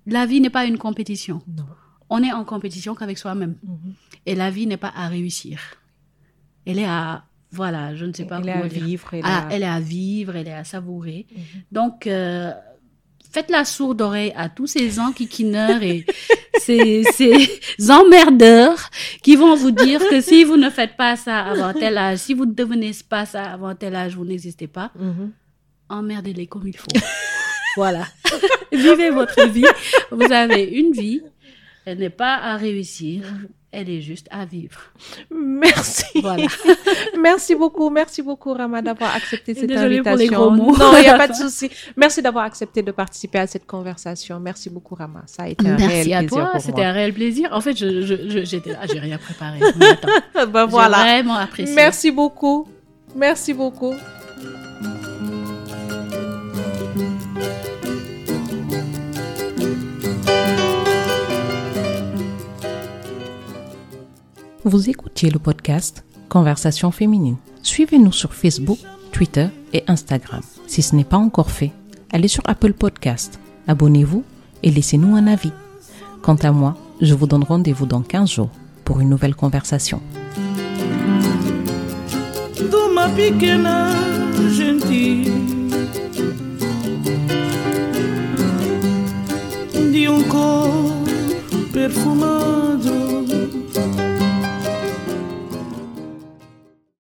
La 0.05 0.25
vie 0.25 0.41
n'est 0.41 0.49
pas 0.49 0.65
une 0.65 0.77
compétition. 0.77 1.41
Non. 1.47 1.65
On 2.09 2.21
est 2.23 2.33
en 2.33 2.43
compétition 2.43 2.93
qu'avec 2.93 3.17
soi-même. 3.17 3.55
Et 4.25 4.35
la 4.35 4.51
vie 4.51 4.67
n'est 4.67 4.83
pas 4.85 4.91
à 4.93 5.07
réussir. 5.07 5.61
Elle 6.65 6.79
est 6.79 6.91
à, 7.01 7.23
voilà, 7.53 7.95
je 7.95 8.05
ne 8.05 8.13
sais 8.13 8.25
pas 8.25 8.39
Elle 8.41 8.49
est 8.49 8.51
comment 8.53 8.65
à 8.65 8.67
dire. 8.67 8.83
vivre. 8.85 9.09
Elle, 9.13 9.21
Ah, 9.23 9.47
a- 9.47 9.53
elle 9.53 9.63
est 9.63 9.67
à 9.67 9.79
vivre, 9.79 10.35
elle 10.35 10.47
est 10.47 10.53
à 10.53 10.63
savourer. 10.63 11.27
Donc, 11.71 12.07
euh, 12.07 12.51
faites 13.31 13.49
la 13.51 13.63
sourde 13.65 14.01
oreille 14.01 14.33
à 14.35 14.49
tous 14.49 14.67
ces 14.67 14.99
enquiquineurs 14.99 15.81
et 15.83 16.05
ces, 16.59 17.03
ces 17.13 17.49
emmerdeurs 17.89 18.89
qui 19.21 19.35
vont 19.35 19.55
vous 19.55 19.71
dire 19.71 19.99
que 20.09 20.21
si 20.21 20.43
vous 20.43 20.57
ne 20.57 20.69
faites 20.69 20.95
pas 20.97 21.15
ça 21.15 21.39
avant 21.41 21.73
tel 21.73 21.97
âge, 21.97 22.19
si 22.19 22.33
vous 22.33 22.45
ne 22.45 22.53
devenez 22.53 22.91
pas 23.07 23.25
ça 23.25 23.43
avant 23.43 23.73
tel 23.75 23.95
âge, 23.95 24.15
vous 24.15 24.25
n'existez 24.25 24.67
pas. 24.67 24.91
Mhm. 24.99 25.31
Emmerdez-les 25.89 26.47
comme 26.47 26.67
il 26.67 26.77
faut. 26.77 26.87
voilà. 27.75 28.05
Vivez 28.71 29.09
votre 29.11 29.47
vie. 29.47 29.65
Vous 30.11 30.31
avez 30.31 30.63
une 30.63 30.91
vie. 30.91 31.21
Elle 31.85 31.99
n'est 31.99 32.09
pas 32.09 32.35
à 32.35 32.55
réussir. 32.57 33.23
Elle 33.75 33.89
est 33.89 34.01
juste 34.01 34.27
à 34.29 34.45
vivre. 34.45 34.79
Merci. 35.31 36.21
Voilà. 36.21 36.45
Merci 37.19 37.55
beaucoup, 37.55 37.89
merci 37.89 38.21
beaucoup 38.21 38.53
Rama 38.53 38.83
d'avoir 38.83 39.15
accepté 39.15 39.55
cette 39.55 39.65
Désolée 39.65 40.01
pour 40.01 40.11
invitation. 40.11 40.17
les 40.17 40.27
gros 40.27 40.51
mots. 40.51 40.77
Non, 40.77 40.91
il 40.97 41.01
n'y 41.01 41.07
a 41.07 41.17
pas 41.17 41.27
de 41.27 41.33
souci. 41.43 41.71
Merci 41.97 42.21
d'avoir 42.21 42.45
accepté 42.45 42.83
de 42.83 42.91
participer 42.91 43.39
à 43.39 43.47
cette 43.47 43.65
conversation. 43.65 44.39
Merci 44.39 44.69
beaucoup 44.69 44.93
Rama. 44.93 45.23
Ça 45.25 45.43
a 45.43 45.47
été 45.47 45.67
un 45.67 45.75
réel 45.75 45.89
Merci 45.89 46.13
à 46.13 46.19
plaisir 46.19 46.49
toi. 46.51 46.59
C'était 46.59 46.83
un 46.83 46.91
réel 46.91 47.13
plaisir. 47.13 47.49
En 47.51 47.61
fait, 47.61 47.75
je, 47.75 48.43
j'étais 48.43 48.73
là, 48.73 48.81
j'ai 48.91 48.99
rien 48.99 49.17
préparé. 49.17 49.59
Ben 50.35 50.65
j'ai 50.65 50.71
voilà. 50.71 50.97
vraiment 50.99 51.35
apprécié. 51.35 51.73
Merci 51.73 52.11
beaucoup. 52.11 52.67
Merci 53.15 53.53
beaucoup. 53.53 53.95
Vous 64.65 64.89
écoutiez 64.89 65.29
le 65.29 65.39
podcast 65.39 66.05
Conversation 66.29 66.89
féminine. 66.91 67.35
Suivez-nous 67.63 68.13
sur 68.13 68.33
Facebook, 68.33 68.77
Twitter 69.11 69.47
et 69.73 69.83
Instagram. 69.87 70.39
Si 70.67 70.81
ce 70.81 70.95
n'est 70.95 71.03
pas 71.03 71.17
encore 71.17 71.51
fait, 71.51 71.73
allez 72.13 72.29
sur 72.29 72.43
Apple 72.45 72.71
Podcast, 72.71 73.41
abonnez-vous 73.67 74.23
et 74.63 74.71
laissez-nous 74.71 75.17
un 75.17 75.27
avis. 75.27 75.51
Quant 76.21 76.35
à 76.35 76.53
moi, 76.53 76.77
je 77.01 77.13
vous 77.13 77.27
donne 77.27 77.43
rendez-vous 77.43 77.85
dans 77.85 78.03
15 78.03 78.31
jours 78.31 78.51
pour 78.85 79.01
une 79.01 79.09
nouvelle 79.09 79.35
conversation. 79.35 80.01